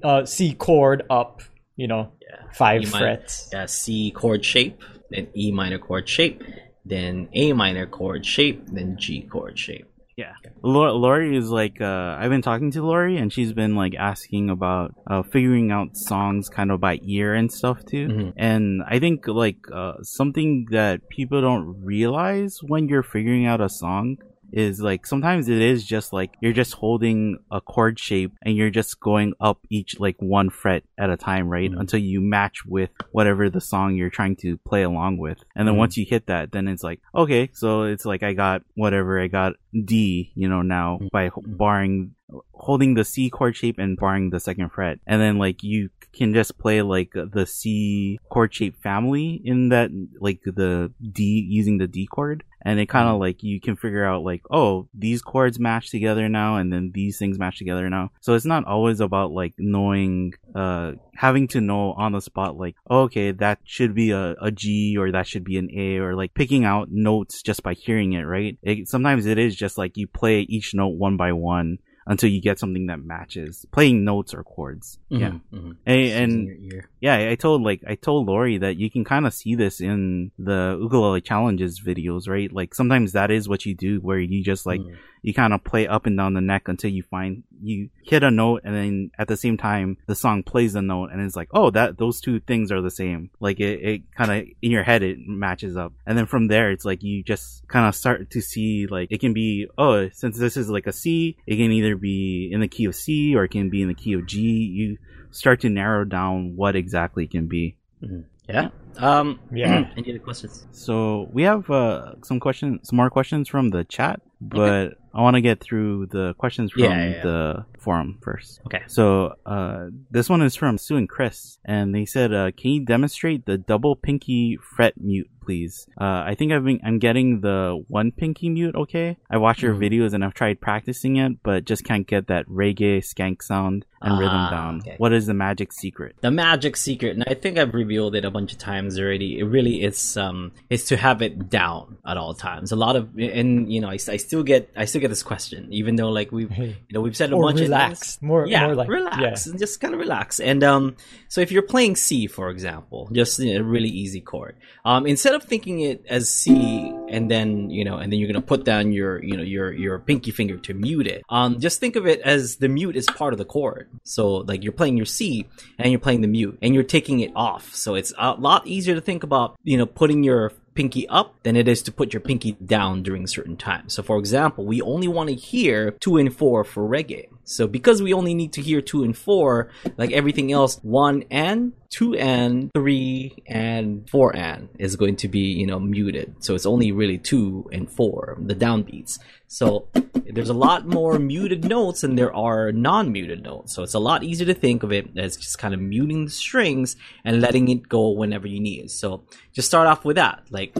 uh, 0.04 0.24
C 0.24 0.54
chord 0.54 1.02
up, 1.10 1.42
you 1.76 1.88
know. 1.88 2.12
Five 2.56 2.82
E 2.82 2.86
minor- 2.86 3.04
frets. 3.04 3.50
Yeah, 3.52 3.66
C 3.66 4.10
chord 4.10 4.44
shape, 4.44 4.80
then 5.10 5.28
E 5.36 5.52
minor 5.52 5.78
chord 5.78 6.08
shape, 6.08 6.42
then 6.84 7.28
A 7.34 7.52
minor 7.52 7.86
chord 7.86 8.24
shape, 8.24 8.66
then 8.66 8.96
G 8.98 9.22
chord 9.22 9.58
shape. 9.58 9.86
Yeah. 10.16 10.32
Lor- 10.62 10.92
Lori 10.92 11.36
is 11.36 11.50
like, 11.50 11.78
uh, 11.82 12.16
I've 12.18 12.30
been 12.30 12.40
talking 12.40 12.70
to 12.70 12.82
Lori 12.82 13.18
and 13.18 13.30
she's 13.30 13.52
been 13.52 13.74
like 13.76 13.94
asking 13.94 14.48
about, 14.48 14.94
uh, 15.06 15.22
figuring 15.22 15.70
out 15.70 15.94
songs 15.94 16.48
kind 16.48 16.70
of 16.70 16.80
by 16.80 16.98
ear 17.02 17.34
and 17.34 17.52
stuff 17.52 17.84
too. 17.84 18.08
Mhm. 18.08 18.32
And 18.38 18.82
I 18.88 18.98
think 18.98 19.28
like, 19.28 19.58
uh, 19.70 20.00
something 20.00 20.68
that 20.70 21.06
people 21.10 21.42
don't 21.42 21.84
realize 21.84 22.60
when 22.62 22.88
you're 22.88 23.02
figuring 23.02 23.44
out 23.44 23.60
a 23.60 23.68
song 23.68 24.16
is 24.52 24.80
like 24.80 25.06
sometimes 25.06 25.48
it 25.48 25.60
is 25.60 25.84
just 25.84 26.12
like 26.12 26.34
you're 26.40 26.52
just 26.52 26.74
holding 26.74 27.38
a 27.50 27.60
chord 27.60 27.98
shape 27.98 28.32
and 28.42 28.56
you're 28.56 28.70
just 28.70 29.00
going 29.00 29.32
up 29.40 29.58
each 29.70 29.98
like 30.00 30.16
one 30.20 30.50
fret 30.50 30.84
at 30.98 31.10
a 31.10 31.16
time, 31.16 31.48
right? 31.48 31.70
Mhm. 31.70 31.80
Until 31.80 32.00
you 32.00 32.20
match 32.20 32.64
with 32.66 32.90
whatever 33.12 33.50
the 33.50 33.60
song 33.60 33.94
you're 33.96 34.10
trying 34.10 34.36
to 34.36 34.56
play 34.58 34.82
along 34.82 35.18
with. 35.18 35.42
And 35.54 35.66
then 35.66 35.74
Mhm. 35.74 35.78
once 35.78 35.96
you 35.96 36.04
hit 36.04 36.26
that, 36.26 36.52
then 36.52 36.68
it's 36.68 36.82
like, 36.82 37.00
okay, 37.14 37.50
so 37.52 37.82
it's 37.82 38.04
like 38.06 38.22
I 38.22 38.32
got 38.32 38.62
whatever, 38.74 39.20
I 39.20 39.26
got 39.28 39.54
D, 39.84 40.32
you 40.34 40.48
know, 40.48 40.62
now 40.62 40.98
Mhm. 41.02 41.10
by 41.10 41.30
barring 41.46 42.12
holding 42.52 42.94
the 42.94 43.04
C 43.04 43.30
chord 43.30 43.54
shape 43.56 43.78
and 43.78 43.96
barring 43.96 44.30
the 44.30 44.40
second 44.40 44.70
fret. 44.70 44.98
And 45.06 45.20
then 45.20 45.38
like 45.38 45.62
you 45.62 45.90
can 46.12 46.34
just 46.34 46.58
play 46.58 46.82
like 46.82 47.12
the 47.12 47.46
C 47.46 48.18
chord 48.30 48.52
shape 48.52 48.74
family 48.82 49.40
in 49.44 49.68
that 49.68 49.90
like 50.20 50.40
the 50.44 50.92
D 51.12 51.46
using 51.48 51.78
the 51.78 51.86
D 51.86 52.06
chord. 52.06 52.42
And 52.66 52.80
it 52.80 52.86
kind 52.86 53.08
of 53.08 53.20
like 53.20 53.44
you 53.44 53.60
can 53.60 53.76
figure 53.76 54.04
out 54.04 54.24
like, 54.24 54.42
oh, 54.50 54.88
these 54.92 55.22
chords 55.22 55.60
match 55.60 55.88
together 55.92 56.28
now 56.28 56.56
and 56.56 56.72
then 56.72 56.90
these 56.92 57.16
things 57.16 57.38
match 57.38 57.58
together 57.58 57.88
now. 57.88 58.10
So 58.20 58.34
it's 58.34 58.44
not 58.44 58.66
always 58.66 58.98
about 58.98 59.30
like 59.30 59.54
knowing, 59.56 60.34
uh, 60.52 60.94
having 61.14 61.46
to 61.48 61.60
know 61.60 61.92
on 61.92 62.10
the 62.10 62.20
spot 62.20 62.56
like, 62.56 62.74
oh, 62.90 63.02
okay, 63.02 63.30
that 63.30 63.60
should 63.62 63.94
be 63.94 64.10
a, 64.10 64.34
a 64.42 64.50
G 64.50 64.96
or 64.98 65.12
that 65.12 65.28
should 65.28 65.44
be 65.44 65.58
an 65.58 65.70
A 65.72 65.98
or 65.98 66.16
like 66.16 66.34
picking 66.34 66.64
out 66.64 66.88
notes 66.90 67.40
just 67.40 67.62
by 67.62 67.74
hearing 67.74 68.14
it, 68.14 68.22
right? 68.22 68.58
It, 68.62 68.88
sometimes 68.88 69.26
it 69.26 69.38
is 69.38 69.54
just 69.54 69.78
like 69.78 69.96
you 69.96 70.08
play 70.08 70.40
each 70.40 70.74
note 70.74 70.98
one 70.98 71.16
by 71.16 71.32
one 71.34 71.78
until 72.06 72.30
you 72.30 72.40
get 72.40 72.58
something 72.58 72.86
that 72.86 73.02
matches 73.04 73.66
playing 73.72 74.04
notes 74.04 74.32
or 74.34 74.44
chords. 74.44 74.98
Yeah. 75.08 75.30
Mhm, 75.30 75.40
mhm. 75.52 75.76
And, 75.86 76.00
and 76.22 76.32
using 76.32 76.46
your 76.46 76.74
ear. 76.76 76.88
yeah, 77.00 77.30
I 77.30 77.34
told 77.34 77.62
like 77.62 77.82
I 77.86 77.94
told 77.96 78.26
Lori 78.26 78.58
that 78.58 78.76
you 78.76 78.90
can 78.90 79.04
kind 79.04 79.26
of 79.26 79.34
see 79.34 79.54
this 79.54 79.80
in 79.80 80.30
the 80.38 80.78
ukulele 80.80 81.20
challenges 81.20 81.80
videos, 81.80 82.28
right? 82.28 82.52
Like 82.52 82.74
sometimes 82.74 83.12
that 83.12 83.30
is 83.30 83.48
what 83.48 83.66
you 83.66 83.74
do, 83.74 83.98
where 84.00 84.18
you 84.18 84.42
just 84.42 84.66
like 84.66 84.80
Mhm. 84.80 84.94
you 85.22 85.34
kind 85.34 85.52
of 85.52 85.64
play 85.64 85.88
up 85.88 86.06
and 86.06 86.16
down 86.16 86.34
the 86.34 86.40
neck 86.40 86.68
until 86.68 86.90
you 86.90 87.02
find 87.02 87.42
you 87.62 87.88
hit 88.04 88.22
a 88.22 88.30
note, 88.30 88.60
and 88.64 88.74
then 88.74 89.10
at 89.18 89.26
the 89.28 89.36
same 89.36 89.56
time 89.56 89.96
the 90.06 90.14
song 90.14 90.42
plays 90.42 90.74
the 90.74 90.82
note, 90.82 91.10
and 91.10 91.20
it's 91.22 91.34
like, 91.36 91.48
oh, 91.52 91.70
that 91.70 91.98
those 91.98 92.20
two 92.20 92.38
things 92.40 92.70
are 92.70 92.82
the 92.82 92.90
same. 92.90 93.30
Like 93.40 93.58
it, 93.60 93.80
it 93.82 94.02
kind 94.14 94.30
of 94.30 94.46
in 94.62 94.70
your 94.70 94.82
head 94.84 95.02
it 95.02 95.18
matches 95.26 95.76
up, 95.76 95.92
and 96.06 96.16
then 96.16 96.26
from 96.26 96.46
there 96.48 96.70
it's 96.70 96.84
like 96.84 97.02
you 97.02 97.22
just 97.24 97.66
kind 97.66 97.88
of 97.88 97.94
start 97.96 98.30
to 98.30 98.40
see 98.40 98.86
like 98.86 99.08
it 99.10 99.20
can 99.20 99.32
be 99.32 99.66
oh, 99.78 100.08
since 100.10 100.38
this 100.38 100.56
is 100.56 100.68
like 100.68 100.86
a 100.86 100.92
C, 100.92 101.36
it 101.46 101.56
can 101.56 101.72
either 101.72 101.95
be 101.96 102.50
in 102.52 102.60
the 102.60 102.68
key 102.68 102.84
of 102.84 102.94
C 102.94 103.34
or 103.36 103.44
it 103.44 103.50
can 103.50 103.70
be 103.70 103.82
in 103.82 103.88
the 103.88 103.94
key 103.94 104.12
of 104.14 104.26
G. 104.26 104.38
You 104.40 104.98
start 105.30 105.60
to 105.62 105.68
narrow 105.68 106.04
down 106.04 106.56
what 106.56 106.76
exactly 106.76 107.24
it 107.24 107.30
can 107.30 107.46
be. 107.46 107.76
Mm-hmm. 108.02 108.20
Yeah. 108.48 108.68
Um. 108.98 109.40
Yeah. 109.52 109.90
Any 109.96 110.10
other 110.10 110.18
questions? 110.18 110.66
So 110.72 111.28
we 111.32 111.42
have 111.42 111.68
uh, 111.70 112.14
some 112.22 112.40
questions, 112.40 112.88
some 112.88 112.96
more 112.96 113.10
questions 113.10 113.48
from 113.48 113.70
the 113.70 113.84
chat, 113.84 114.20
but 114.40 114.94
I 115.14 115.22
want 115.22 115.34
to 115.36 115.40
get 115.40 115.60
through 115.62 116.06
the 116.06 116.34
questions 116.34 116.72
from 116.72 116.84
Yeah, 116.84 116.90
yeah, 117.04 117.14
yeah. 117.16 117.22
the 117.22 117.66
forum 117.78 118.18
first. 118.22 118.60
Okay. 118.66 118.82
So 118.86 119.34
uh, 119.46 119.86
this 120.10 120.28
one 120.28 120.42
is 120.42 120.54
from 120.56 120.76
Sue 120.78 120.96
and 120.96 121.08
Chris, 121.08 121.58
and 121.64 121.94
they 121.94 122.04
said, 122.04 122.32
uh, 122.34 122.50
"Can 122.56 122.70
you 122.72 122.84
demonstrate 122.84 123.46
the 123.46 123.56
double 123.58 123.96
pinky 123.96 124.58
fret 124.62 124.94
mute, 125.00 125.30
please?" 125.42 125.86
Uh, 126.00 126.22
I 126.26 126.34
think 126.36 126.52
I've 126.52 126.64
been 126.64 126.80
I'm 126.84 126.98
getting 126.98 127.40
the 127.40 127.82
one 127.88 128.12
pinky 128.12 128.50
mute. 128.50 128.74
Okay, 128.74 129.16
I 129.30 129.38
watched 129.38 129.62
your 129.62 129.74
Mhm. 129.74 129.80
videos 129.90 130.12
and 130.14 130.22
I've 130.24 130.34
tried 130.34 130.60
practicing 130.60 131.16
it, 131.16 131.42
but 131.42 131.64
just 131.64 131.84
can't 131.84 132.06
get 132.06 132.26
that 132.26 132.46
reggae 132.48 132.98
skank 132.98 133.42
sound 133.42 133.86
and 134.02 134.18
rhythm 134.18 134.34
Ah, 134.36 134.50
down. 134.50 134.78
okay. 134.80 134.96
What 134.98 135.12
is 135.14 135.26
the 135.26 135.34
magic 135.34 135.72
secret? 135.72 136.16
The 136.20 136.30
magic 136.30 136.76
secret, 136.76 137.14
and 137.16 137.24
I 137.26 137.34
think 137.34 137.56
I've 137.56 137.72
revealed 137.72 138.14
it 138.14 138.24
a 138.24 138.30
bunch 138.30 138.52
of 138.52 138.58
times 138.58 138.85
already. 138.94 139.38
It 139.40 139.44
really 139.44 139.82
is 139.82 140.16
um 140.16 140.52
is 140.70 140.84
to 140.86 140.96
have 140.96 141.22
it 141.22 141.50
down 141.50 141.98
at 142.06 142.16
all 142.16 142.34
times. 142.34 142.70
A 142.70 142.76
lot 142.76 142.94
of 142.94 143.10
and 143.18 143.72
you 143.72 143.80
know 143.80 143.88
I, 143.88 143.98
I 144.08 144.16
still 144.16 144.42
get 144.42 144.70
I 144.76 144.84
still 144.84 145.00
get 145.00 145.08
this 145.08 145.22
question 145.22 145.66
even 145.70 145.96
though 145.96 146.10
like 146.10 146.30
we've 146.30 146.56
you 146.56 146.74
know 146.92 147.00
we've 147.00 147.16
said 147.16 147.32
a 147.32 147.36
or 147.36 147.42
bunch 147.44 147.60
of 147.60 147.68
relax, 147.68 148.16
things. 148.16 148.22
more, 148.22 148.46
yeah, 148.46 148.66
more 148.66 148.74
like 148.74 148.88
relax 148.88 149.46
yeah. 149.46 149.50
and 149.50 149.58
just 149.58 149.80
kind 149.80 149.94
of 149.94 150.00
relax. 150.00 150.40
And 150.40 150.62
um, 150.62 150.96
so 151.28 151.40
if 151.40 151.50
you're 151.50 151.62
playing 151.62 151.96
C, 151.96 152.26
for 152.26 152.50
example, 152.50 153.08
just 153.12 153.38
you 153.38 153.54
know, 153.54 153.60
a 153.60 153.64
really 153.64 153.88
easy 153.88 154.20
chord, 154.20 154.56
um, 154.84 155.06
instead 155.06 155.34
of 155.34 155.42
thinking 155.42 155.80
it 155.80 156.04
as 156.08 156.30
C 156.30 156.92
and 157.08 157.30
then 157.30 157.70
you 157.70 157.84
know, 157.84 157.96
and 157.96 158.12
then 158.12 158.18
you're 158.18 158.28
gonna 158.28 158.40
put 158.40 158.64
down 158.64 158.92
your 158.92 159.22
you 159.22 159.36
know 159.36 159.42
your 159.42 159.72
your 159.72 159.98
pinky 159.98 160.30
finger 160.30 160.56
to 160.58 160.74
mute 160.74 161.06
it, 161.06 161.24
um, 161.28 161.60
just 161.60 161.80
think 161.80 161.96
of 161.96 162.06
it 162.06 162.20
as 162.20 162.56
the 162.56 162.68
mute 162.68 162.96
is 162.96 163.06
part 163.06 163.32
of 163.32 163.38
the 163.38 163.44
chord. 163.44 163.88
So 164.04 164.36
like 164.36 164.62
you're 164.62 164.72
playing 164.72 164.96
your 164.96 165.06
C 165.06 165.48
and 165.78 165.90
you're 165.90 165.98
playing 166.00 166.20
the 166.20 166.28
mute 166.28 166.58
and 166.62 166.74
you're 166.74 166.84
taking 166.84 167.20
it 167.20 167.32
off. 167.34 167.74
So 167.74 167.94
it's 167.94 168.12
a 168.18 168.32
lot 168.32 168.66
easier 168.66 168.75
to 168.84 169.00
think 169.00 169.22
about 169.22 169.56
you 169.64 169.76
know 169.76 169.86
putting 169.86 170.22
your 170.22 170.52
pinky 170.74 171.08
up 171.08 171.34
than 171.42 171.56
it 171.56 171.66
is 171.66 171.82
to 171.82 171.90
put 171.90 172.12
your 172.12 172.20
pinky 172.20 172.52
down 172.52 173.02
during 173.02 173.26
certain 173.26 173.56
times. 173.56 173.94
So 173.94 174.02
for 174.02 174.18
example, 174.18 174.64
we 174.66 174.80
only 174.82 175.08
want 175.08 175.30
to 175.30 175.34
hear 175.34 175.92
two 175.92 176.18
and 176.18 176.34
four 176.34 176.62
for 176.64 176.86
reggae. 176.86 177.28
So 177.48 177.68
because 177.68 178.02
we 178.02 178.12
only 178.12 178.34
need 178.34 178.52
to 178.54 178.60
hear 178.60 178.80
two 178.80 179.04
and 179.04 179.16
four, 179.16 179.70
like 179.96 180.10
everything 180.10 180.50
else, 180.50 180.80
one 180.82 181.24
and 181.30 181.72
two 181.90 182.14
and 182.14 182.72
three 182.74 183.40
and 183.46 184.10
four 184.10 184.34
and 184.34 184.68
is 184.80 184.96
going 184.96 185.14
to 185.16 185.28
be, 185.28 185.52
you 185.52 185.64
know, 185.64 185.78
muted. 185.78 186.34
So 186.40 186.56
it's 186.56 186.66
only 186.66 186.90
really 186.90 187.18
two 187.18 187.70
and 187.72 187.88
four, 187.88 188.36
the 188.40 188.56
downbeats. 188.56 189.20
So 189.46 189.86
there's 190.24 190.48
a 190.48 190.54
lot 190.54 190.88
more 190.88 191.20
muted 191.20 191.64
notes 191.64 192.00
than 192.00 192.16
there 192.16 192.34
are 192.34 192.72
non-muted 192.72 193.44
notes. 193.44 193.72
So 193.72 193.84
it's 193.84 193.94
a 193.94 194.00
lot 194.00 194.24
easier 194.24 194.48
to 194.48 194.54
think 194.54 194.82
of 194.82 194.90
it 194.90 195.16
as 195.16 195.36
just 195.36 195.58
kind 195.58 195.72
of 195.72 195.80
muting 195.80 196.24
the 196.24 196.32
strings 196.32 196.96
and 197.24 197.40
letting 197.40 197.68
it 197.68 197.88
go 197.88 198.10
whenever 198.10 198.48
you 198.48 198.58
need. 198.58 198.90
So 198.90 199.22
just 199.52 199.68
start 199.68 199.86
off 199.86 200.04
with 200.04 200.16
that, 200.16 200.42
like 200.50 200.74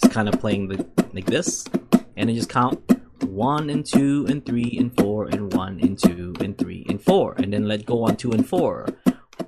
just 0.00 0.12
kind 0.12 0.28
of 0.28 0.38
playing 0.38 0.68
the 0.68 0.86
like 1.12 1.26
this, 1.26 1.64
and 2.16 2.28
then 2.28 2.36
just 2.36 2.48
count 2.48 2.80
1 3.24 3.70
and 3.70 3.84
2 3.84 4.26
and 4.28 4.44
3 4.44 4.76
and 4.78 4.96
4 4.96 5.26
and 5.26 5.52
1 5.52 5.80
and 5.80 5.98
2 5.98 6.34
and 6.40 6.58
3 6.58 6.86
and 6.88 7.02
4 7.02 7.34
and 7.38 7.52
then 7.52 7.68
let 7.68 7.86
go 7.86 8.04
on 8.04 8.16
2 8.16 8.32
and 8.32 8.48
4 8.48 8.86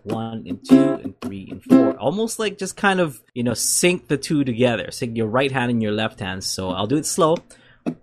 1 0.03 0.45
and 0.47 0.65
2 0.69 0.77
and 0.77 1.21
3 1.21 1.49
and 1.51 1.63
4 1.65 1.99
almost 1.99 2.39
like 2.39 2.59
just 2.59 2.77
kind 2.77 3.01
of 3.01 3.23
you 3.35 3.43
know 3.43 3.55
sync 3.55 4.09
the 4.09 4.17
two 4.17 4.45
together. 4.45 4.91
Sync 4.91 5.17
your 5.17 5.27
right 5.27 5.53
hand 5.53 5.71
and 5.71 5.83
your 5.83 5.93
left 5.93 6.21
hand. 6.21 6.45
So 6.45 6.71
i'll 6.71 6.87
do 6.87 6.97
it 6.97 7.07
slow. 7.07 7.37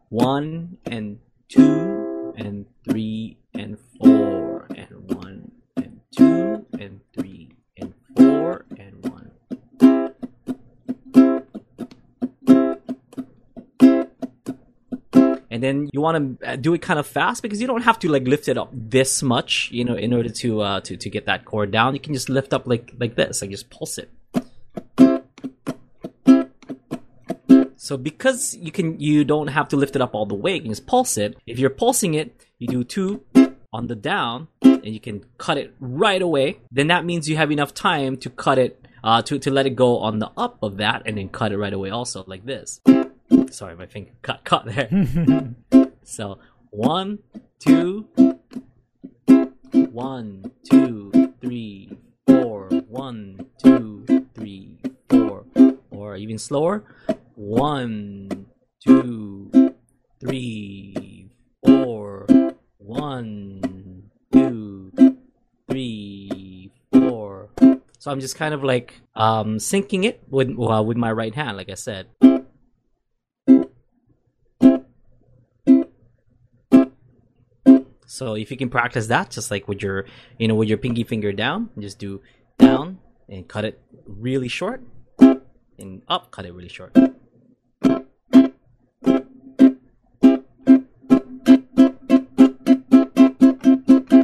1 0.09 0.77
and 0.85 1.19
2 1.49 2.33
and 2.37 2.65
3 2.87 3.37
and 3.53 3.77
4 3.99 4.67
and 4.75 5.15
1 5.15 5.51
and 5.77 5.99
2 6.17 6.44
and 15.55 15.63
then 15.63 15.89
you 15.93 16.01
want 16.01 16.39
to 16.41 16.49
uh, 16.49 16.55
do 16.57 16.73
it 16.73 16.81
kind 16.81 16.99
of 16.99 17.07
fast 17.07 17.41
because 17.41 17.61
you 17.61 17.67
don't 17.67 17.83
have 17.83 17.97
to 17.99 18.09
like 18.09 18.27
lift 18.27 18.49
it 18.49 18.57
up 18.57 18.69
this 18.73 19.23
much 19.23 19.69
you 19.71 19.85
know 19.85 19.95
in 19.95 20.13
order 20.13 20.27
to 20.27 20.59
uh 20.59 20.81
to, 20.81 20.97
to 20.97 21.09
get 21.09 21.25
that 21.27 21.45
chord 21.45 21.71
down. 21.71 21.93
You 21.93 22.01
can 22.01 22.13
just 22.13 22.27
lift 22.27 22.53
up 22.53 22.67
like 22.67 22.93
like 22.99 23.15
this 23.15 23.41
like 23.41 23.51
just 23.51 23.69
pulse 23.69 23.97
it. 23.97 24.09
So 27.77 27.95
because 27.95 28.55
you 28.55 28.71
can 28.71 28.99
you 28.99 29.23
don't 29.23 29.47
have 29.47 29.69
to 29.69 29.77
lift 29.77 29.95
it 29.95 30.01
up 30.01 30.13
all 30.13 30.25
the 30.25 30.35
way 30.35 30.55
you 30.55 30.61
can 30.61 30.71
just 30.71 30.87
pulse 30.87 31.17
it. 31.17 31.37
If 31.47 31.57
you're 31.57 31.69
pulsing 31.69 32.15
it 32.15 32.35
you 32.59 32.67
do 32.67 32.83
two 32.83 33.23
on 33.71 33.87
the 33.87 33.95
down 33.95 34.49
and 34.61 34.87
you 34.87 34.99
can 34.99 35.23
cut 35.37 35.57
it 35.57 35.73
right 35.79 36.21
away. 36.21 36.59
Then 36.69 36.87
that 36.87 37.05
means 37.05 37.29
you 37.29 37.37
have 37.37 37.51
enough 37.51 37.73
time 37.73 38.17
to 38.17 38.29
cut 38.29 38.57
it 38.57 38.85
uh 39.05 39.21
to, 39.21 39.39
to 39.39 39.49
let 39.51 39.65
it 39.65 39.75
go 39.77 39.99
on 39.99 40.19
the 40.19 40.31
up 40.35 40.57
of 40.61 40.75
that 40.77 41.03
and 41.05 41.17
then 41.17 41.29
cut 41.29 41.53
it 41.53 41.57
right 41.57 41.73
away 41.73 41.91
also 41.91 42.25
like 42.27 42.45
this 42.45 42.81
Sorry, 43.49 43.75
my 43.75 43.85
finger 43.85 44.11
cut 44.21 44.43
cut 44.43 44.65
there. 44.65 44.89
so 46.03 46.39
one, 46.69 47.19
two, 47.59 48.07
one, 49.91 50.51
two, 50.69 51.11
three, 51.41 51.97
four, 52.27 52.69
one, 52.87 53.47
two, 53.63 54.05
three, 54.35 54.79
four, 55.09 55.45
or 55.89 56.15
even 56.15 56.37
slower. 56.37 56.83
One, 57.35 58.45
two, 58.85 59.73
three, 60.19 61.29
four, 61.65 62.27
one, 62.77 64.09
two, 64.31 64.91
three, 65.69 66.71
four. 66.91 67.49
So 67.99 68.11
I'm 68.11 68.19
just 68.19 68.35
kind 68.35 68.53
of 68.53 68.63
like 68.63 69.01
um, 69.15 69.57
syncing 69.57 70.03
it 70.05 70.21
with 70.29 70.49
uh, 70.59 70.83
with 70.83 70.97
my 70.97 71.11
right 71.11 71.33
hand, 71.33 71.57
like 71.57 71.69
I 71.69 71.75
said. 71.75 72.07
So 78.15 78.35
if 78.35 78.49
you 78.49 78.55
can 78.55 78.69
practice 78.69 79.07
that, 79.07 79.29
just 79.29 79.51
like 79.51 79.67
with 79.67 79.83
your, 79.83 80.05
you 80.39 80.47
know, 80.47 80.55
with 80.55 80.69
your 80.69 80.77
pinky 80.77 81.03
finger 81.03 81.33
down, 81.33 81.69
just 81.77 81.99
do 81.99 82.21
down 82.57 82.99
and 83.27 83.45
cut 83.45 83.65
it 83.65 83.81
really 84.07 84.47
short, 84.47 84.81
and 85.19 86.01
up, 86.07 86.31
cut 86.31 86.45
it 86.45 86.53
really 86.53 86.69
short. 86.69 86.95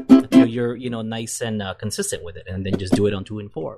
Until 0.07 0.45
you're, 0.45 0.77
you 0.77 0.89
know, 0.89 1.01
nice 1.01 1.41
and 1.41 1.61
uh, 1.61 1.73
consistent 1.73 2.23
with 2.23 2.37
it, 2.37 2.47
and 2.47 2.65
then 2.65 2.77
just 2.77 2.93
do 2.93 3.07
it 3.07 3.13
on 3.13 3.25
two 3.25 3.39
and 3.39 3.51
four. 3.51 3.77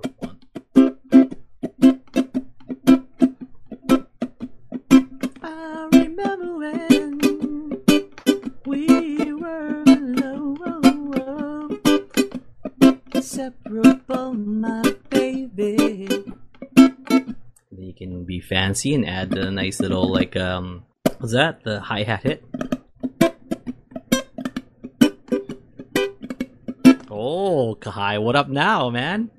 Fancy 18.74 18.94
and 18.94 19.08
add 19.08 19.30
the 19.30 19.50
nice 19.52 19.78
little 19.78 20.10
like 20.10 20.34
um, 20.36 20.84
what's 21.18 21.32
that? 21.32 21.62
The 21.62 21.78
hi 21.80 22.02
hat 22.02 22.22
hit. 22.24 22.44
Oh, 27.16 27.76
Kahai, 27.80 28.20
what 28.20 28.34
up 28.34 28.48
now, 28.48 28.90
man? 28.90 29.30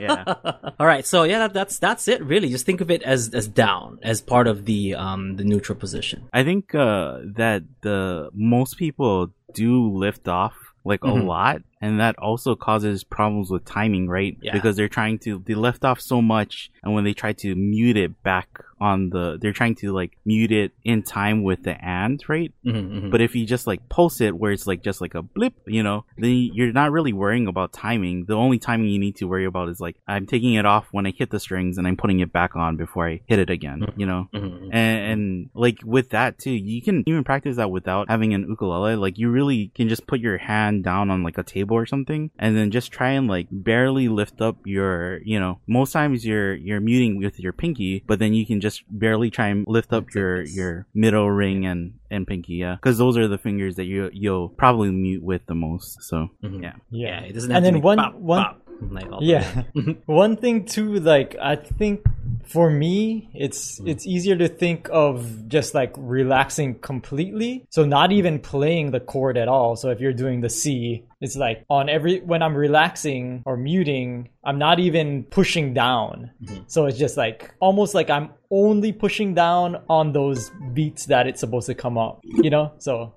yeah. 0.00 0.24
All 0.80 0.86
right, 0.86 1.06
so 1.06 1.22
yeah, 1.22 1.38
that, 1.38 1.54
that's 1.54 1.78
that's 1.78 2.08
it. 2.08 2.20
Really, 2.24 2.48
just 2.48 2.66
think 2.66 2.80
of 2.80 2.90
it 2.90 3.02
as 3.04 3.32
as 3.32 3.46
down 3.46 4.00
as 4.02 4.20
part 4.20 4.48
of 4.48 4.64
the 4.64 4.94
um 4.96 5.36
the 5.36 5.44
neutral 5.44 5.78
position. 5.78 6.28
I 6.32 6.42
think 6.42 6.74
uh, 6.74 7.18
that 7.36 7.62
the 7.82 8.30
most 8.34 8.76
people 8.78 9.30
do 9.54 9.88
lift 9.96 10.26
off 10.26 10.54
like 10.84 11.00
Mhm. 11.02 11.20
a 11.20 11.24
lot 11.24 11.62
and 11.80 12.00
that 12.00 12.16
also 12.18 12.54
causes 12.56 13.04
problems 13.04 13.50
with 13.50 13.64
timing 13.64 14.08
right 14.08 14.36
Yeah. 14.40 14.52
because 14.52 14.76
they're 14.76 14.88
trying 14.88 15.18
to 15.20 15.42
they 15.46 15.54
left 15.54 15.84
off 15.84 16.00
so 16.00 16.20
much 16.22 16.70
and 16.82 16.94
when 16.94 17.04
they 17.04 17.14
try 17.14 17.32
to 17.34 17.54
mute 17.54 17.96
it 17.96 18.22
back 18.22 18.48
on 18.80 19.10
the 19.10 19.38
they're 19.40 19.52
trying 19.52 19.74
to 19.74 19.90
like 19.92 20.12
mute 20.24 20.52
it 20.52 20.70
in 20.84 21.02
time 21.02 21.42
with 21.42 21.64
the 21.64 21.74
and 21.84 22.22
right 22.28 22.52
Mm-hmm, 22.64 23.10
but 23.10 23.20
if 23.20 23.34
you 23.34 23.44
just 23.46 23.66
like 23.66 23.88
pulse 23.88 24.20
it 24.20 24.36
where 24.36 24.52
it's 24.52 24.66
like 24.66 24.82
just 24.82 25.00
like 25.00 25.14
a 25.16 25.22
blip 25.22 25.54
you 25.66 25.82
know 25.82 26.04
then 26.16 26.50
you're 26.52 26.72
not 26.72 26.92
really 26.92 27.12
worrying 27.12 27.48
about 27.48 27.72
timing 27.72 28.24
the 28.26 28.34
only 28.34 28.58
timing 28.58 28.88
you 28.88 28.98
need 29.00 29.16
to 29.16 29.24
worry 29.26 29.46
about 29.46 29.68
is 29.68 29.80
like 29.80 29.96
i'm 30.06 30.26
taking 30.26 30.54
it 30.54 30.64
off 30.66 30.86
when 30.92 31.06
i 31.06 31.10
hit 31.16 31.30
the 31.30 31.40
strings 31.40 31.76
and 31.78 31.88
i'm 31.88 31.96
putting 31.96 32.20
it 32.20 32.32
back 32.32 32.54
on 32.54 32.76
before 32.76 33.08
i 33.08 33.20
hit 33.26 33.38
it 33.40 33.50
again 33.50 33.80
Mhm. 33.80 33.92
you 33.96 34.06
know 34.06 34.28
mm-hmm. 34.32 34.68
and, 34.72 35.12
and 35.12 35.50
like 35.54 35.78
with 35.84 36.10
that 36.10 36.38
too 36.38 36.52
you 36.52 36.80
can 36.82 37.02
even 37.06 37.24
practice 37.24 37.56
that 37.56 37.70
without 37.70 38.08
having 38.08 38.32
an 38.32 38.46
ukulele 38.48 38.94
like 38.96 39.18
you 39.18 39.28
really 39.28 39.72
can 39.74 39.88
just 39.88 40.06
put 40.06 40.20
your 40.20 40.38
hand 40.38 40.84
down 40.84 41.10
on 41.10 41.22
like 41.24 41.38
a 41.38 41.42
table 41.42 41.67
or 41.70 41.86
something 41.86 42.30
and 42.38 42.56
then 42.56 42.70
just 42.70 42.90
try 42.92 43.10
and 43.10 43.28
like 43.28 43.46
barely 43.50 44.08
lift 44.08 44.40
up 44.40 44.56
your 44.64 45.20
you 45.24 45.38
know 45.38 45.58
most 45.66 45.92
times 45.92 46.24
you're 46.24 46.54
you're 46.54 46.80
muting 46.80 47.18
with 47.18 47.38
your 47.40 47.52
pinky 47.52 48.02
but 48.06 48.18
then 48.18 48.34
you 48.34 48.46
can 48.46 48.60
just 48.60 48.82
barely 48.90 49.30
try 49.30 49.48
and 49.48 49.64
lift 49.68 49.92
up 49.92 50.04
Like 50.04 50.14
your 50.14 50.42
this. 50.44 50.56
your 50.56 50.86
middle 50.94 51.30
ring 51.30 51.66
and 51.66 51.94
and 52.10 52.26
pinky 52.26 52.54
yeah 52.54 52.76
because 52.76 52.98
those 52.98 53.16
are 53.16 53.28
the 53.28 53.38
fingers 53.38 53.76
that 53.76 53.84
you 53.84 54.10
you'll 54.12 54.48
probably 54.48 54.90
mute 54.90 55.22
with 55.22 55.44
the 55.46 55.54
most 55.54 56.02
so 56.02 56.28
Mhm. 56.42 56.62
yeah 56.62 56.72
Yeah, 56.90 57.20
it 57.20 57.32
doesn't 57.34 57.50
have 57.50 57.58
And 57.58 57.64
to 57.64 57.70
then 57.72 57.80
be 57.80 57.84
one- 57.84 57.96
bop, 57.98 58.14
one- 58.14 58.42
bop, 58.42 58.62
like 58.90 59.06
Yeah. 59.20 59.62
One 60.06 60.36
thing 60.36 60.64
too, 60.64 61.00
like 61.00 61.34
I 61.42 61.56
think 61.56 62.04
for 62.48 62.70
me, 62.70 63.28
it's 63.34 63.80
it's 63.84 64.06
easier 64.06 64.36
to 64.36 64.48
think 64.48 64.88
of 64.90 65.48
just 65.48 65.74
like 65.74 65.92
relaxing 65.96 66.78
completely. 66.78 67.66
So 67.70 67.84
not 67.84 68.10
even 68.10 68.38
playing 68.38 68.90
the 68.90 69.00
chord 69.00 69.36
at 69.36 69.48
all. 69.48 69.76
So 69.76 69.90
if 69.90 70.00
you're 70.00 70.14
doing 70.14 70.40
the 70.40 70.48
C, 70.48 71.04
it's 71.20 71.36
like 71.36 71.64
on 71.68 71.88
every 71.88 72.20
when 72.20 72.42
I'm 72.42 72.54
relaxing 72.54 73.42
or 73.44 73.56
muting, 73.56 74.30
I'm 74.44 74.58
not 74.58 74.80
even 74.80 75.24
pushing 75.24 75.74
down. 75.74 76.30
Mhm. 76.42 76.64
So 76.70 76.86
it's 76.86 76.98
just 76.98 77.16
like 77.16 77.54
almost 77.60 77.94
like 77.94 78.08
I'm 78.08 78.30
only 78.50 78.92
pushing 78.92 79.34
down 79.34 79.82
on 79.90 80.12
those 80.12 80.50
beats 80.72 81.06
that 81.06 81.26
it's 81.26 81.40
supposed 81.40 81.66
to 81.66 81.74
come 81.74 81.98
up. 81.98 82.20
You 82.24 82.50
know? 82.50 82.72
So 82.78 83.12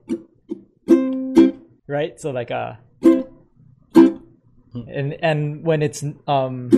right? 1.87 2.19
So 2.19 2.31
like 2.31 2.51
uh 2.51 2.73
and 4.87 5.13
and 5.21 5.63
when 5.63 5.81
it's 5.81 6.03
um 6.27 6.69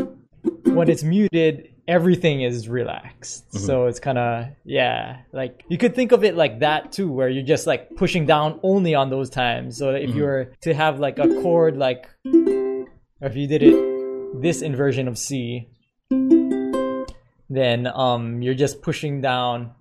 when 0.65 0.89
it's 0.89 1.03
muted 1.03 1.72
everything 1.87 2.41
is 2.41 2.69
relaxed. 2.69 3.51
So 3.53 3.85
it's 3.87 3.99
kind 3.99 4.17
of 4.17 4.47
yeah 4.63 5.17
like 5.31 5.63
you 5.69 5.77
could 5.77 5.95
think 5.95 6.11
of 6.11 6.23
it 6.23 6.35
like 6.35 6.59
that 6.59 6.91
too 6.91 7.11
where 7.11 7.29
you're 7.29 7.43
just 7.43 7.67
like 7.67 7.95
pushing 7.95 8.25
down 8.25 8.59
only 8.63 8.95
on 8.95 9.09
those 9.09 9.29
times. 9.29 9.77
So 9.77 9.91
if 9.91 10.15
you 10.15 10.23
were 10.23 10.53
to 10.61 10.73
have 10.73 10.99
like 10.99 11.19
a 11.19 11.27
chord 11.41 11.77
like 11.77 12.07
or 12.25 12.87
if 13.21 13.35
you 13.35 13.47
did 13.47 13.63
it 13.63 14.41
this 14.41 14.61
inversion 14.61 15.07
of 15.07 15.17
c 15.17 15.69
then 17.49 17.87
um 17.87 18.41
you're 18.41 18.55
just 18.55 18.81
pushing 18.81 19.21
down 19.21 19.71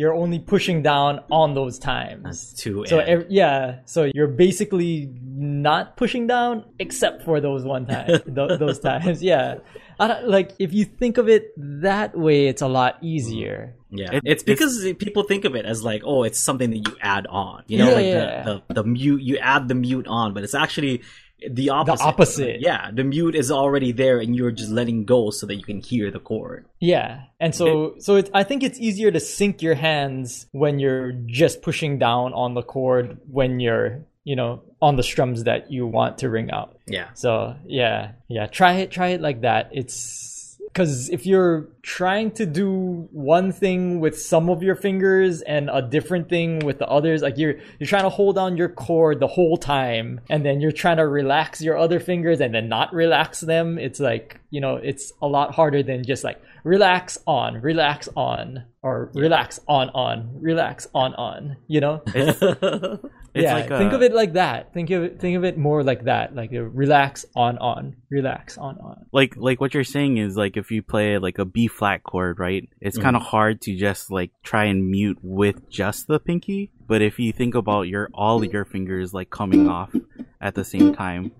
you're 0.00 0.14
only 0.14 0.38
pushing 0.38 0.82
down 0.82 1.20
on 1.30 1.54
those 1.54 1.78
times 1.78 2.24
That's 2.24 2.52
two. 2.54 2.84
so 2.86 2.98
and. 3.00 3.08
ev- 3.08 3.26
yeah, 3.28 3.80
so 3.84 4.10
you're 4.14 4.32
basically 4.46 5.12
not 5.22 5.96
pushing 5.96 6.26
down 6.26 6.64
except 6.78 7.22
for 7.26 7.40
those 7.40 7.62
one 7.64 7.84
time, 7.86 8.06
th- 8.36 8.58
those 8.58 8.78
times. 8.78 9.22
Yeah, 9.22 9.58
I 10.00 10.08
don't, 10.08 10.28
like 10.28 10.48
if 10.58 10.72
you 10.72 10.84
think 10.86 11.18
of 11.18 11.28
it 11.28 11.52
that 11.82 12.16
way, 12.16 12.46
it's 12.46 12.62
a 12.62 12.68
lot 12.68 12.96
mm-hmm. 12.96 13.06
easier. 13.14 13.74
Yeah, 13.90 14.10
It- 14.16 14.22
it's 14.24 14.42
it's- 14.42 14.44
because 14.44 14.72
people 15.04 15.22
think 15.24 15.44
of 15.44 15.54
it 15.54 15.64
as 15.66 15.84
like, 15.84 16.02
oh, 16.04 16.22
it's 16.24 16.38
something 16.38 16.70
that 16.70 16.78
you 16.88 16.96
add 17.02 17.26
on. 17.26 17.64
You 17.66 17.78
know, 17.78 17.88
Yeah, 17.90 17.94
like 17.94 18.06
yeah. 18.06 18.42
The, 18.42 18.62
the 18.68 18.74
the 18.82 18.84
mute, 18.84 19.22
you 19.22 19.36
add 19.38 19.68
the 19.68 19.74
mute 19.74 20.06
on, 20.06 20.32
but 20.34 20.44
it's 20.44 20.54
actually 20.54 21.02
the 21.48 21.70
opposite. 21.70 21.98
The 21.98 22.08
opposite. 22.08 22.60
Yeah, 22.60 22.90
the 22.92 23.04
mute 23.04 23.34
is 23.34 23.50
already 23.50 23.92
there, 23.92 24.18
and 24.18 24.34
you're 24.34 24.50
just 24.50 24.70
letting 24.70 25.04
go 25.04 25.30
so 25.30 25.46
that 25.46 25.54
you 25.54 25.64
can 25.64 25.80
hear 25.80 26.10
the 26.10 26.18
chord. 26.18 26.66
Yeah, 26.80 27.22
and 27.38 27.54
so 27.54 27.94
so 27.98 28.16
it's 28.16 28.30
I 28.34 28.44
think 28.44 28.62
it's 28.62 28.78
easier 28.78 29.10
to 29.10 29.20
sync 29.20 29.62
your 29.62 29.74
hands 29.74 30.46
when 30.52 30.78
you're 30.78 31.12
just 31.12 31.62
pushing 31.62 31.98
down 31.98 32.32
on 32.34 32.54
the 32.54 32.62
chord 32.62 33.18
when 33.30 33.60
you're 33.60 34.04
you 34.24 34.36
know 34.36 34.62
on 34.82 34.96
the 34.96 35.02
strums 35.02 35.44
that 35.44 35.70
you 35.70 35.86
want 35.86 36.18
to 36.18 36.30
ring 36.30 36.50
out. 36.50 36.76
Yeah. 36.86 37.08
So 37.14 37.56
yeah, 37.66 38.12
yeah, 38.28 38.46
try 38.46 38.74
it, 38.74 38.90
try 38.90 39.08
it 39.08 39.20
like 39.20 39.42
that. 39.42 39.70
It's 39.72 40.39
because 40.72 41.08
if 41.08 41.26
you're 41.26 41.68
trying 41.82 42.30
to 42.32 42.46
do 42.46 43.08
one 43.10 43.50
thing 43.52 43.98
with 43.98 44.20
some 44.20 44.48
of 44.48 44.62
your 44.62 44.76
fingers 44.76 45.42
and 45.42 45.68
a 45.72 45.82
different 45.82 46.28
thing 46.28 46.60
with 46.60 46.78
the 46.78 46.86
others, 46.86 47.22
like 47.22 47.36
you're 47.36 47.56
you're 47.78 47.88
trying 47.88 48.04
to 48.04 48.08
hold 48.10 48.38
on 48.38 48.56
your 48.56 48.68
chord 48.68 49.18
the 49.18 49.26
whole 49.26 49.56
time, 49.56 50.20
and 50.30 50.44
then 50.44 50.60
you're 50.60 50.72
trying 50.72 50.98
to 50.98 51.06
relax 51.06 51.60
your 51.60 51.76
other 51.76 51.98
fingers 51.98 52.40
and 52.40 52.54
then 52.54 52.68
not 52.68 52.92
relax 52.92 53.40
them. 53.40 53.78
It's 53.78 53.98
like 53.98 54.40
you 54.50 54.60
know, 54.60 54.76
it's 54.76 55.12
a 55.20 55.26
lot 55.26 55.54
harder 55.54 55.82
than 55.82 56.04
just 56.04 56.22
like 56.22 56.40
relax 56.62 57.18
on, 57.26 57.60
relax 57.60 58.08
on, 58.16 58.64
or 58.82 59.10
relax 59.14 59.58
on 59.66 59.88
on, 59.90 60.40
relax 60.40 60.86
on 60.94 61.14
on. 61.14 61.56
You 61.66 61.80
know. 61.80 62.02
It's 63.32 63.44
yeah, 63.44 63.54
like 63.54 63.68
think 63.68 63.92
of 63.92 64.02
it 64.02 64.12
like 64.12 64.32
that. 64.32 64.72
Think 64.74 64.90
of 64.90 65.04
it. 65.04 65.20
Think 65.20 65.36
of 65.36 65.44
it 65.44 65.56
more 65.56 65.84
like 65.84 66.04
that. 66.04 66.34
Like 66.34 66.52
a 66.52 66.64
relax 66.64 67.24
on 67.36 67.58
on, 67.58 67.96
relax 68.10 68.58
on 68.58 68.78
on. 68.78 69.06
like 69.12 69.36
like 69.36 69.60
what 69.60 69.72
you're 69.72 69.84
saying 69.84 70.16
is 70.16 70.36
like 70.36 70.56
if 70.56 70.70
you 70.72 70.82
play 70.82 71.16
like 71.18 71.38
a 71.38 71.44
B 71.44 71.68
flat 71.68 72.02
chord, 72.02 72.38
right? 72.40 72.68
It's 72.80 72.98
Mm. 72.98 73.02
kind 73.02 73.16
of 73.16 73.22
hard 73.22 73.60
to 73.62 73.76
just 73.76 74.10
like 74.10 74.32
try 74.42 74.64
and 74.64 74.90
mute 74.90 75.18
with 75.22 75.70
just 75.70 76.08
the 76.08 76.18
pinky. 76.18 76.72
But 76.88 77.02
if 77.02 77.18
you 77.20 77.32
think 77.32 77.54
about 77.54 77.82
your 77.82 78.08
all 78.12 78.44
your 78.44 78.64
fingers 78.64 79.14
like 79.14 79.30
coming 79.30 79.68
off 79.68 79.94
at 80.40 80.54
the 80.56 80.64
same 80.64 80.92
time, 80.92 81.30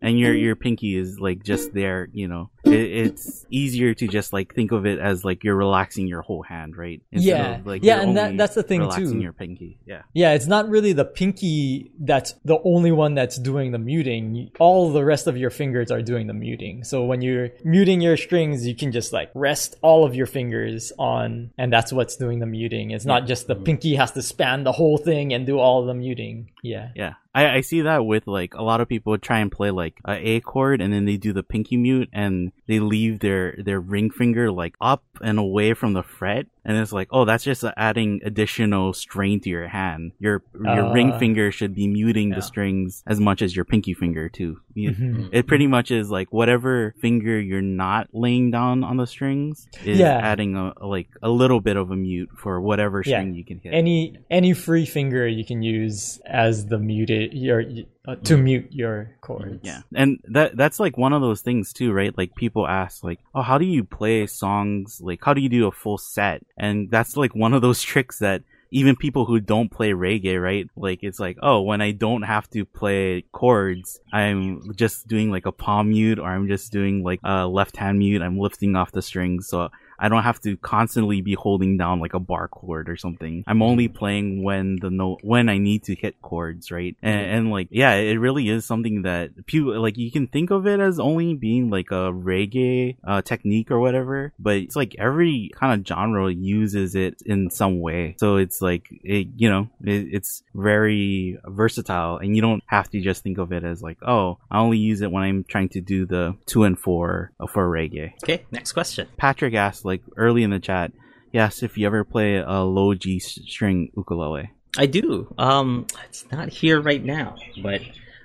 and 0.00 0.18
your 0.18 0.34
mm. 0.34 0.42
your 0.42 0.56
pinky 0.56 0.96
is 0.96 1.18
like 1.18 1.42
just 1.42 1.74
there, 1.74 2.08
you 2.12 2.28
know, 2.28 2.50
it, 2.64 2.72
it's 2.72 3.46
easier 3.50 3.94
to 3.94 4.06
just 4.06 4.32
like 4.32 4.54
think 4.54 4.72
of 4.72 4.86
it 4.86 4.98
as 4.98 5.24
like 5.24 5.42
you're 5.44 5.56
relaxing 5.56 6.06
your 6.06 6.22
whole 6.22 6.42
hand, 6.42 6.76
right? 6.76 7.02
Yeah. 7.10 7.56
of, 7.56 7.66
like 7.66 7.82
Yeah, 7.82 8.00
and 8.00 8.16
that- 8.16 8.36
that's 8.36 8.54
the 8.54 8.62
thing, 8.62 8.88
too. 8.90 9.18
Your 9.18 9.32
pinky, 9.32 9.78
yeah. 9.86 10.02
Yeah, 10.12 10.32
it's 10.32 10.46
not 10.46 10.68
really 10.68 10.92
the 10.92 11.04
pinky 11.04 11.90
that's 11.98 12.34
the 12.44 12.58
only 12.64 12.92
one 12.92 13.14
that's 13.14 13.38
doing 13.38 13.72
the 13.72 13.78
muting. 13.78 14.50
All 14.58 14.92
the 14.92 15.04
rest 15.04 15.26
of 15.26 15.36
your 15.36 15.50
fingers 15.50 15.90
are 15.90 16.02
doing 16.02 16.26
the 16.26 16.34
muting. 16.34 16.84
So 16.84 17.04
when 17.04 17.20
you're 17.20 17.50
muting 17.64 18.00
your 18.00 18.16
strings, 18.16 18.66
you 18.66 18.74
can 18.74 18.92
just 18.92 19.12
like 19.12 19.30
rest 19.34 19.76
all 19.82 20.04
of 20.04 20.14
your 20.14 20.26
fingers 20.26 20.92
on, 20.98 21.50
and 21.58 21.72
that's 21.72 21.92
what's 21.92 22.16
doing 22.16 22.38
the 22.38 22.46
muting. 22.46 22.90
It's 22.92 23.04
not 23.04 23.26
just 23.26 23.46
the 23.46 23.56
pinky 23.56 23.96
has 23.96 24.12
to 24.12 24.22
span 24.22 24.64
the 24.64 24.72
whole 24.72 24.98
thing 24.98 25.32
and 25.32 25.46
do 25.46 25.58
all 25.58 25.84
the 25.84 25.94
muting. 25.94 26.50
Yeah. 26.62 26.90
Yeah, 26.94 27.14
I, 27.34 27.56
I 27.56 27.60
see 27.60 27.82
that 27.82 28.04
with 28.06 28.26
like 28.26 28.54
a 28.54 28.62
lot 28.62 28.80
of 28.80 28.88
people 28.88 29.16
try 29.18 29.38
and 29.40 29.52
play 29.52 29.70
like 29.70 29.94
a 30.06 30.12
A 30.36 30.40
chord 30.40 30.80
and 30.80 30.92
then 30.92 31.04
they 31.04 31.16
do 31.16 31.32
the 31.32 31.42
pinky 31.42 31.76
mute 31.76 32.08
and 32.12 32.52
they 32.66 32.80
leave 32.80 33.20
their 33.20 33.54
their 33.62 33.80
ring 33.80 34.10
finger 34.10 34.50
like 34.50 34.74
up 34.80 35.04
and 35.20 35.38
away 35.38 35.74
from 35.74 35.92
the 35.92 36.02
fret 36.02 36.46
and 36.64 36.76
it's 36.78 36.92
like 36.92 37.08
oh 37.10 37.24
that's 37.24 37.44
just 37.44 37.64
adding 37.76 38.20
additional 38.24 38.92
strain 38.92 39.40
to 39.40 39.50
your 39.50 39.68
hand. 39.68 40.12
Your 40.18 40.42
your 40.64 40.92
ring 40.92 41.12
Uh, 41.12 41.18
finger 41.18 41.52
should 41.52 41.74
be 41.74 41.86
muting 41.86 42.30
yeah. 42.30 42.36
the 42.36 42.42
strings 42.42 43.02
as 43.06 43.20
much 43.20 43.42
as 43.42 43.54
your 43.54 43.64
pinky 43.64 43.94
finger 43.94 44.28
too. 44.28 44.60
You- 44.74 44.90
Mhm. 44.92 45.28
It 45.32 45.46
pretty 45.46 45.66
much 45.66 45.90
is 45.90 46.10
like 46.10 46.32
whatever 46.32 46.94
finger 47.00 47.38
you're 47.40 47.60
not 47.62 48.08
laying 48.12 48.50
down 48.50 48.84
on 48.84 48.96
the 48.96 49.06
strings 49.06 49.68
is 49.84 49.98
Yeah. 49.98 50.18
adding 50.18 50.56
a 50.56 50.72
like 50.84 51.08
a 51.22 51.28
little 51.30 51.60
bit 51.60 51.76
of 51.76 51.90
a 51.90 51.96
mute 51.96 52.30
for 52.36 52.60
whatever 52.60 53.02
Yeah. 53.04 53.18
string 53.20 53.34
you 53.34 53.44
can 53.44 53.58
hit. 53.58 53.74
Any 53.74 54.16
any 54.30 54.52
free 54.54 54.86
finger 54.86 55.26
you 55.26 55.44
can 55.44 55.62
use 55.62 56.20
as 56.26 56.66
the 56.66 56.78
muted 56.78 57.17
your 57.26 57.64
uh, 58.06 58.16
to 58.16 58.36
mute 58.36 58.68
your 58.70 59.16
chords. 59.20 59.60
Yeah. 59.62 59.82
And 59.94 60.20
that 60.24 60.56
that's 60.56 60.80
like 60.80 60.96
one 60.96 61.12
of 61.12 61.20
those 61.22 61.40
things 61.40 61.72
too, 61.72 61.92
right? 61.92 62.16
Like 62.16 62.34
people 62.34 62.66
ask 62.66 63.04
like, 63.04 63.20
"Oh, 63.34 63.42
how 63.42 63.58
do 63.58 63.64
you 63.64 63.84
play 63.84 64.26
songs? 64.26 65.00
Like 65.02 65.20
how 65.22 65.34
do 65.34 65.40
you 65.40 65.48
do 65.48 65.66
a 65.66 65.72
full 65.72 65.98
set?" 65.98 66.42
And 66.56 66.90
that's 66.90 67.16
like 67.16 67.34
one 67.34 67.54
of 67.54 67.62
those 67.62 67.82
tricks 67.90 68.18
that 68.20 68.42
even 68.70 68.96
people 68.96 69.24
who 69.24 69.40
don't 69.40 69.70
play 69.70 69.92
reggae, 69.92 70.40
right? 70.40 70.68
Like 70.76 71.00
it's 71.02 71.18
like, 71.18 71.38
"Oh, 71.42 71.62
when 71.62 71.80
I 71.80 71.92
don't 71.92 72.22
have 72.22 72.48
to 72.50 72.64
play 72.64 73.24
chords, 73.32 74.00
I'm 74.12 74.74
just 74.74 75.08
doing 75.08 75.30
like 75.30 75.46
a 75.46 75.52
palm 75.52 75.90
mute 75.90 76.18
or 76.18 76.28
I'm 76.28 76.48
just 76.48 76.72
doing 76.72 77.02
like 77.02 77.20
a 77.24 77.46
left 77.46 77.76
hand 77.76 77.98
mute. 77.98 78.22
I'm 78.22 78.38
lifting 78.38 78.76
off 78.76 78.92
the 78.92 79.02
strings." 79.02 79.48
So 79.48 79.70
I 79.98 80.08
don't 80.08 80.22
have 80.22 80.40
to 80.42 80.56
constantly 80.56 81.20
be 81.20 81.34
holding 81.34 81.76
down 81.76 82.00
like 82.00 82.14
a 82.14 82.20
bar 82.20 82.48
chord 82.48 82.88
or 82.88 82.96
something. 82.96 83.44
I'm 83.46 83.62
only 83.62 83.88
playing 83.88 84.42
when 84.42 84.76
the 84.80 84.90
note 84.90 85.20
when 85.22 85.48
I 85.48 85.58
need 85.58 85.84
to 85.84 85.94
hit 85.94 86.20
chords, 86.22 86.70
right? 86.70 86.96
And, 87.02 87.20
and 87.20 87.50
like 87.50 87.68
yeah, 87.70 87.94
it 87.94 88.18
really 88.18 88.48
is 88.48 88.64
something 88.64 89.02
that 89.02 89.46
people 89.46 89.80
like 89.80 89.96
you 89.96 90.10
can 90.10 90.26
think 90.26 90.50
of 90.50 90.66
it 90.66 90.80
as 90.80 90.98
only 90.98 91.34
being 91.34 91.70
like 91.70 91.90
a 91.90 92.12
reggae 92.12 92.96
uh, 93.04 93.22
technique 93.22 93.70
or 93.70 93.80
whatever, 93.80 94.32
but 94.38 94.56
it's 94.56 94.76
like 94.76 94.94
every 94.98 95.50
kind 95.54 95.80
of 95.80 95.86
genre 95.86 96.30
uses 96.32 96.94
it 96.94 97.22
in 97.24 97.50
some 97.50 97.80
way. 97.80 98.16
So 98.18 98.36
it's 98.36 98.60
like 98.60 98.88
it, 98.90 99.28
you 99.36 99.50
know, 99.50 99.68
it, 99.82 100.08
it's 100.12 100.42
very 100.54 101.38
versatile, 101.44 102.18
and 102.18 102.36
you 102.36 102.42
don't 102.42 102.62
have 102.66 102.90
to 102.90 103.00
just 103.00 103.22
think 103.22 103.38
of 103.38 103.52
it 103.52 103.64
as 103.64 103.82
like 103.82 103.98
oh, 104.02 104.38
I 104.50 104.58
only 104.58 104.78
use 104.78 105.02
it 105.02 105.10
when 105.10 105.22
I'm 105.22 105.44
trying 105.44 105.70
to 105.70 105.80
do 105.80 106.06
the 106.06 106.36
two 106.46 106.64
and 106.64 106.78
four 106.78 107.32
for 107.50 107.68
reggae. 107.68 108.12
okay, 108.22 108.44
next 108.50 108.72
question. 108.72 109.08
Patrick 109.16 109.54
asked 109.54 109.84
like 109.88 110.02
early 110.16 110.44
in 110.44 110.50
the 110.50 110.60
chat, 110.60 110.92
yes, 111.32 111.64
if 111.64 111.76
you 111.76 111.86
ever 111.86 112.04
play 112.04 112.36
a 112.36 112.60
low 112.60 112.94
G 112.94 113.18
string 113.18 113.90
ukulele. 113.96 114.52
I 114.76 114.86
do. 114.86 115.34
Um, 115.38 115.86
it's 116.04 116.30
not 116.30 116.48
here 116.50 116.80
right 116.80 117.04
now, 117.04 117.34
but 117.62 117.80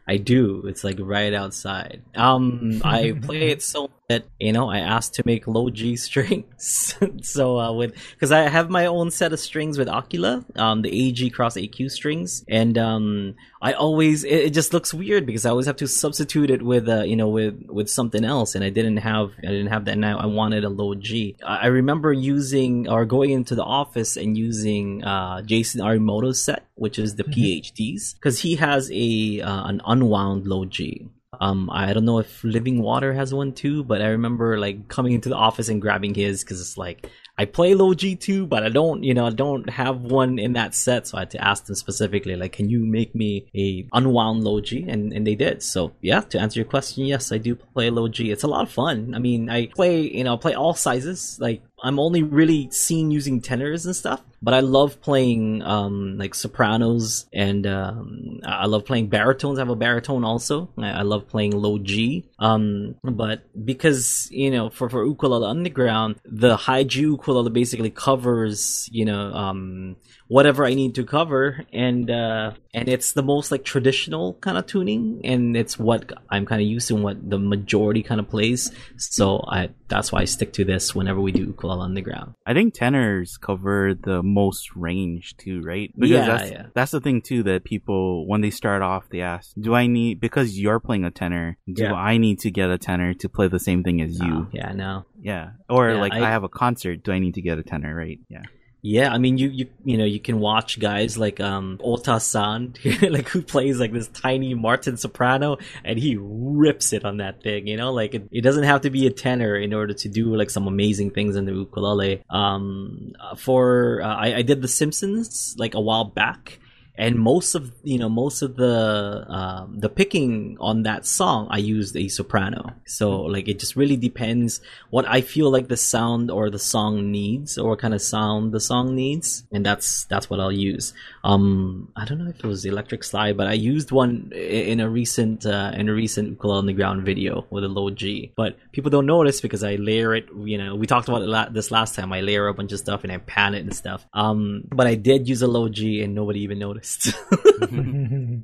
I 0.08 0.18
do. 0.18 0.64
It's 0.68 0.84
like 0.84 0.98
right 1.00 1.34
outside. 1.34 2.04
Um, 2.16 2.82
I 2.84 3.14
play 3.22 3.50
it 3.50 3.64
so 3.64 3.90
that 4.10 4.26
you 4.40 4.52
know 4.52 4.70
I 4.70 4.80
asked 4.80 5.14
to 5.16 5.24
make 5.26 5.48
low 5.48 5.70
G 5.70 5.96
strings. 5.96 6.96
so 7.22 7.60
uh, 7.60 7.72
with 7.72 7.96
because 8.12 8.32
I 8.32 8.50
have 8.50 8.70
my 8.70 8.86
own 8.86 9.12
set 9.12 9.34
of 9.34 9.40
strings 9.40 9.78
with 9.78 9.88
Aquila, 9.88 10.46
um, 10.56 10.82
the 10.82 11.08
AG 11.08 11.30
cross 11.32 11.56
AQ 11.56 11.92
strings, 11.92 12.44
and 12.48 12.78
um, 12.78 13.36
I 13.62 13.74
always 13.74 14.24
it, 14.24 14.48
it 14.48 14.50
just 14.52 14.74
looks 14.74 14.94
weird 14.94 15.26
because 15.26 15.46
I 15.46 15.50
always 15.50 15.66
have 15.66 15.78
to 15.78 15.88
substitute 15.88 16.50
it 16.52 16.62
with 16.62 16.88
uh, 16.90 17.04
you 17.04 17.16
know 17.16 17.30
with 17.30 17.64
with 17.68 17.90
something 17.90 18.26
else, 18.26 18.56
and 18.56 18.64
I 18.64 18.70
didn't 18.70 18.98
have 18.98 19.32
I 19.40 19.48
didn't 19.48 19.68
have 19.68 19.86
that. 19.86 19.98
Now 19.98 20.18
I 20.20 20.26
wanted 20.26 20.64
a 20.64 20.70
low 20.70 20.96
G. 20.96 21.38
I 21.46 21.64
I 21.64 21.68
remember 21.68 22.12
using 22.12 22.90
or 22.90 23.06
going 23.06 23.32
into 23.32 23.56
the 23.56 23.64
office 23.64 24.18
and 24.18 24.38
using 24.38 25.04
uh, 25.04 25.42
Jason 25.44 25.82
Arimoto's 25.82 26.44
set, 26.44 26.68
which 26.76 27.00
is 27.00 27.16
the 27.16 27.24
PhDs, 27.24 28.16
because 28.16 28.40
he 28.40 28.56
has 28.58 28.92
a 28.92 29.42
uh, 29.42 29.64
an 29.66 29.82
unwound 29.86 30.46
low 30.46 30.66
G. 30.66 31.08
Um, 31.40 31.70
I 31.72 31.94
don't 31.94 32.06
know 32.06 32.20
if 32.20 32.44
Living 32.44 32.82
Water 32.82 33.14
has 33.14 33.34
one 33.34 33.54
too, 33.54 33.84
but 33.84 34.02
I 34.02 34.08
remember 34.08 34.58
like 34.58 34.88
coming 34.88 35.14
into 35.14 35.30
the 35.30 35.36
office 35.36 35.70
and 35.70 35.82
grabbing 35.82 36.14
his 36.14 36.44
because 36.44 36.62
it's 36.62 36.78
like 36.78 37.10
I 37.38 37.46
play 37.46 37.74
low 37.74 37.94
G 37.96 38.16
too, 38.16 38.46
but 38.46 38.64
I 38.64 38.70
don't, 38.70 39.04
you 39.04 39.14
know, 39.14 39.26
I 39.26 39.32
don't 39.32 39.68
have 39.70 40.02
one 40.02 40.38
in 40.38 40.54
that 40.54 40.76
set, 40.76 41.08
so 41.08 41.18
I 41.18 41.22
had 41.22 41.32
to 41.32 41.44
ask 41.44 41.66
them 41.66 41.76
specifically, 41.76 42.36
like, 42.36 42.52
can 42.52 42.70
you 42.70 42.86
make 42.86 43.16
me 43.16 43.48
a 43.56 43.88
unwound 43.92 44.44
low 44.44 44.62
G? 44.62 44.86
And 44.88 45.12
and 45.12 45.26
they 45.26 45.36
did. 45.36 45.64
So 45.64 45.94
yeah, 46.02 46.22
to 46.22 46.40
answer 46.40 46.60
your 46.60 46.70
question, 46.70 47.06
yes, 47.06 47.32
I 47.32 47.40
do 47.40 47.56
play 47.56 47.90
low 47.90 48.08
G. 48.08 48.32
It's 48.32 48.44
a 48.44 48.48
lot 48.48 48.64
of 48.64 48.72
fun. 48.72 49.14
I 49.16 49.20
mean, 49.20 49.50
I 49.50 49.68
play, 49.68 50.02
you 50.02 50.24
know, 50.24 50.38
play 50.38 50.54
all 50.54 50.76
sizes. 50.76 51.38
Like 51.40 51.64
I'm 51.84 52.00
only 52.00 52.24
really 52.24 52.72
seen 52.72 53.12
using 53.12 53.42
tenors 53.42 53.86
and 53.86 53.96
stuff, 53.96 54.24
but 54.42 54.54
I 54.54 54.62
love 54.62 55.02
playing 55.02 55.62
um 55.64 56.18
like 56.18 56.34
sopranos 56.34 57.26
and 57.34 57.68
um 57.68 58.40
I 58.46 58.66
love 58.68 58.86
playing 58.86 59.08
baritones. 59.08 59.60
I 59.60 59.62
have 59.62 59.70
a 59.70 59.76
baritone 59.76 60.24
also. 60.24 60.70
I, 60.78 60.90
I 60.90 61.02
love 61.02 61.28
playing 61.28 61.52
low 61.52 61.78
G. 61.78 62.26
Um, 62.40 62.96
but 63.04 63.44
because 63.66 64.30
you 64.32 64.50
know, 64.50 64.70
for 64.70 64.90
for 64.90 65.06
ukulele 65.06 65.46
underground, 65.46 66.16
the 66.26 66.56
high 66.56 66.84
G 66.84 67.02
ukulele 67.02 67.50
basically 67.50 67.92
covers 67.92 68.88
you 68.92 69.04
know 69.06 69.34
um 69.34 69.98
whatever 70.34 70.66
I 70.66 70.74
need 70.74 70.96
to 70.96 71.06
cover, 71.06 71.64
and 71.72 72.10
uh, 72.10 72.54
and 72.74 72.90
it's 72.90 73.14
the 73.14 73.22
most 73.22 73.52
like 73.52 73.64
traditional 73.64 74.34
kind 74.42 74.58
of 74.58 74.66
tuning, 74.66 75.22
and 75.24 75.56
it's 75.56 75.78
what 75.78 76.12
I'm 76.28 76.48
kind 76.48 76.60
of 76.60 76.68
used 76.68 76.88
to, 76.88 76.96
and 76.96 77.04
what 77.04 77.30
the 77.30 77.38
majority 77.38 78.02
kind 78.02 78.20
of 78.20 78.28
plays. 78.28 78.72
So 78.98 79.46
I 79.48 79.70
that's 79.90 80.12
why 80.12 80.22
I 80.22 80.26
stick 80.26 80.52
to 80.54 80.66
this 80.66 80.96
whenever 80.96 81.22
we 81.22 81.32
do 81.32 81.44
ukulele 81.44 81.82
underground. 81.82 82.34
I 82.48 82.56
think 82.56 82.74
tenors 82.74 83.38
cover 83.38 83.94
the 83.94 84.24
most 84.24 84.76
range 84.76 85.38
too, 85.38 85.62
right? 85.62 85.94
Yeah, 85.96 86.26
that's, 86.26 86.52
yeah. 86.52 86.66
that's 86.74 86.92
the 86.92 87.00
thing 87.00 87.22
too 87.22 87.44
that 87.44 87.64
people 87.64 88.26
when 88.28 88.42
they 88.42 88.50
start 88.50 88.82
off 88.82 89.04
they 89.12 89.22
ask, 89.22 89.52
"Do 89.60 89.76
I 89.76 89.86
need 89.86 90.20
because 90.20 90.60
you're 90.60 90.80
playing 90.80 91.06
a 91.06 91.12
tenor? 91.12 91.60
Do 91.72 91.84
Yeah. 91.84 91.94
I 91.94 92.18
need 92.18 92.40
to 92.40 92.50
get 92.50 92.72
a 92.72 92.80
tenor 92.80 93.14
to 93.14 93.30
play 93.30 93.50
the 93.50 93.60
same 93.60 93.84
thing 93.84 94.02
as 94.02 94.20
you?" 94.20 94.48
Yeah, 94.52 94.72
no. 94.74 95.06
Yeah, 95.22 95.52
or 95.70 95.92
Yeah, 95.92 96.02
like 96.02 96.14
I- 96.14 96.26
I, 96.26 96.30
have 96.32 96.44
a 96.44 96.50
concert. 96.50 97.04
Do 97.04 97.12
I 97.12 97.20
need 97.20 97.36
to 97.36 97.42
get 97.44 97.60
a 97.60 97.64
tenor? 97.64 97.94
Right? 97.96 98.20
Yeah. 98.30 98.42
Yeah, 98.86 99.14
I 99.14 99.18
mean, 99.18 99.38
you 99.38 99.48
you 99.48 99.70
you 99.86 99.98
know, 99.98 100.04
you 100.04 100.20
can 100.20 100.42
watch 100.42 100.78
guys 100.78 101.18
like 101.18 101.40
um 101.40 101.80
Ohta-San, 101.82 102.74
like 103.14 103.30
who 103.30 103.42
plays 103.42 103.80
like 103.80 103.94
this 103.94 104.10
tiny 104.10 104.54
Martin 104.56 104.98
soprano, 104.98 105.58
and 105.86 105.98
he 105.98 106.18
rips 106.20 106.92
it 106.92 107.06
on 107.06 107.18
that 107.18 107.42
thing. 107.42 107.66
You 107.66 107.78
know, 107.78 107.94
like 107.94 108.14
it, 108.14 108.28
it 108.30 108.42
doesn't 108.42 108.66
have 108.66 108.82
to 108.82 108.90
be 108.90 109.08
a 109.08 109.10
tenor 109.10 109.56
in 109.56 109.74
order 109.74 109.94
to 109.94 110.10
do 110.10 110.36
like 110.36 110.50
some 110.50 110.68
amazing 110.68 111.12
things 111.12 111.38
in 111.38 111.46
the 111.46 111.54
ukulele. 111.54 112.24
Um, 112.30 113.14
uh, 113.22 113.36
for 113.36 114.02
uh, 114.04 114.16
I, 114.16 114.36
I 114.36 114.42
did 114.42 114.62
The 114.62 114.68
Simpsons 114.68 115.56
like 115.58 115.76
a 115.76 115.82
while 115.82 116.04
back. 116.04 116.60
And 116.96 117.18
most 117.18 117.56
of 117.56 117.72
you 117.84 117.98
know 117.98 118.10
most 118.10 118.42
of 118.42 118.56
the 118.56 119.26
um, 119.28 119.80
the 119.80 119.90
picking 119.90 120.58
on 120.60 120.84
that 120.84 121.06
song 121.06 121.48
I 121.50 121.58
used 121.58 121.96
a 121.96 122.08
soprano. 122.08 122.74
So 122.86 123.22
like 123.22 123.48
it 123.48 123.60
just 123.60 123.76
really 123.76 123.98
depends 123.98 124.62
what 124.92 125.08
I 125.08 125.22
feel 125.22 125.52
like 125.52 125.70
the 125.70 125.78
sound 125.78 126.30
or 126.30 126.50
the 126.50 126.60
song 126.60 127.12
needs 127.12 127.58
or 127.58 127.70
what 127.70 127.80
kind 127.80 127.94
of 127.94 128.02
sound 128.02 128.52
the 128.52 128.60
song 128.60 128.96
needs, 128.96 129.44
and 129.52 129.66
that's 129.66 130.06
that's 130.06 130.30
what 130.30 130.40
I'll 130.40 130.52
use. 130.52 130.94
Um, 131.24 131.92
I 131.96 132.06
don't 132.06 132.20
know 132.20 132.30
if 132.30 132.38
it 132.38 132.46
was 132.46 132.62
the 132.62 132.70
Electric 132.70 133.04
Slide, 133.04 133.38
but 133.38 133.48
I 133.48 133.54
used 133.54 133.92
one 133.92 134.32
in 134.34 134.80
a 134.80 134.90
recent 134.90 135.46
uh, 135.46 135.72
in 135.74 135.90
a 135.90 135.94
recent 135.94 136.30
Ukulele 136.30 136.60
Underground 136.60 137.06
video 137.06 137.48
with 137.50 137.64
a 137.64 137.68
low 137.68 137.90
G. 137.90 138.34
But 138.36 138.58
people 138.72 138.92
don't 138.92 139.08
notice 139.08 139.42
because 139.42 139.64
I 139.64 139.76
layer 139.76 140.14
it. 140.14 140.28
You 140.36 140.58
know, 140.60 140.76
we 140.76 140.86
talked 140.86 141.08
about 141.10 141.24
it 141.24 141.54
this 141.54 141.72
last 141.72 141.96
time. 141.96 142.14
I 142.14 142.22
layer 142.22 142.48
a 142.48 142.54
bunch 142.54 142.72
of 142.72 142.80
stuff 142.80 143.04
and 143.04 143.12
I 143.12 143.18
pan 143.18 143.56
it 143.56 143.62
and 143.62 143.76
stuff. 143.76 144.06
Um, 144.14 144.66
but 144.70 144.86
I 144.86 144.96
did 144.96 145.28
use 145.28 145.42
a 145.42 145.48
low 145.48 145.70
G 145.70 146.04
and 146.04 146.14
nobody 146.14 146.42
even 146.42 146.60
noticed. 146.60 146.83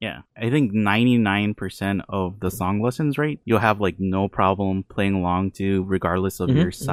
Yeah, 0.00 0.22
I 0.34 0.48
think 0.48 0.72
99% 0.72 2.00
of 2.08 2.40
the 2.40 2.50
song 2.50 2.80
lessons, 2.80 3.18
right? 3.18 3.38
You'll 3.44 3.58
have 3.58 3.82
like 3.82 3.96
no 3.98 4.28
problem 4.28 4.82
playing 4.82 5.12
along 5.12 5.50
to 5.52 5.84
regardless 5.84 6.40
of 6.40 6.48
mm-hmm, 6.48 6.58
your 6.58 6.70
mm-hmm. 6.70 6.84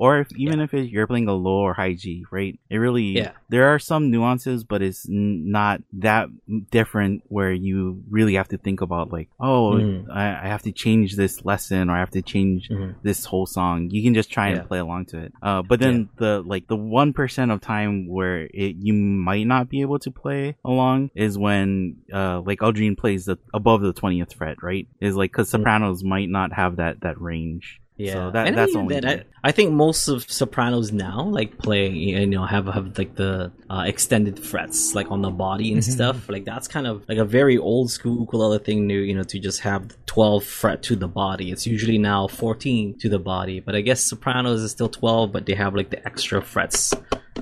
Or 0.00 0.20
if, 0.20 0.32
even 0.34 0.58
yeah. 0.58 0.64
if 0.64 0.72
it, 0.72 0.90
you're 0.90 1.06
playing 1.06 1.28
a 1.28 1.34
low 1.34 1.58
or 1.58 1.74
high 1.74 1.92
G, 1.92 2.24
right? 2.30 2.58
It 2.70 2.78
really, 2.78 3.18
yeah. 3.18 3.32
there 3.50 3.74
are 3.74 3.78
some 3.78 4.10
nuances, 4.10 4.64
but 4.64 4.80
it's 4.80 5.04
not 5.06 5.82
that 5.98 6.28
different 6.70 7.22
where 7.28 7.52
you 7.52 8.02
really 8.08 8.36
have 8.36 8.48
to 8.48 8.56
think 8.56 8.80
about 8.80 9.12
like, 9.12 9.28
oh, 9.38 9.72
mm. 9.74 10.06
I, 10.10 10.46
I, 10.46 10.48
have 10.48 10.62
to 10.62 10.72
change 10.72 11.16
this 11.16 11.44
lesson 11.44 11.90
or 11.90 11.96
I 11.96 11.98
have 11.98 12.12
to 12.12 12.22
change 12.22 12.70
mm. 12.70 12.94
this 13.02 13.26
whole 13.26 13.44
song. 13.44 13.90
You 13.90 14.02
can 14.02 14.14
just 14.14 14.30
try 14.30 14.48
and 14.48 14.66
play 14.66 14.78
along 14.78 15.06
to 15.06 15.18
it. 15.18 15.34
Uh, 15.42 15.60
but 15.60 15.80
then 15.80 15.98
yeah. 15.98 16.06
the, 16.16 16.42
like 16.46 16.66
the 16.66 16.78
1% 16.78 17.52
of 17.52 17.60
time 17.60 18.08
where 18.08 18.44
it, 18.44 18.76
you 18.78 18.94
might 18.94 19.46
not 19.46 19.68
be 19.68 19.82
able 19.82 19.98
to 19.98 20.10
play 20.10 20.56
along 20.64 21.10
is 21.14 21.36
when, 21.36 21.96
uh, 22.10 22.40
like 22.40 22.60
Aldrine 22.60 22.96
plays 22.96 23.26
the, 23.26 23.36
above 23.52 23.82
the 23.82 23.92
20th 23.92 24.32
fret, 24.32 24.62
right? 24.62 24.88
Is 24.98 25.14
like, 25.14 25.30
cause 25.30 25.48
mm. 25.48 25.58
sopranos 25.58 26.02
mm. 26.02 26.06
might 26.06 26.30
not 26.30 26.54
have 26.54 26.76
that, 26.76 27.02
that 27.02 27.20
range. 27.20 27.79
Yeah, 28.00 28.12
so 28.14 28.30
that, 28.30 28.54
that's 28.54 28.74
only. 28.74 28.98
That, 28.98 29.26
I, 29.44 29.48
I, 29.48 29.52
think 29.52 29.72
most 29.72 30.08
of 30.08 30.22
sopranos 30.22 30.90
now 30.90 31.22
like 31.22 31.58
play, 31.58 31.90
you 31.90 32.26
know, 32.26 32.46
have 32.46 32.64
have 32.64 32.96
like 32.96 33.14
the 33.14 33.52
uh, 33.68 33.84
extended 33.86 34.38
frets 34.38 34.94
like 34.94 35.10
on 35.10 35.20
the 35.20 35.28
body 35.28 35.70
and 35.70 35.82
mm-hmm. 35.82 35.92
stuff. 35.92 36.26
Like 36.30 36.46
that's 36.46 36.66
kind 36.66 36.86
of 36.86 37.06
like 37.10 37.18
a 37.18 37.26
very 37.26 37.58
old 37.58 37.90
school 37.90 38.20
ukulele 38.20 38.58
thing. 38.58 38.86
New, 38.86 39.00
you 39.00 39.14
know, 39.14 39.22
to 39.24 39.38
just 39.38 39.60
have 39.60 39.94
twelve 40.06 40.44
fret 40.44 40.82
to 40.84 40.96
the 40.96 41.08
body. 41.08 41.50
It's 41.50 41.66
usually 41.66 41.98
now 41.98 42.26
fourteen 42.26 42.96
to 43.00 43.10
the 43.10 43.18
body, 43.18 43.60
but 43.60 43.74
I 43.76 43.82
guess 43.82 44.00
sopranos 44.00 44.62
is 44.62 44.70
still 44.70 44.88
twelve, 44.88 45.30
but 45.30 45.44
they 45.44 45.54
have 45.54 45.74
like 45.74 45.90
the 45.90 46.02
extra 46.06 46.40
frets 46.40 46.94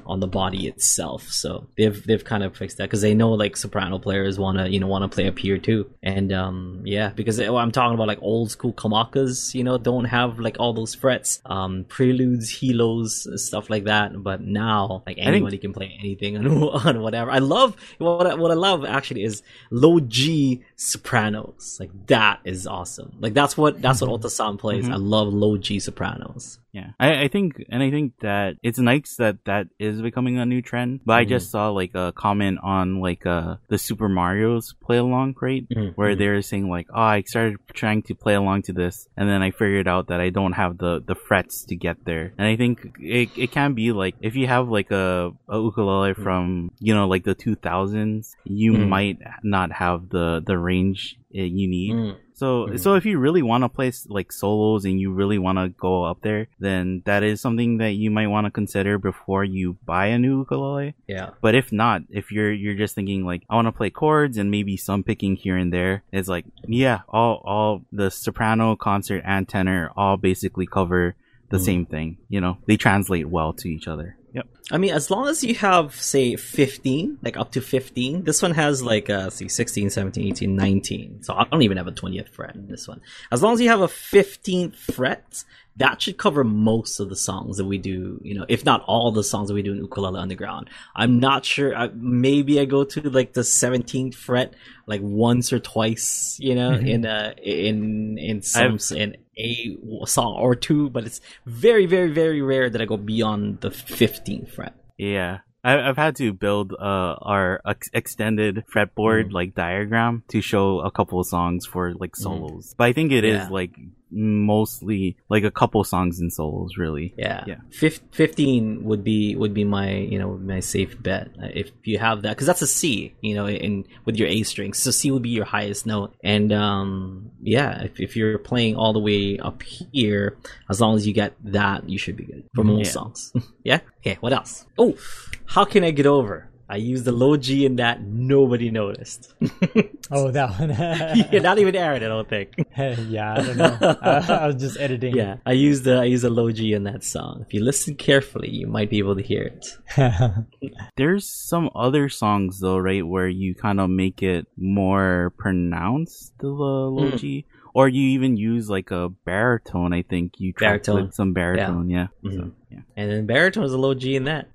on 0.06 0.20
the 0.20 0.26
body 0.26 0.66
itself. 0.66 1.28
So 1.28 1.66
they've 1.76 2.04
they've 2.06 2.24
kind 2.24 2.42
of 2.42 2.56
fixed 2.56 2.78
that 2.78 2.84
because 2.84 3.02
they 3.02 3.14
know 3.14 3.32
like 3.32 3.56
soprano 3.56 3.98
players 3.98 4.38
want 4.38 4.58
to 4.58 4.68
you 4.68 4.80
know 4.80 4.86
want 4.86 5.10
to 5.10 5.14
play 5.14 5.28
up 5.28 5.38
here 5.38 5.58
too. 5.58 5.90
And 6.02 6.32
um 6.32 6.82
yeah, 6.84 7.10
because 7.10 7.38
I'm 7.38 7.72
talking 7.72 7.94
about 7.94 8.08
like 8.08 8.22
old 8.22 8.50
school 8.50 8.72
kamakas, 8.72 9.54
you 9.54 9.64
know, 9.64 9.78
don't 9.78 10.04
have 10.04 10.38
like 10.38 10.56
all 10.58 10.72
those 10.72 10.94
frets, 10.94 11.40
um 11.46 11.84
preludes, 11.88 12.50
helos, 12.52 13.38
stuff 13.38 13.70
like 13.70 13.84
that. 13.84 14.22
But 14.22 14.40
now 14.40 15.02
like 15.06 15.18
anybody 15.18 15.52
think... 15.52 15.62
can 15.62 15.72
play 15.72 15.96
anything 15.98 16.36
on, 16.46 16.46
on 16.86 17.02
whatever. 17.02 17.30
I 17.30 17.38
love 17.38 17.76
what 17.98 18.26
I, 18.26 18.34
what 18.34 18.50
I 18.50 18.54
love 18.54 18.84
actually 18.84 19.24
is 19.24 19.42
low 19.70 20.00
G 20.00 20.64
sopranos. 20.76 21.78
Like 21.80 21.90
that 22.06 22.40
is 22.44 22.66
awesome. 22.66 23.16
Like 23.20 23.34
that's 23.34 23.56
what 23.56 23.80
that's 23.80 24.00
what 24.00 24.10
Ohta-San 24.10 24.56
plays. 24.58 24.84
Mm-hmm. 24.84 24.94
I 24.94 24.96
love 24.96 25.32
low 25.32 25.56
G 25.56 25.80
sopranos. 25.80 26.58
Yeah, 26.72 26.90
I, 27.00 27.24
I 27.24 27.28
think, 27.28 27.64
and 27.70 27.82
I 27.82 27.90
think 27.90 28.12
that 28.20 28.56
it's 28.62 28.78
nice 28.78 29.16
that 29.16 29.44
that 29.46 29.68
is 29.78 30.02
becoming 30.02 30.38
a 30.38 30.44
new 30.44 30.60
trend. 30.60 31.00
But 31.04 31.12
mm-hmm. 31.14 31.20
I 31.20 31.24
just 31.24 31.46
mm-hmm. 31.46 31.52
saw 31.52 31.70
like 31.70 31.94
a 31.94 32.12
comment 32.12 32.58
on 32.62 33.00
like 33.00 33.24
uh 33.24 33.56
the 33.68 33.78
Super 33.78 34.08
Mario's 34.08 34.74
play 34.82 34.98
along, 34.98 35.36
right? 35.40 35.66
Mm-hmm. 35.68 35.92
Where 35.94 36.10
mm-hmm. 36.10 36.18
they're 36.18 36.42
saying 36.42 36.68
like, 36.68 36.88
oh, 36.94 37.00
I 37.00 37.22
started 37.22 37.56
trying 37.72 38.02
to 38.02 38.14
play 38.14 38.34
along 38.34 38.62
to 38.62 38.72
this, 38.72 39.08
and 39.16 39.28
then 39.28 39.42
I 39.42 39.50
figured 39.50 39.88
out 39.88 40.08
that 40.08 40.20
I 40.20 40.28
don't 40.28 40.52
have 40.52 40.78
the 40.78 41.02
the 41.04 41.14
frets 41.14 41.64
to 41.66 41.76
get 41.76 42.04
there. 42.04 42.32
And 42.36 42.46
I 42.46 42.56
think 42.56 42.80
it 43.00 43.30
it 43.36 43.50
can 43.50 43.74
be 43.74 43.92
like 43.92 44.16
if 44.20 44.36
you 44.36 44.46
have 44.46 44.68
like 44.68 44.90
a, 44.90 45.32
a 45.48 45.56
ukulele 45.56 46.12
mm-hmm. 46.12 46.22
from 46.22 46.70
you 46.80 46.94
know 46.94 47.08
like 47.08 47.24
the 47.24 47.34
2000s, 47.34 48.34
you 48.44 48.72
mm. 48.72 48.88
might 48.88 49.18
not 49.42 49.72
have 49.72 50.10
the 50.10 50.42
the 50.44 50.58
range 50.58 51.18
you 51.30 51.68
need. 51.68 51.94
Mm. 51.94 52.16
So, 52.34 52.66
mm-hmm. 52.66 52.76
so 52.76 52.94
if 52.94 53.04
you 53.04 53.18
really 53.18 53.42
want 53.42 53.64
to 53.64 53.68
play 53.68 53.92
like 54.06 54.32
solos 54.32 54.84
and 54.84 55.00
you 55.00 55.12
really 55.12 55.38
want 55.38 55.58
to 55.58 55.68
go 55.68 56.04
up 56.04 56.22
there, 56.22 56.48
then 56.58 57.02
that 57.04 57.22
is 57.22 57.40
something 57.40 57.78
that 57.78 57.92
you 57.92 58.10
might 58.10 58.28
want 58.28 58.46
to 58.46 58.50
consider 58.50 58.98
before 58.98 59.44
you 59.44 59.76
buy 59.84 60.06
a 60.06 60.18
new 60.18 60.38
ukulele. 60.40 60.94
Yeah. 61.06 61.30
But 61.40 61.54
if 61.54 61.72
not, 61.72 62.02
if 62.10 62.30
you're 62.30 62.52
you're 62.52 62.74
just 62.74 62.94
thinking 62.94 63.24
like 63.24 63.42
I 63.50 63.56
want 63.56 63.66
to 63.66 63.72
play 63.72 63.90
chords 63.90 64.38
and 64.38 64.50
maybe 64.50 64.76
some 64.76 65.02
picking 65.02 65.36
here 65.36 65.56
and 65.56 65.72
there, 65.72 66.04
it's 66.12 66.28
like 66.28 66.44
yeah, 66.66 67.00
all 67.08 67.42
all 67.44 67.82
the 67.92 68.10
soprano, 68.10 68.76
concert, 68.76 69.22
and 69.26 69.48
tenor 69.48 69.90
all 69.96 70.16
basically 70.16 70.66
cover 70.66 71.16
the 71.50 71.58
mm. 71.58 71.64
same 71.64 71.86
thing. 71.86 72.18
You 72.28 72.40
know, 72.40 72.58
they 72.66 72.76
translate 72.76 73.28
well 73.28 73.52
to 73.54 73.68
each 73.68 73.88
other. 73.88 74.17
Yep. 74.32 74.46
I 74.70 74.78
mean, 74.78 74.92
as 74.92 75.10
long 75.10 75.28
as 75.28 75.42
you 75.42 75.54
have, 75.56 75.94
say, 75.94 76.36
15, 76.36 77.18
like 77.22 77.36
up 77.36 77.52
to 77.52 77.60
15, 77.60 78.24
this 78.24 78.42
one 78.42 78.52
has 78.52 78.82
like, 78.82 79.08
uh, 79.08 79.30
see, 79.30 79.48
16, 79.48 79.90
17, 79.90 80.26
18, 80.28 80.54
19. 80.54 81.22
So 81.22 81.34
I 81.34 81.44
don't 81.44 81.62
even 81.62 81.78
have 81.78 81.86
a 81.86 81.92
20th 81.92 82.28
fret 82.28 82.54
in 82.54 82.68
this 82.68 82.86
one. 82.86 83.00
As 83.32 83.42
long 83.42 83.54
as 83.54 83.60
you 83.60 83.68
have 83.68 83.80
a 83.80 83.86
15th 83.86 84.76
fret, 84.76 85.44
that 85.76 86.02
should 86.02 86.18
cover 86.18 86.42
most 86.44 86.98
of 86.98 87.08
the 87.08 87.16
songs 87.16 87.56
that 87.56 87.64
we 87.64 87.78
do, 87.78 88.20
you 88.22 88.34
know, 88.34 88.44
if 88.48 88.64
not 88.64 88.82
all 88.82 89.12
the 89.12 89.22
songs 89.22 89.48
that 89.48 89.54
we 89.54 89.62
do 89.62 89.72
in 89.72 89.78
Ukulele 89.78 90.18
Underground. 90.18 90.68
I'm 90.94 91.20
not 91.20 91.44
sure. 91.44 91.74
I, 91.74 91.88
maybe 91.94 92.60
I 92.60 92.64
go 92.64 92.84
to 92.84 93.08
like 93.08 93.32
the 93.32 93.42
17th 93.42 94.14
fret 94.14 94.54
like 94.86 95.00
once 95.02 95.52
or 95.52 95.60
twice, 95.60 96.36
you 96.40 96.54
know, 96.54 96.72
mm-hmm. 96.72 96.86
in, 96.86 97.06
uh, 97.06 97.32
in, 97.42 98.18
in 98.18 98.42
some, 98.42 98.74
I've... 98.74 98.96
in 98.96 99.16
a 99.38 99.76
song 100.06 100.36
or 100.38 100.54
two, 100.54 100.90
but 100.90 101.04
it's 101.04 101.20
very, 101.46 101.86
very, 101.86 102.10
very 102.10 102.42
rare 102.42 102.68
that 102.68 102.80
I 102.80 102.84
go 102.84 102.96
beyond 102.96 103.60
the 103.60 103.70
15th 103.70 104.50
fret. 104.50 104.74
Yeah. 104.96 105.38
I've 105.64 105.96
had 105.96 106.16
to 106.16 106.32
build 106.32 106.72
uh, 106.72 107.16
our 107.20 107.60
ex- 107.66 107.90
extended 107.92 108.64
fretboard 108.72 109.28
mm. 109.28 109.32
like 109.32 109.54
diagram 109.54 110.22
to 110.28 110.40
show 110.40 110.80
a 110.80 110.90
couple 110.90 111.20
of 111.20 111.26
songs 111.26 111.66
for 111.66 111.94
like 111.94 112.12
mm. 112.12 112.22
solos. 112.22 112.72
Mm. 112.72 112.76
But 112.76 112.84
I 112.84 112.92
think 112.92 113.12
it 113.12 113.24
yeah. 113.24 113.44
is 113.44 113.50
like 113.50 113.72
mostly 114.10 115.16
like 115.28 115.44
a 115.44 115.50
couple 115.50 115.82
songs 115.84 116.20
and 116.20 116.32
solos 116.32 116.76
really. 116.76 117.14
Yeah. 117.16 117.44
Yeah. 117.46 117.56
Fif- 117.70 118.00
15 118.12 118.84
would 118.84 119.04
be 119.04 119.36
would 119.36 119.54
be 119.54 119.64
my 119.64 119.90
you 119.90 120.18
know 120.18 120.36
my 120.38 120.60
safe 120.60 121.00
bet 121.02 121.28
uh, 121.42 121.48
if 121.54 121.70
you 121.84 121.98
have 121.98 122.22
that 122.22 122.30
because 122.30 122.46
that's 122.46 122.62
a 122.62 122.66
c 122.66 123.14
you 123.20 123.34
know 123.34 123.46
and 123.46 123.86
with 124.04 124.16
your 124.16 124.28
a 124.28 124.42
strings. 124.42 124.78
So 124.78 124.90
c 124.90 125.10
would 125.10 125.22
be 125.22 125.30
your 125.30 125.44
highest 125.44 125.86
note. 125.86 126.14
And 126.22 126.52
um 126.52 127.30
yeah 127.42 127.82
if, 127.82 128.00
if 128.00 128.16
you're 128.16 128.38
playing 128.38 128.76
all 128.76 128.92
the 128.92 129.00
way 129.00 129.38
up 129.38 129.62
here 129.62 130.36
as 130.68 130.80
long 130.80 130.96
as 130.96 131.06
you 131.06 131.12
get 131.12 131.34
that 131.44 131.88
you 131.88 131.98
should 131.98 132.16
be 132.16 132.24
good 132.24 132.44
for 132.54 132.64
most 132.64 132.86
yeah. 132.86 132.92
songs. 132.92 133.32
Yeah? 133.64 133.80
Okay 134.00 134.16
what 134.20 134.32
else? 134.32 134.66
Oh 134.78 134.96
how 135.44 135.64
can 135.64 135.84
i 135.84 135.90
get 135.90 136.06
over 136.06 136.48
I 136.70 136.76
used 136.76 137.04
the 137.04 137.12
low 137.12 137.36
G 137.36 137.64
in 137.64 137.76
that. 137.76 138.02
Nobody 138.02 138.70
noticed. 138.70 139.32
oh, 140.10 140.30
that 140.30 140.58
one. 140.58 140.68
yeah, 141.32 141.40
not 141.40 141.58
even 141.58 141.74
Aaron, 141.74 142.02
I 142.02 142.08
don't 142.08 142.28
think. 142.28 142.54
yeah, 142.76 143.34
I 143.34 143.42
don't 143.42 143.56
know. 143.56 143.78
I, 144.02 144.38
I, 144.42 144.46
was 144.48 144.56
just 144.56 144.78
editing. 144.78 145.16
Yeah, 145.16 145.36
I 145.46 145.52
used 145.52 145.84
the 145.84 145.96
I 145.96 146.04
used 146.04 146.24
a 146.24 146.30
low 146.30 146.50
G 146.52 146.74
in 146.74 146.84
that 146.84 147.04
song. 147.04 147.44
If 147.46 147.54
you 147.54 147.64
listen 147.64 147.94
carefully, 147.94 148.50
you 148.50 148.66
might 148.66 148.90
be 148.90 148.98
able 148.98 149.16
to 149.16 149.22
hear 149.22 149.44
it. 149.44 150.74
There's 150.96 151.26
some 151.26 151.70
other 151.74 152.08
songs 152.08 152.60
though, 152.60 152.78
right, 152.78 153.06
where 153.06 153.28
you 153.28 153.54
kind 153.54 153.80
of 153.80 153.88
make 153.88 154.22
it 154.22 154.46
more 154.56 155.32
pronounced 155.38 156.36
the 156.38 156.48
low 156.48 157.12
mm. 157.12 157.18
G 157.18 157.46
or 157.74 157.88
you 157.88 158.02
even 158.08 158.36
use 158.36 158.68
like 158.68 158.90
a 158.90 159.08
baritone. 159.08 159.92
I 159.92 160.02
think 160.02 160.40
you 160.40 160.52
baritone 160.52 161.12
some 161.12 161.32
baritone, 161.32 161.88
yeah. 161.88 162.08
yeah. 162.22 162.30
Mm-hmm. 162.30 162.40
So, 162.40 162.52
yeah. 162.70 162.78
And 162.96 163.10
then 163.10 163.26
baritone 163.26 163.64
is 163.64 163.72
a 163.72 163.78
low 163.78 163.94
G 163.94 164.16
in 164.16 164.24
that. 164.24 164.48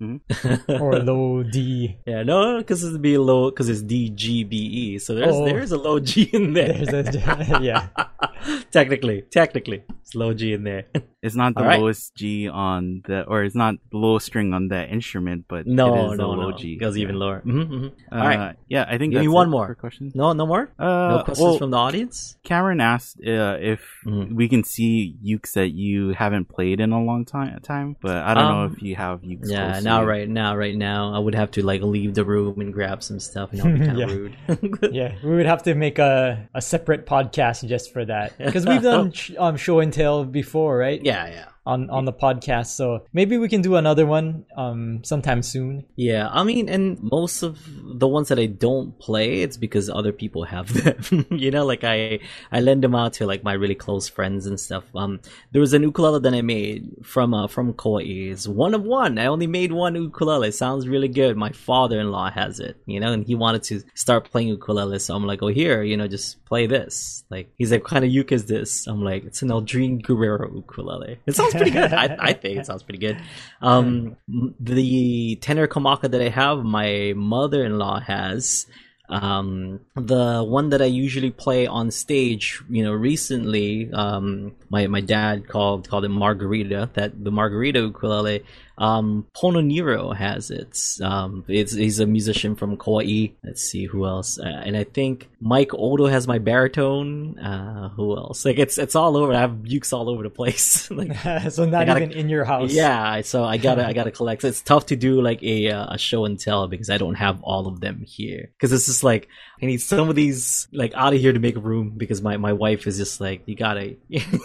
Mm-hmm. 0.00 0.82
or 0.82 0.98
low 0.98 1.42
D. 1.42 1.96
Yeah, 2.06 2.22
no, 2.22 2.58
because 2.58 2.84
it's 2.84 2.96
be 2.98 3.18
low 3.18 3.50
because 3.50 3.68
it's 3.68 3.82
D 3.82 4.10
G 4.10 4.44
B 4.44 4.56
E. 4.56 4.98
So 4.98 5.14
there's 5.14 5.34
oh. 5.34 5.44
there's 5.44 5.72
a 5.72 5.78
low 5.78 6.00
G 6.00 6.22
in 6.32 6.52
there. 6.52 6.72
There's 6.72 7.14
a, 7.14 7.60
yeah. 7.62 7.88
technically, 8.70 9.22
technically, 9.22 9.84
it's 10.00 10.14
low 10.14 10.34
G 10.34 10.52
in 10.52 10.64
there. 10.64 10.86
It's 11.20 11.34
not 11.34 11.56
the 11.56 11.64
right. 11.64 11.80
lowest 11.80 12.14
G 12.14 12.48
on 12.48 13.02
the, 13.04 13.24
or 13.24 13.42
it's 13.42 13.56
not 13.56 13.74
the 13.90 13.96
lowest 13.96 14.26
string 14.26 14.54
on 14.54 14.68
that 14.68 14.90
instrument, 14.90 15.46
but 15.48 15.66
no, 15.66 16.14
no, 16.14 16.30
low 16.30 16.50
no. 16.50 16.56
G. 16.56 16.74
It 16.74 16.76
goes 16.76 16.96
yeah. 16.96 17.02
even 17.02 17.16
lower. 17.16 17.40
Mm-hmm, 17.40 17.74
mm-hmm. 17.74 18.14
Uh, 18.14 18.20
All 18.20 18.28
right. 18.28 18.56
Yeah, 18.68 18.86
I 18.88 18.98
think. 18.98 19.14
Give 19.14 19.22
me 19.22 19.26
one 19.26 19.50
more. 19.50 19.74
Questions? 19.74 20.14
No, 20.14 20.32
no 20.32 20.46
more. 20.46 20.70
Uh, 20.78 21.08
no 21.08 21.22
questions 21.24 21.44
well, 21.44 21.58
from 21.58 21.72
the 21.72 21.76
audience. 21.76 22.38
Cameron 22.44 22.80
asked 22.80 23.18
uh, 23.18 23.56
if 23.58 23.80
mm-hmm. 24.06 24.36
we 24.36 24.48
can 24.48 24.62
see 24.62 25.16
ukes 25.24 25.54
that 25.54 25.70
you 25.70 26.10
haven't 26.10 26.48
played 26.48 26.78
in 26.78 26.92
a 26.92 27.02
long 27.02 27.24
time. 27.24 27.58
Time, 27.62 27.96
but 28.00 28.18
I 28.18 28.34
don't 28.34 28.44
um, 28.44 28.54
know 28.54 28.72
if 28.72 28.80
you 28.80 28.94
have 28.94 29.22
ukes. 29.22 29.50
Yeah, 29.50 29.80
now 29.88 30.04
right 30.04 30.28
now, 30.28 30.56
right 30.56 30.76
now, 30.76 31.14
I 31.14 31.18
would 31.18 31.34
have 31.34 31.50
to 31.52 31.64
like 31.64 31.82
leave 31.82 32.14
the 32.14 32.24
room 32.24 32.60
and 32.60 32.72
grab 32.72 33.02
some 33.02 33.20
stuff, 33.20 33.52
and 33.52 33.60
that 33.60 33.66
would 33.66 33.80
be 33.80 33.86
kind 33.86 34.00
of 34.00 34.10
rude. 34.10 34.36
yeah, 34.94 35.14
we 35.22 35.30
would 35.30 35.46
have 35.46 35.62
to 35.64 35.74
make 35.74 35.98
a 35.98 36.48
a 36.54 36.62
separate 36.62 37.06
podcast 37.06 37.66
just 37.68 37.92
for 37.92 38.04
that. 38.04 38.36
Because 38.38 38.66
we've 38.66 38.82
done 38.94 39.12
sh- 39.12 39.32
um 39.38 39.56
show 39.56 39.80
and 39.80 39.92
tell 39.92 40.24
before, 40.24 40.76
right? 40.78 41.00
Yeah, 41.02 41.26
yeah 41.28 41.44
on 41.68 41.90
on 41.90 42.06
the 42.06 42.12
podcast. 42.12 42.68
So 42.68 43.04
maybe 43.12 43.36
we 43.36 43.48
can 43.48 43.60
do 43.60 43.76
another 43.76 44.06
one 44.06 44.46
um 44.56 45.04
sometime 45.04 45.42
soon. 45.42 45.84
Yeah, 45.96 46.28
I 46.32 46.42
mean, 46.42 46.68
and 46.68 46.98
most 47.02 47.42
of 47.42 47.58
the 48.00 48.08
ones 48.08 48.28
that 48.28 48.38
I 48.38 48.46
don't 48.46 48.98
play, 48.98 49.42
it's 49.42 49.58
because 49.58 49.90
other 49.90 50.12
people 50.12 50.44
have 50.44 50.72
them. 50.78 51.26
you 51.30 51.50
know, 51.50 51.64
like 51.64 51.84
I 51.84 52.20
I 52.50 52.60
lend 52.60 52.82
them 52.82 52.94
out 52.94 53.12
to 53.14 53.26
like 53.26 53.44
my 53.44 53.52
really 53.52 53.74
close 53.74 54.08
friends 54.08 54.46
and 54.46 54.58
stuff. 54.58 54.84
Um, 54.94 55.20
there 55.52 55.60
was 55.60 55.74
an 55.74 55.82
ukulele 55.82 56.20
that 56.20 56.34
I 56.34 56.42
made 56.42 57.04
from 57.04 57.34
uh 57.34 57.46
from 57.46 57.74
Kauai. 57.74 58.32
It's 58.32 58.48
one 58.48 58.74
of 58.74 58.82
one. 58.82 59.18
I 59.18 59.26
only 59.26 59.46
made 59.46 59.72
one 59.72 59.94
ukulele. 59.94 60.48
It 60.48 60.54
sounds 60.54 60.88
really 60.88 61.08
good. 61.08 61.36
My 61.36 61.52
father-in-law 61.52 62.30
has 62.30 62.60
it, 62.60 62.76
you 62.86 62.98
know, 63.00 63.12
and 63.12 63.24
he 63.26 63.34
wanted 63.34 63.62
to 63.64 63.82
start 63.94 64.30
playing 64.30 64.48
ukulele. 64.48 64.98
So 64.98 65.14
I'm 65.14 65.26
like, 65.26 65.42
oh 65.42 65.48
here, 65.48 65.82
you 65.82 65.96
know, 65.96 66.08
just 66.08 66.44
play 66.46 66.66
this. 66.66 67.24
Like 67.30 67.52
he's 67.58 67.70
like, 67.70 67.82
what 67.82 67.90
kind 67.90 68.04
of 68.04 68.10
uke 68.10 68.32
is 68.32 68.46
this? 68.46 68.86
I'm 68.86 69.04
like, 69.04 69.24
it's 69.24 69.42
an 69.42 69.50
Aldrine 69.50 70.02
Guerrero 70.02 70.50
ukulele. 70.54 71.18
It 71.26 71.36
sounds 71.36 71.57
pretty 71.58 71.70
good. 71.72 71.92
I, 72.04 72.16
I 72.18 72.32
think 72.32 72.58
it 72.58 72.66
sounds 72.66 72.82
pretty 72.82 72.98
good. 72.98 73.20
Um, 73.60 74.16
the 74.58 75.36
tenor 75.36 75.66
kamaka 75.66 76.10
that 76.10 76.20
I 76.20 76.28
have, 76.28 76.64
my 76.64 77.12
mother-in-law 77.16 78.00
has. 78.00 78.66
Um, 79.10 79.80
the 79.94 80.44
one 80.44 80.68
that 80.68 80.82
I 80.82 80.86
usually 80.86 81.30
play 81.30 81.66
on 81.66 81.90
stage, 81.90 82.62
you 82.68 82.84
know, 82.84 82.92
recently, 82.92 83.90
um, 83.92 84.54
my, 84.68 84.86
my 84.86 85.00
dad 85.00 85.48
called, 85.48 85.88
called 85.88 86.04
it 86.04 86.10
Margarita, 86.10 86.90
that 86.92 87.24
the 87.24 87.30
Margarita 87.30 87.80
ukulele, 87.80 88.44
um, 88.78 89.26
Pono 89.36 89.64
Nero 89.64 90.12
has 90.12 90.50
it. 90.50 90.78
Um, 91.02 91.44
it's, 91.48 91.72
he's 91.72 92.00
a 92.00 92.06
musician 92.06 92.54
from 92.54 92.76
Kauai. 92.76 93.28
Let's 93.44 93.62
see 93.62 93.86
who 93.86 94.06
else. 94.06 94.38
Uh, 94.38 94.46
and 94.46 94.76
I 94.76 94.84
think 94.84 95.28
Mike 95.40 95.74
Odo 95.74 96.06
has 96.06 96.28
my 96.28 96.38
baritone. 96.38 97.38
Uh, 97.38 97.90
who 97.90 98.16
else? 98.16 98.44
Like 98.44 98.58
it's, 98.58 98.78
it's 98.78 98.94
all 98.94 99.16
over. 99.16 99.32
I 99.34 99.40
have 99.40 99.50
ukes 99.64 99.92
all 99.92 100.08
over 100.08 100.22
the 100.22 100.30
place. 100.30 100.90
like, 100.90 101.14
so 101.50 101.64
not 101.64 101.86
gotta, 101.86 102.04
even 102.04 102.12
in 102.12 102.28
your 102.28 102.44
house. 102.44 102.72
Yeah. 102.72 103.20
So 103.22 103.44
I 103.44 103.56
gotta, 103.56 103.86
I 103.86 103.92
gotta 103.98 104.12
collect. 104.12 104.44
It's 104.44 104.62
tough 104.62 104.86
to 104.86 104.96
do 104.96 105.20
like 105.20 105.42
a, 105.42 105.70
uh, 105.70 105.94
a 105.94 105.98
show 105.98 106.24
and 106.24 106.38
tell 106.38 106.68
because 106.68 106.88
I 106.88 106.98
don't 106.98 107.16
have 107.16 107.42
all 107.42 107.66
of 107.66 107.80
them 107.80 108.04
here. 108.06 108.52
Cause 108.60 108.72
it's 108.72 108.86
just 108.86 109.02
like, 109.02 109.28
I 109.60 109.66
need 109.66 109.78
some 109.78 110.08
of 110.08 110.14
these 110.14 110.68
like 110.72 110.94
out 110.94 111.14
of 111.14 111.20
here 111.20 111.32
to 111.32 111.40
make 111.40 111.56
room 111.56 111.94
because 111.96 112.22
my, 112.22 112.36
my 112.36 112.52
wife 112.52 112.86
is 112.86 112.96
just 112.96 113.20
like, 113.20 113.42
you 113.46 113.56
gotta, 113.56 113.96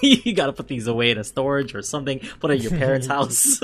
you 0.02 0.34
gotta 0.34 0.54
put 0.54 0.68
these 0.68 0.88
away 0.88 1.12
in 1.12 1.20
a 1.20 1.24
storage 1.24 1.76
or 1.76 1.84
something, 1.84 2.20
put 2.40 2.50
it 2.50 2.56
in 2.56 2.62
your 2.64 2.72
parents' 2.72 3.06
house. 3.06 3.60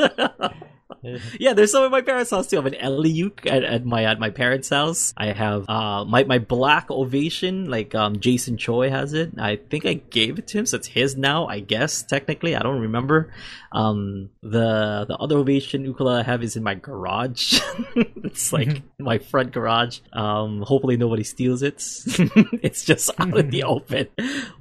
yeah, 1.40 1.54
there's 1.54 1.72
some 1.72 1.84
at 1.84 1.92
my 1.92 2.02
parents' 2.02 2.32
house 2.32 2.48
too. 2.48 2.58
I 2.58 2.60
have 2.60 2.66
an 2.66 2.76
Ellie 2.76 3.10
uke 3.10 3.46
at, 3.46 3.64
at, 3.64 3.86
my 3.86 4.06
at 4.06 4.20
my 4.20 4.30
parents' 4.30 4.70
house. 4.70 5.14
I 5.16 5.32
have 5.32 5.70
uh 5.70 6.06
my 6.06 6.24
my 6.24 6.40
black 6.40 6.92
ovation, 6.92 7.70
like 7.70 7.96
um 7.96 8.20
Jason 8.20 8.58
Choi 8.58 8.90
has 8.90 9.14
it. 9.14 9.32
I 9.38 9.58
think 9.58 9.86
I 9.86 9.94
gave 9.94 10.40
it 10.40 10.48
to 10.48 10.60
him, 10.60 10.66
so 10.66 10.78
it's 10.78 10.88
his 10.88 11.16
now. 11.16 11.48
I 11.48 11.60
guess 11.60 12.04
technically, 12.04 12.56
I 12.56 12.60
don't 12.60 12.82
remember. 12.82 13.32
Um, 13.72 14.32
the 14.42 15.06
the 15.08 15.16
other 15.18 15.38
ovation 15.38 15.86
ukulele 15.86 16.22
I 16.22 16.24
have 16.24 16.44
is 16.44 16.56
in 16.56 16.64
my 16.64 16.76
garage. 16.76 17.60
it's 17.96 18.52
like 18.52 18.68
mm-hmm. 18.68 19.04
my 19.04 19.20
front 19.20 19.52
garage. 19.52 20.00
Um, 20.12 20.62
hopefully 20.62 20.98
nobody 20.98 21.24
steals 21.24 21.62
it. 21.62 21.76
it's 22.64 22.84
just 22.84 23.12
out 23.20 23.38
in 23.38 23.50
the 23.50 23.64
open. 23.64 24.08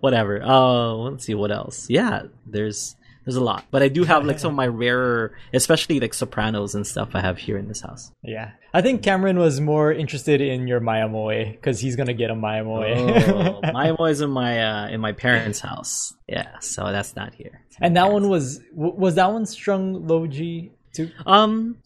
Whatever. 0.01 0.43
Uh, 0.43 0.93
let's 0.93 1.25
see 1.25 1.35
what 1.35 1.51
else. 1.51 1.89
Yeah, 1.89 2.25
there's 2.47 2.97
there's 3.29 3.37
a 3.37 3.45
lot, 3.45 3.67
but 3.71 3.83
I 3.83 3.89
do 3.89 4.05
have 4.05 4.25
like 4.25 4.39
some 4.39 4.53
of 4.53 4.57
my 4.65 4.67
rarer, 4.67 5.37
especially 5.53 6.01
like 6.01 6.15
sopranos 6.15 6.75
and 6.75 6.87
stuff 6.87 7.11
I 7.13 7.21
have 7.21 7.37
here 7.37 7.59
in 7.59 7.69
this 7.69 7.83
house. 7.83 8.11
Yeah, 8.23 8.53
I 8.73 8.81
think 8.81 9.03
Cameron 9.03 9.39
was 9.39 9.61
more 9.61 9.93
interested 9.93 10.41
in 10.41 10.67
your 10.67 10.81
Mya-Moe 10.81 11.45
because 11.53 11.79
he's 11.79 11.95
gonna 11.95 12.15
get 12.15 12.31
a 12.31 12.35
Mya-Moe. 12.35 12.85
oh, 12.85 13.61
Mya-Moe 13.73 14.07
is 14.07 14.23
in 14.23 14.31
my 14.31 14.63
uh, 14.63 14.89
in 14.89 15.03
my 15.03 15.13
parents' 15.13 15.61
house. 15.61 16.15
Yeah, 16.27 16.59
so 16.61 16.91
that's 16.91 17.17
not 17.17 17.35
here. 17.35 17.61
And 17.83 17.99
that 17.99 18.11
one 18.11 18.31
was 18.31 18.63
was 18.73 19.17
that 19.17 19.31
one 19.31 19.45
strung 19.45 20.07
low 20.07 20.27
G 20.27 20.73
too? 20.95 21.11
Um, 21.27 21.77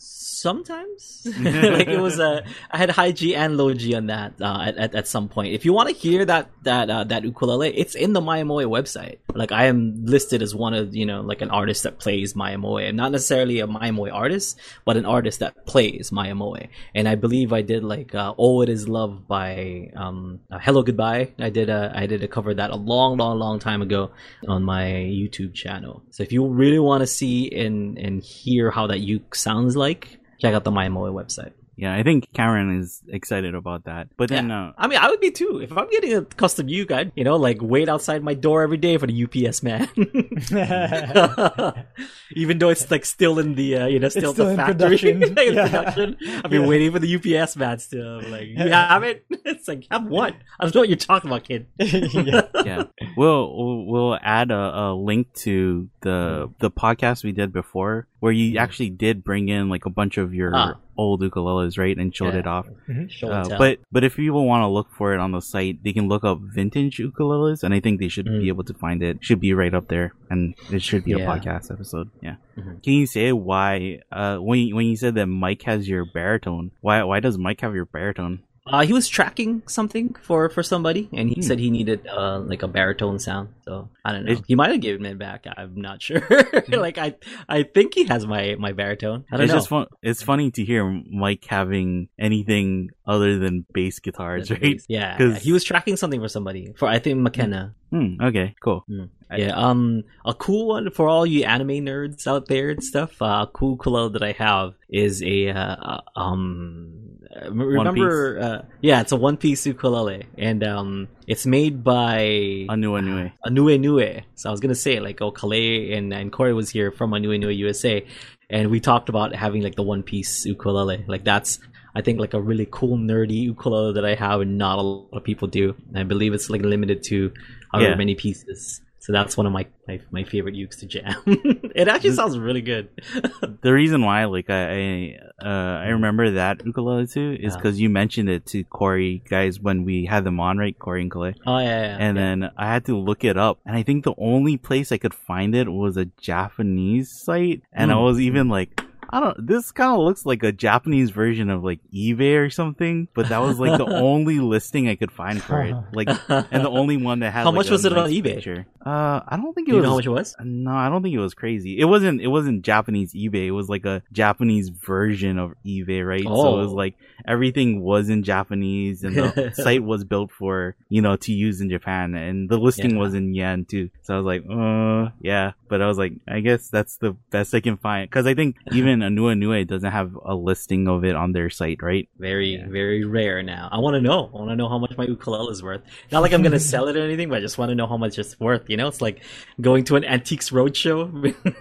sometimes 0.42 1.22
like 1.40 1.88
it 1.88 2.00
was 2.00 2.18
a 2.18 2.44
I 2.70 2.76
had 2.76 2.90
high 2.90 3.12
G 3.12 3.34
and 3.34 3.56
low 3.56 3.72
G 3.72 3.94
on 3.94 4.06
that 4.06 4.34
uh, 4.40 4.60
at, 4.66 4.76
at, 4.76 4.94
at 4.94 5.06
some 5.08 5.28
point. 5.28 5.54
If 5.54 5.64
you 5.64 5.72
want 5.72 5.88
to 5.88 5.94
hear 5.94 6.24
that 6.24 6.50
that 6.62 6.90
uh, 6.90 7.04
that 7.04 7.24
ukulele, 7.24 7.70
it's 7.76 7.94
in 7.94 8.12
the 8.12 8.20
Mya-Moe 8.20 8.66
website. 8.68 9.18
Like 9.34 9.52
I 9.52 9.66
am 9.66 10.04
listed 10.04 10.42
as 10.42 10.54
one 10.54 10.74
of 10.74 10.94
you 10.94 11.06
know 11.06 11.20
like 11.20 11.40
an 11.42 11.50
artist 11.50 11.84
that 11.84 11.98
plays 11.98 12.34
Mya-Moe, 12.34 12.78
and 12.78 12.96
not 12.96 13.12
necessarily 13.12 13.60
a 13.60 13.66
Mya-Moe 13.66 14.10
artist, 14.10 14.58
but 14.84 14.96
an 14.96 15.06
artist 15.06 15.38
that 15.40 15.64
plays 15.66 16.10
Mya-Moe. 16.12 16.66
And 16.94 17.08
I 17.08 17.14
believe 17.14 17.52
I 17.52 17.62
did 17.62 17.84
like 17.84 18.14
uh, 18.14 18.34
"Oh 18.36 18.62
It 18.62 18.68
Is 18.68 18.88
Love" 18.88 19.28
by 19.28 19.90
um, 19.94 20.40
uh, 20.50 20.58
Hellogoodbye. 20.58 21.32
I 21.38 21.50
did 21.50 21.70
a 21.70 21.92
I 21.94 22.06
did 22.06 22.22
a 22.24 22.28
cover 22.28 22.52
that 22.54 22.70
a 22.70 22.76
long 22.76 23.16
long 23.16 23.38
long 23.38 23.58
time 23.60 23.82
ago 23.82 24.10
on 24.48 24.64
my 24.64 24.84
YouTube 24.84 25.54
channel. 25.54 26.02
So 26.10 26.22
if 26.22 26.32
you 26.32 26.46
really 26.46 26.80
want 26.80 27.02
to 27.02 27.06
see 27.06 27.50
and 27.50 27.96
and 27.98 28.22
hear 28.22 28.70
how 28.70 28.88
that 28.88 29.00
uke 29.00 29.34
sounds 29.34 29.76
like, 29.76 30.18
check 30.42 30.54
out 30.54 30.64
the 30.64 30.72
Mya-Moe 30.72 31.12
website. 31.12 31.52
Yeah, 31.76 31.94
I 31.94 32.02
think 32.02 32.32
Karen 32.34 32.78
is 32.78 33.02
excited 33.08 33.54
about 33.54 33.84
that. 33.84 34.08
But 34.16 34.28
then, 34.28 34.50
yeah. 34.50 34.68
uh, 34.68 34.72
I 34.76 34.88
mean, 34.88 34.98
I 34.98 35.08
would 35.08 35.20
be 35.20 35.30
too. 35.30 35.60
If 35.62 35.76
I'm 35.76 35.88
getting 35.88 36.14
a 36.14 36.22
custom 36.22 36.68
uke, 36.68 36.92
I'd, 36.92 37.12
you 37.14 37.24
know, 37.24 37.36
like 37.36 37.58
wait 37.62 37.88
outside 37.88 38.22
my 38.22 38.34
door 38.34 38.62
every 38.62 38.76
day 38.76 38.98
for 38.98 39.06
the 39.06 39.24
UPS 39.24 39.62
man. 39.62 39.88
Even 42.36 42.58
though 42.58 42.68
it's 42.68 42.90
like 42.90 43.04
still 43.04 43.38
in 43.38 43.54
the, 43.54 43.78
uh, 43.78 43.86
you 43.86 43.98
know, 43.98 44.10
still, 44.10 44.34
still 44.34 44.48
the 44.48 44.56
factory. 44.56 44.74
Production. 44.74 45.20
yeah. 45.36 45.68
production. 45.68 46.16
I've 46.44 46.50
been 46.50 46.62
yeah. 46.62 46.68
waiting 46.68 46.92
for 46.92 46.98
the 46.98 47.16
UPS 47.16 47.56
man 47.56 47.78
still. 47.78 48.22
Like, 48.22 48.48
you 48.48 48.56
have 48.56 49.02
it? 49.02 49.24
It's 49.30 49.66
like, 49.66 49.86
have 49.90 50.04
what? 50.04 50.34
I 50.60 50.64
don't 50.64 50.74
know 50.74 50.80
what 50.82 50.88
you're 50.90 50.96
talking 50.98 51.30
about, 51.30 51.44
kid. 51.44 51.66
yeah. 51.78 52.42
yeah. 52.64 52.82
We'll, 53.16 53.86
we'll 53.86 54.18
add 54.22 54.50
a, 54.50 54.78
a 54.78 54.94
link 54.94 55.32
to 55.34 55.88
the, 56.02 56.50
the 56.58 56.70
podcast 56.70 57.24
we 57.24 57.32
did 57.32 57.52
before 57.52 58.08
where 58.20 58.32
you 58.32 58.56
actually 58.58 58.90
did 58.90 59.24
bring 59.24 59.48
in 59.48 59.68
like 59.68 59.84
a 59.84 59.90
bunch 59.90 60.16
of 60.16 60.32
your 60.32 60.54
ah. 60.54 60.74
Old 60.96 61.22
ukuleles, 61.22 61.78
right, 61.78 61.96
and 61.96 62.14
showed 62.14 62.34
yeah. 62.34 62.40
it 62.40 62.46
off. 62.46 62.66
Mm-hmm. 62.88 63.26
Uh, 63.26 63.58
but 63.58 63.78
but 63.90 64.04
if 64.04 64.16
people 64.16 64.46
want 64.46 64.62
to 64.62 64.68
look 64.68 64.88
for 64.96 65.14
it 65.14 65.20
on 65.20 65.32
the 65.32 65.40
site, 65.40 65.82
they 65.82 65.92
can 65.92 66.08
look 66.08 66.24
up 66.24 66.38
vintage 66.40 66.98
ukuleles, 66.98 67.62
and 67.62 67.74
I 67.74 67.80
think 67.80 68.00
they 68.00 68.08
should 68.08 68.26
mm. 68.26 68.40
be 68.40 68.48
able 68.48 68.64
to 68.64 68.74
find 68.74 69.02
it. 69.02 69.18
Should 69.20 69.40
be 69.40 69.54
right 69.54 69.74
up 69.74 69.88
there, 69.88 70.14
and 70.30 70.54
it 70.70 70.82
should 70.82 71.04
be 71.04 71.12
yeah. 71.12 71.18
a 71.18 71.26
podcast 71.26 71.70
episode. 71.70 72.10
Yeah. 72.20 72.36
Mm-hmm. 72.56 72.78
Can 72.78 72.92
you 72.92 73.06
say 73.06 73.32
why? 73.32 74.00
Uh, 74.10 74.38
when 74.38 74.60
you, 74.60 74.76
when 74.76 74.86
you 74.86 74.96
said 74.96 75.14
that 75.14 75.26
Mike 75.26 75.62
has 75.62 75.88
your 75.88 76.04
baritone, 76.04 76.70
why 76.80 77.02
why 77.04 77.20
does 77.20 77.38
Mike 77.38 77.60
have 77.60 77.74
your 77.74 77.86
baritone? 77.86 78.42
Uh, 78.64 78.86
he 78.86 78.92
was 78.92 79.08
tracking 79.08 79.62
something 79.66 80.14
for, 80.22 80.48
for 80.48 80.62
somebody, 80.62 81.08
and 81.12 81.28
he 81.28 81.36
hmm. 81.36 81.40
said 81.40 81.58
he 81.58 81.68
needed 81.68 82.06
uh, 82.06 82.38
like 82.38 82.62
a 82.62 82.68
baritone 82.68 83.18
sound. 83.18 83.48
So 83.64 83.88
I 84.04 84.12
don't 84.12 84.24
know. 84.24 84.32
It, 84.32 84.44
he 84.46 84.54
might 84.54 84.70
have 84.70 84.80
given 84.80 85.04
it 85.04 85.18
back. 85.18 85.46
I'm 85.56 85.80
not 85.80 86.00
sure. 86.00 86.22
Like 86.68 86.96
I 86.96 87.14
I 87.48 87.64
think 87.64 87.94
he 87.94 88.04
has 88.04 88.26
my 88.26 88.56
my 88.58 88.72
baritone. 88.72 89.24
I 89.30 89.36
don't 89.36 89.44
it's 89.44 89.52
know. 89.52 89.58
Just 89.58 89.68
fun, 89.68 89.86
it's 90.02 90.22
funny 90.22 90.50
to 90.52 90.64
hear 90.64 90.84
Mike 90.84 91.44
having 91.44 92.08
anything 92.18 92.90
other 93.06 93.38
than 93.38 93.66
bass 93.72 93.98
guitars, 93.98 94.50
right? 94.50 94.60
Bass. 94.60 94.86
Yeah, 94.88 95.16
yeah, 95.20 95.38
he 95.38 95.52
was 95.52 95.64
tracking 95.64 95.96
something 95.96 96.20
for 96.20 96.28
somebody 96.28 96.72
for 96.76 96.88
I 96.88 96.98
think 96.98 97.18
McKenna. 97.18 97.74
Hmm, 97.92 98.16
okay, 98.22 98.54
cool. 98.64 98.84
Mm. 98.88 99.10
Yeah, 99.36 99.52
um, 99.54 100.04
a 100.24 100.32
cool 100.32 100.68
one 100.68 100.90
for 100.90 101.08
all 101.08 101.26
you 101.26 101.44
anime 101.44 101.84
nerds 101.84 102.26
out 102.26 102.48
there 102.48 102.70
and 102.70 102.82
stuff. 102.82 103.20
Uh, 103.20 103.46
a 103.46 103.50
cool 103.52 103.72
ukulele 103.72 104.12
that 104.12 104.22
I 104.22 104.32
have 104.32 104.74
is 104.88 105.22
a 105.22 105.50
uh, 105.50 105.76
uh 105.76 106.00
um. 106.16 107.18
Remember, 107.50 108.40
uh, 108.40 108.62
yeah, 108.80 109.00
it's 109.00 109.12
a 109.12 109.16
one 109.16 109.36
piece 109.36 109.66
ukulele, 109.66 110.26
and 110.38 110.64
um, 110.64 111.08
it's 111.26 111.44
made 111.46 111.84
by 111.84 112.20
Anuenue. 112.68 113.32
Anuenue. 113.46 114.22
So 114.36 114.48
I 114.48 114.52
was 114.52 114.60
gonna 114.60 114.74
say 114.74 114.98
like, 115.00 115.20
oh, 115.20 115.30
Calais 115.30 115.92
and 115.92 116.12
and 116.14 116.32
Corey 116.32 116.54
was 116.54 116.70
here 116.70 116.92
from 116.92 117.10
Anuenue 117.12 117.54
USA, 117.56 118.06
and 118.48 118.70
we 118.70 118.80
talked 118.80 119.10
about 119.10 119.34
having 119.34 119.62
like 119.62 119.76
the 119.76 119.82
one 119.82 120.02
piece 120.02 120.46
ukulele. 120.46 121.04
Like 121.06 121.24
that's 121.24 121.58
I 121.94 122.00
think 122.00 122.18
like 122.18 122.34
a 122.34 122.40
really 122.40 122.66
cool 122.70 122.96
nerdy 122.96 123.42
ukulele 123.42 123.94
that 123.94 124.04
I 124.04 124.14
have 124.14 124.40
and 124.40 124.58
not 124.58 124.78
a 124.78 124.82
lot 124.82 125.08
of 125.12 125.24
people 125.24 125.48
do. 125.48 125.74
And 125.88 125.98
I 125.98 126.04
believe 126.04 126.32
it's 126.32 126.48
like 126.48 126.62
limited 126.62 127.02
to 127.04 127.32
however 127.70 127.90
yeah. 127.90 127.96
many 127.96 128.14
pieces. 128.14 128.80
So 129.02 129.12
that's 129.12 129.36
one 129.36 129.46
of 129.46 129.52
my 129.52 129.66
my, 129.88 130.00
my 130.12 130.22
favorite 130.22 130.54
ukes 130.54 130.78
to 130.78 130.86
jam. 130.86 131.16
it 131.74 131.88
actually 131.88 132.12
sounds 132.12 132.38
really 132.38 132.62
good. 132.62 132.88
the 133.62 133.72
reason 133.72 134.04
why, 134.04 134.26
like 134.26 134.48
I 134.48 134.62
I, 134.62 135.18
uh, 135.44 135.82
I 135.82 135.88
remember 135.88 136.30
that 136.30 136.64
ukulele 136.64 137.08
too, 137.08 137.36
is 137.40 137.56
because 137.56 137.80
yeah. 137.80 137.82
you 137.82 137.90
mentioned 137.90 138.28
it 138.28 138.46
to 138.46 138.62
Corey 138.62 139.20
guys 139.28 139.58
when 139.58 139.84
we 139.84 140.04
had 140.04 140.22
them 140.22 140.38
on, 140.38 140.56
right? 140.56 140.78
Corey 140.78 141.02
and 141.02 141.10
Calais. 141.10 141.34
Oh 141.44 141.58
yeah, 141.58 141.82
yeah 141.82 141.96
And 141.98 142.16
yeah. 142.16 142.22
then 142.22 142.50
I 142.56 142.72
had 142.72 142.84
to 142.84 142.96
look 142.96 143.24
it 143.24 143.36
up, 143.36 143.58
and 143.66 143.74
I 143.74 143.82
think 143.82 144.04
the 144.04 144.14
only 144.18 144.56
place 144.56 144.92
I 144.92 144.98
could 144.98 145.14
find 145.14 145.56
it 145.56 145.68
was 145.68 145.96
a 145.96 146.04
Japanese 146.04 147.10
site, 147.24 147.62
and 147.72 147.90
mm. 147.90 147.94
I 147.94 147.98
was 147.98 148.20
even 148.20 148.48
like 148.48 148.82
I 149.12 149.20
don't. 149.20 149.46
This 149.46 149.70
kind 149.72 149.92
of 149.92 150.00
looks 150.00 150.24
like 150.24 150.42
a 150.42 150.52
Japanese 150.52 151.10
version 151.10 151.50
of 151.50 151.62
like 151.62 151.80
eBay 151.94 152.38
or 152.38 152.48
something, 152.48 153.08
but 153.14 153.28
that 153.28 153.38
was 153.42 153.60
like 153.60 153.76
the 153.76 153.84
only 153.94 154.38
listing 154.40 154.88
I 154.88 154.94
could 154.94 155.12
find 155.12 155.42
for 155.42 155.62
it. 155.62 155.74
Like, 155.92 156.08
and 156.28 156.64
the 156.64 156.70
only 156.70 156.96
one 156.96 157.20
that 157.20 157.30
had. 157.32 157.40
How 157.40 157.50
like, 157.50 157.54
much 157.56 157.70
was 157.70 157.84
nice 157.84 157.92
it 157.92 157.98
on 157.98 158.08
eBay? 158.10 158.34
Picture. 158.36 158.66
Uh, 158.84 159.20
I 159.28 159.36
don't 159.36 159.52
think 159.54 159.68
it 159.68 159.72
you 159.72 159.76
was. 159.76 159.84
know 159.84 159.90
how 159.90 159.96
much 159.96 160.06
it 160.06 160.10
was? 160.10 160.34
No, 160.42 160.72
I 160.72 160.88
don't 160.88 161.02
think 161.02 161.14
it 161.14 161.20
was 161.20 161.34
crazy. 161.34 161.78
It 161.78 161.84
wasn't. 161.84 162.22
It 162.22 162.28
wasn't 162.28 162.62
Japanese 162.64 163.12
eBay. 163.12 163.46
It 163.46 163.52
was 163.52 163.68
like 163.68 163.84
a 163.84 164.02
Japanese 164.12 164.70
version 164.70 165.38
of 165.38 165.52
eBay, 165.66 166.04
right? 166.06 166.24
Oh. 166.26 166.42
So 166.42 166.58
it 166.58 166.62
was 166.62 166.72
like 166.72 166.94
everything 167.26 167.82
was 167.82 168.08
in 168.08 168.22
Japanese, 168.22 169.04
and 169.04 169.14
the 169.14 169.52
site 169.54 169.84
was 169.84 170.04
built 170.04 170.30
for 170.32 170.74
you 170.88 171.02
know 171.02 171.16
to 171.16 171.32
use 171.32 171.60
in 171.60 171.68
Japan, 171.68 172.14
and 172.14 172.48
the 172.48 172.56
listing 172.56 172.92
Yeah. 172.92 172.96
was 172.98 173.14
in 173.14 173.34
yen 173.34 173.66
too. 173.66 173.90
So 174.02 174.14
I 174.14 174.16
was 174.16 174.26
like, 174.26 174.42
uh, 174.50 175.14
yeah. 175.20 175.52
But 175.72 175.80
I 175.80 175.88
was 175.88 175.96
like, 175.96 176.12
I 176.28 176.40
guess 176.40 176.68
that's 176.68 176.98
the 177.00 177.12
best 177.32 177.54
I 177.56 177.60
can 177.64 177.78
find 177.80 178.04
because 178.08 178.26
I 178.28 178.34
think 178.34 178.56
even 178.72 179.00
Anuenue 179.00 179.64
doesn't 179.66 179.90
have 179.90 180.12
a 180.22 180.34
listing 180.34 180.86
of 180.86 181.02
it 181.08 181.16
on 181.16 181.32
their 181.32 181.48
site, 181.48 181.80
right? 181.82 182.08
Very, 182.18 182.56
Yeah. 182.60 182.68
very 182.68 183.04
rare 183.08 183.42
now. 183.42 183.70
I 183.72 183.78
want 183.78 183.94
to 183.94 184.02
know. 184.04 184.28
I 184.34 184.36
want 184.36 184.50
to 184.50 184.56
know 184.56 184.68
how 184.68 184.76
much 184.78 184.92
my 185.00 185.04
ukulele 185.04 185.50
is 185.50 185.62
worth. 185.62 185.80
Not 186.12 186.20
like 186.20 186.32
I'm 186.34 186.42
gonna 186.42 186.60
sell 186.60 186.88
it 186.88 186.96
or 186.96 187.02
anything, 187.02 187.28
but 187.30 187.38
I 187.38 187.40
just 187.40 187.56
want 187.56 187.70
to 187.70 187.74
know 187.74 187.86
how 187.86 187.96
much 187.96 188.18
it's 188.18 188.38
worth. 188.38 188.68
You 188.68 188.76
know, 188.76 188.88
it's 188.88 189.00
like 189.00 189.22
going 189.60 189.84
to 189.84 189.96
an 189.96 190.04
antiques 190.04 190.50
roadshow. 190.50 190.98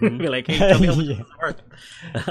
Be 0.22 0.28
like, 0.28 0.46
hey, 0.46 0.58
tell 0.58 0.78
me 0.78 0.88
how 0.88 0.94
much 0.94 1.06
Yeah. 1.12 1.16
this 1.16 1.26
is 1.26 1.32
worth. 1.40 1.62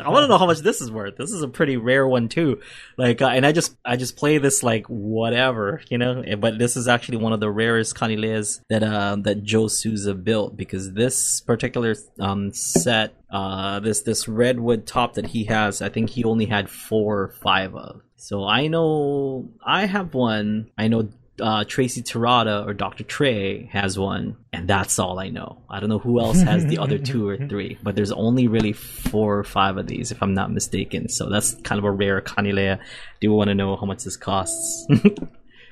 I 0.06 0.10
want 0.10 0.24
to 0.24 0.28
know 0.28 0.38
how 0.38 0.46
much 0.46 0.60
this 0.60 0.82
is 0.82 0.92
worth. 0.92 1.18
This 1.18 1.32
is 1.32 1.42
a 1.42 1.48
pretty 1.48 1.78
rare 1.78 2.08
one 2.08 2.30
too. 2.30 2.60
Like, 2.98 3.22
uh, 3.22 3.28
and 3.28 3.46
I 3.46 3.52
just, 3.52 3.76
I 3.84 3.96
just 3.98 4.16
play 4.18 4.38
this 4.38 4.62
like 4.64 4.86
whatever, 4.88 5.82
you 5.90 5.98
know. 5.98 6.22
Eh, 6.22 6.36
But 6.36 6.60
this 6.60 6.78
is 6.78 6.88
actually 6.88 7.18
one 7.18 7.34
of 7.34 7.40
the 7.40 7.50
rarest 7.50 7.96
kaniles 7.96 8.62
that 8.70 8.84
uh 8.84 9.16
that 9.24 9.44
Joe 9.44 9.68
Souza 9.68 10.14
built 10.14 10.56
because 10.58 10.94
this 10.94 11.42
particular 11.42 11.71
um 12.20 12.54
set, 12.54 13.14
uh, 13.30 13.80
this 13.80 14.02
this 14.02 14.28
redwood 14.28 14.86
top 14.86 15.16
that 15.16 15.28
he 15.28 15.46
has, 15.46 15.82
I 15.82 15.90
think 15.90 16.10
he 16.10 16.24
only 16.24 16.46
had 16.46 16.70
four 16.70 17.22
or 17.22 17.28
five 17.30 17.76
of. 17.76 18.02
So 18.18 18.46
I 18.46 18.68
know 18.68 19.50
I 19.66 19.86
have 19.86 20.14
one. 20.14 20.72
I 20.78 20.88
know 20.88 21.10
uh, 21.40 21.64
Tracy 21.64 22.04
Tirada 22.04 22.68
or 22.68 22.74
Dr. 22.74 23.04
Trey 23.04 23.66
has 23.72 23.98
one, 23.98 24.38
and 24.54 24.68
that's 24.68 25.00
all 25.00 25.20
I 25.20 25.30
know. 25.30 25.64
I 25.70 25.80
don't 25.80 25.90
know 25.90 25.98
who 25.98 26.20
else 26.20 26.40
has 26.42 26.66
the 26.66 26.78
other 26.78 27.00
two 27.00 27.28
or 27.28 27.38
three, 27.50 27.80
but 27.82 27.96
there's 27.96 28.12
only 28.12 28.48
really 28.48 28.74
four 28.74 29.40
or 29.40 29.44
five 29.44 29.78
of 29.78 29.88
these, 29.88 30.12
if 30.12 30.22
I'm 30.22 30.36
not 30.36 30.52
mistaken. 30.52 31.10
So 31.10 31.30
that's 31.30 31.56
kind 31.64 31.80
of 31.80 31.86
a 31.86 31.92
rare 31.92 32.22
kanilea. 32.22 32.78
Do 32.78 33.28
you 33.28 33.34
want 33.34 33.48
to 33.48 33.56
know 33.56 33.76
how 33.76 33.86
much 33.86 34.04
this 34.04 34.18
costs? 34.18 34.86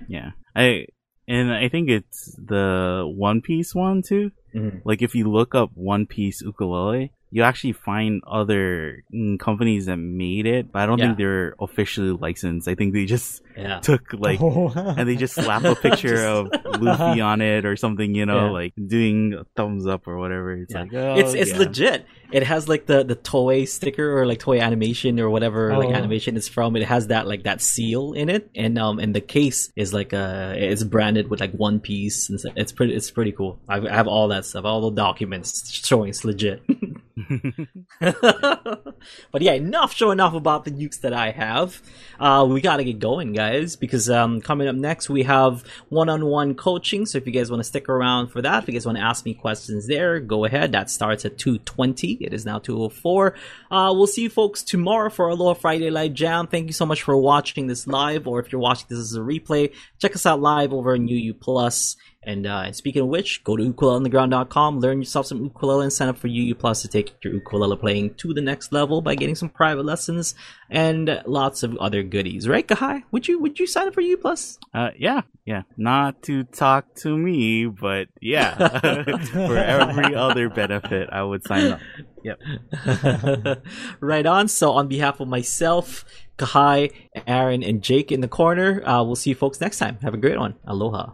Yeah. 0.07 0.31
I 0.55 0.85
and 1.27 1.51
I 1.53 1.69
think 1.69 1.89
it's 1.89 2.35
the 2.37 3.03
One 3.05 3.41
Piece 3.41 3.75
one 3.75 4.01
too. 4.01 4.31
Mhm. 4.55 4.81
Like 4.83 5.01
if 5.01 5.15
you 5.15 5.29
look 5.29 5.55
up 5.55 5.71
One 5.75 6.05
Piece 6.05 6.41
ukulele, 6.41 7.11
you 7.31 7.43
actually 7.43 7.73
find 7.73 8.21
other 8.25 9.03
mm, 9.13 9.37
companies 9.39 9.85
that 9.85 9.97
made 9.97 10.47
it, 10.47 10.71
but 10.71 10.79
I 10.81 10.85
don't 10.87 10.97
Yeah. 10.97 11.05
think 11.13 11.17
they're 11.19 11.53
officially 11.59 12.09
licensed. 12.11 12.67
I 12.67 12.73
think 12.73 12.93
they 12.93 13.05
just 13.05 13.43
Yeah. 13.55 13.79
took 13.79 14.13
like 14.13 14.39
Oh. 14.41 14.71
and 14.75 15.07
they 15.07 15.15
just 15.15 15.35
slap 15.35 15.63
a 15.63 15.75
picture 15.75 16.15
Just- 16.49 16.65
of 16.65 16.81
Luffy 16.81 17.21
on 17.31 17.41
it 17.41 17.65
or 17.65 17.75
something, 17.75 18.15
you 18.15 18.25
know, 18.25 18.45
Yeah. 18.47 18.51
like 18.51 18.73
doing 18.75 19.33
a 19.33 19.43
thumbs 19.55 19.85
up 19.85 20.07
or 20.07 20.17
whatever. 20.17 20.53
It's 20.53 20.73
Yeah. 20.73 20.81
like 20.81 20.93
oh, 20.95 21.15
it's 21.19 21.33
it's 21.35 21.51
yeah. 21.51 21.57
legit. 21.59 22.05
It 22.31 22.43
has 22.43 22.67
like 22.67 22.85
the 22.85 23.03
the 23.03 23.15
Toei 23.15 23.67
sticker 23.67 24.19
or 24.19 24.25
like 24.27 24.39
Toei 24.39 24.61
Animation 24.61 25.19
or 25.19 25.29
whatever 25.29 25.75
like 25.77 25.89
Oh. 25.89 25.93
animation 25.93 26.37
it's 26.37 26.47
from. 26.47 26.75
It 26.75 26.83
has 26.83 27.07
that 27.07 27.27
like 27.27 27.43
that 27.43 27.61
seal 27.61 28.13
in 28.13 28.29
it, 28.29 28.49
and 28.55 28.77
um 28.77 28.99
and 28.99 29.15
the 29.15 29.21
case 29.21 29.71
is 29.75 29.93
like 29.93 30.13
uh 30.13 30.53
it's 30.55 30.83
branded 30.83 31.29
with 31.29 31.39
like 31.39 31.51
One 31.53 31.79
Piece 31.79 32.29
and. 32.29 32.39
It's 32.55 32.71
pretty 32.71 32.93
it's 32.95 33.09
pretty 33.11 33.31
cool. 33.31 33.59
I 33.67 33.77
I 33.79 33.93
have 33.93 34.07
all 34.07 34.27
that 34.29 34.45
stuff, 34.45 34.65
all 34.65 34.89
the 34.89 34.95
documents 34.95 35.71
showing 35.71 36.09
it's 36.09 36.23
legit. 36.23 36.61
but 37.99 39.41
yeah, 39.41 39.53
enough 39.53 39.93
showing 39.93 40.19
off 40.19 40.33
about 40.33 40.65
the 40.65 40.71
nukes 40.71 41.01
that 41.01 41.13
I 41.13 41.31
have. 41.31 41.81
Uh, 42.19 42.45
we 42.49 42.61
gotta 42.61 42.83
get 42.83 42.99
going, 42.99 43.33
guys, 43.33 43.75
because 43.75 44.09
um, 44.09 44.41
coming 44.41 44.67
up 44.67 44.75
next 44.75 45.09
we 45.09 45.23
have 45.23 45.63
one-on-one 45.89 46.55
coaching. 46.55 47.05
So 47.05 47.17
if 47.17 47.25
you 47.27 47.33
guys 47.33 47.49
want 47.51 47.59
to 47.59 47.65
stick 47.65 47.89
around 47.89 48.27
for 48.29 48.41
that, 48.41 48.63
if 48.63 48.69
you 48.69 48.73
guys 48.73 48.85
want 48.85 48.97
to 48.97 49.03
ask 49.03 49.25
me 49.25 49.33
questions 49.33 49.87
there, 49.87 50.19
go 50.19 50.45
ahead. 50.45 50.71
That 50.71 50.89
starts 50.89 51.25
at 51.25 51.37
two 51.37 51.57
twenty. 51.59 52.17
It 52.25 52.33
is 52.33 52.45
now 52.45 52.59
two 52.59 52.81
o 52.81 52.89
four. 52.89 53.35
Uh, 53.71 53.93
we'll 53.95 54.07
see 54.07 54.23
you 54.23 54.29
folks 54.29 54.63
tomorrow 54.63 55.09
for 55.09 55.29
Aloha 55.29 55.53
Friday 55.53 55.89
Live 55.89 56.13
Jam. 56.13 56.47
Thank 56.47 56.67
you 56.67 56.73
so 56.73 56.85
much 56.85 57.03
for 57.03 57.15
watching 57.17 57.67
this 57.67 57.87
live, 57.87 58.27
or 58.27 58.39
if 58.39 58.51
you're 58.51 58.61
watching 58.61 58.87
this 58.89 58.99
as 58.99 59.15
a 59.15 59.19
replay, 59.19 59.73
check 59.99 60.15
us 60.15 60.25
out 60.25 60.41
live 60.41 60.73
over 60.73 60.93
on 60.93 61.07
UU 61.07 61.33
Plus. 61.35 61.95
And 62.23 62.45
uh, 62.45 62.71
speaking 62.73 63.03
of 63.03 63.07
which, 63.07 63.43
go 63.45 63.55
to 63.55 63.63
ukuleleunderground.com, 63.63 64.79
learn 64.79 64.99
yourself 64.99 65.27
some 65.27 65.41
ukulele, 65.41 65.83
and 65.83 65.93
sign 65.93 66.09
up 66.09 66.17
for 66.17 66.27
UU 66.27 66.53
Plus 66.55 66.81
to 66.81 66.89
take 66.89 67.15
your 67.23 67.33
ukulele 67.33 67.77
playing 67.77 68.15
to 68.15 68.33
the 68.33 68.41
next 68.41 68.73
level 68.73 69.01
by 69.01 69.15
getting 69.15 69.35
some 69.35 69.47
private 69.47 69.85
lessons 69.85 70.35
and 70.69 71.21
lots 71.25 71.63
of 71.63 71.77
other 71.77 72.03
goodies. 72.03 72.47
Right, 72.47 72.67
Kahai? 72.67 73.03
Would 73.11 73.27
you 73.29 73.39
would 73.39 73.57
you 73.57 73.65
sign 73.65 73.87
up 73.87 73.93
for 73.93 74.01
UU 74.01 74.17
Plus? 74.17 74.59
Uh, 74.73 74.89
yeah, 74.97 75.21
yeah. 75.45 75.63
Not 75.77 76.21
to 76.23 76.43
talk 76.43 76.93
to 76.95 77.17
me, 77.17 77.67
but 77.67 78.09
yeah, 78.21 78.67
for 79.31 79.57
every 79.57 80.13
other 80.13 80.49
benefit, 80.49 81.09
I 81.11 81.23
would 81.23 81.45
sign 81.45 81.71
up. 81.71 81.79
Yep. 82.23 83.61
right 84.01 84.25
on. 84.25 84.49
So 84.49 84.71
on 84.71 84.89
behalf 84.89 85.21
of 85.21 85.29
myself, 85.29 86.03
Kahai, 86.37 86.91
Aaron, 87.25 87.63
and 87.63 87.81
Jake 87.81 88.11
in 88.11 88.19
the 88.19 88.27
corner, 88.27 88.85
uh, 88.85 89.03
we'll 89.03 89.15
see 89.15 89.29
you 89.29 89.37
folks 89.37 89.61
next 89.61 89.77
time. 89.77 89.99
Have 90.01 90.13
a 90.13 90.17
great 90.17 90.37
one. 90.37 90.55
Aloha. 90.67 91.11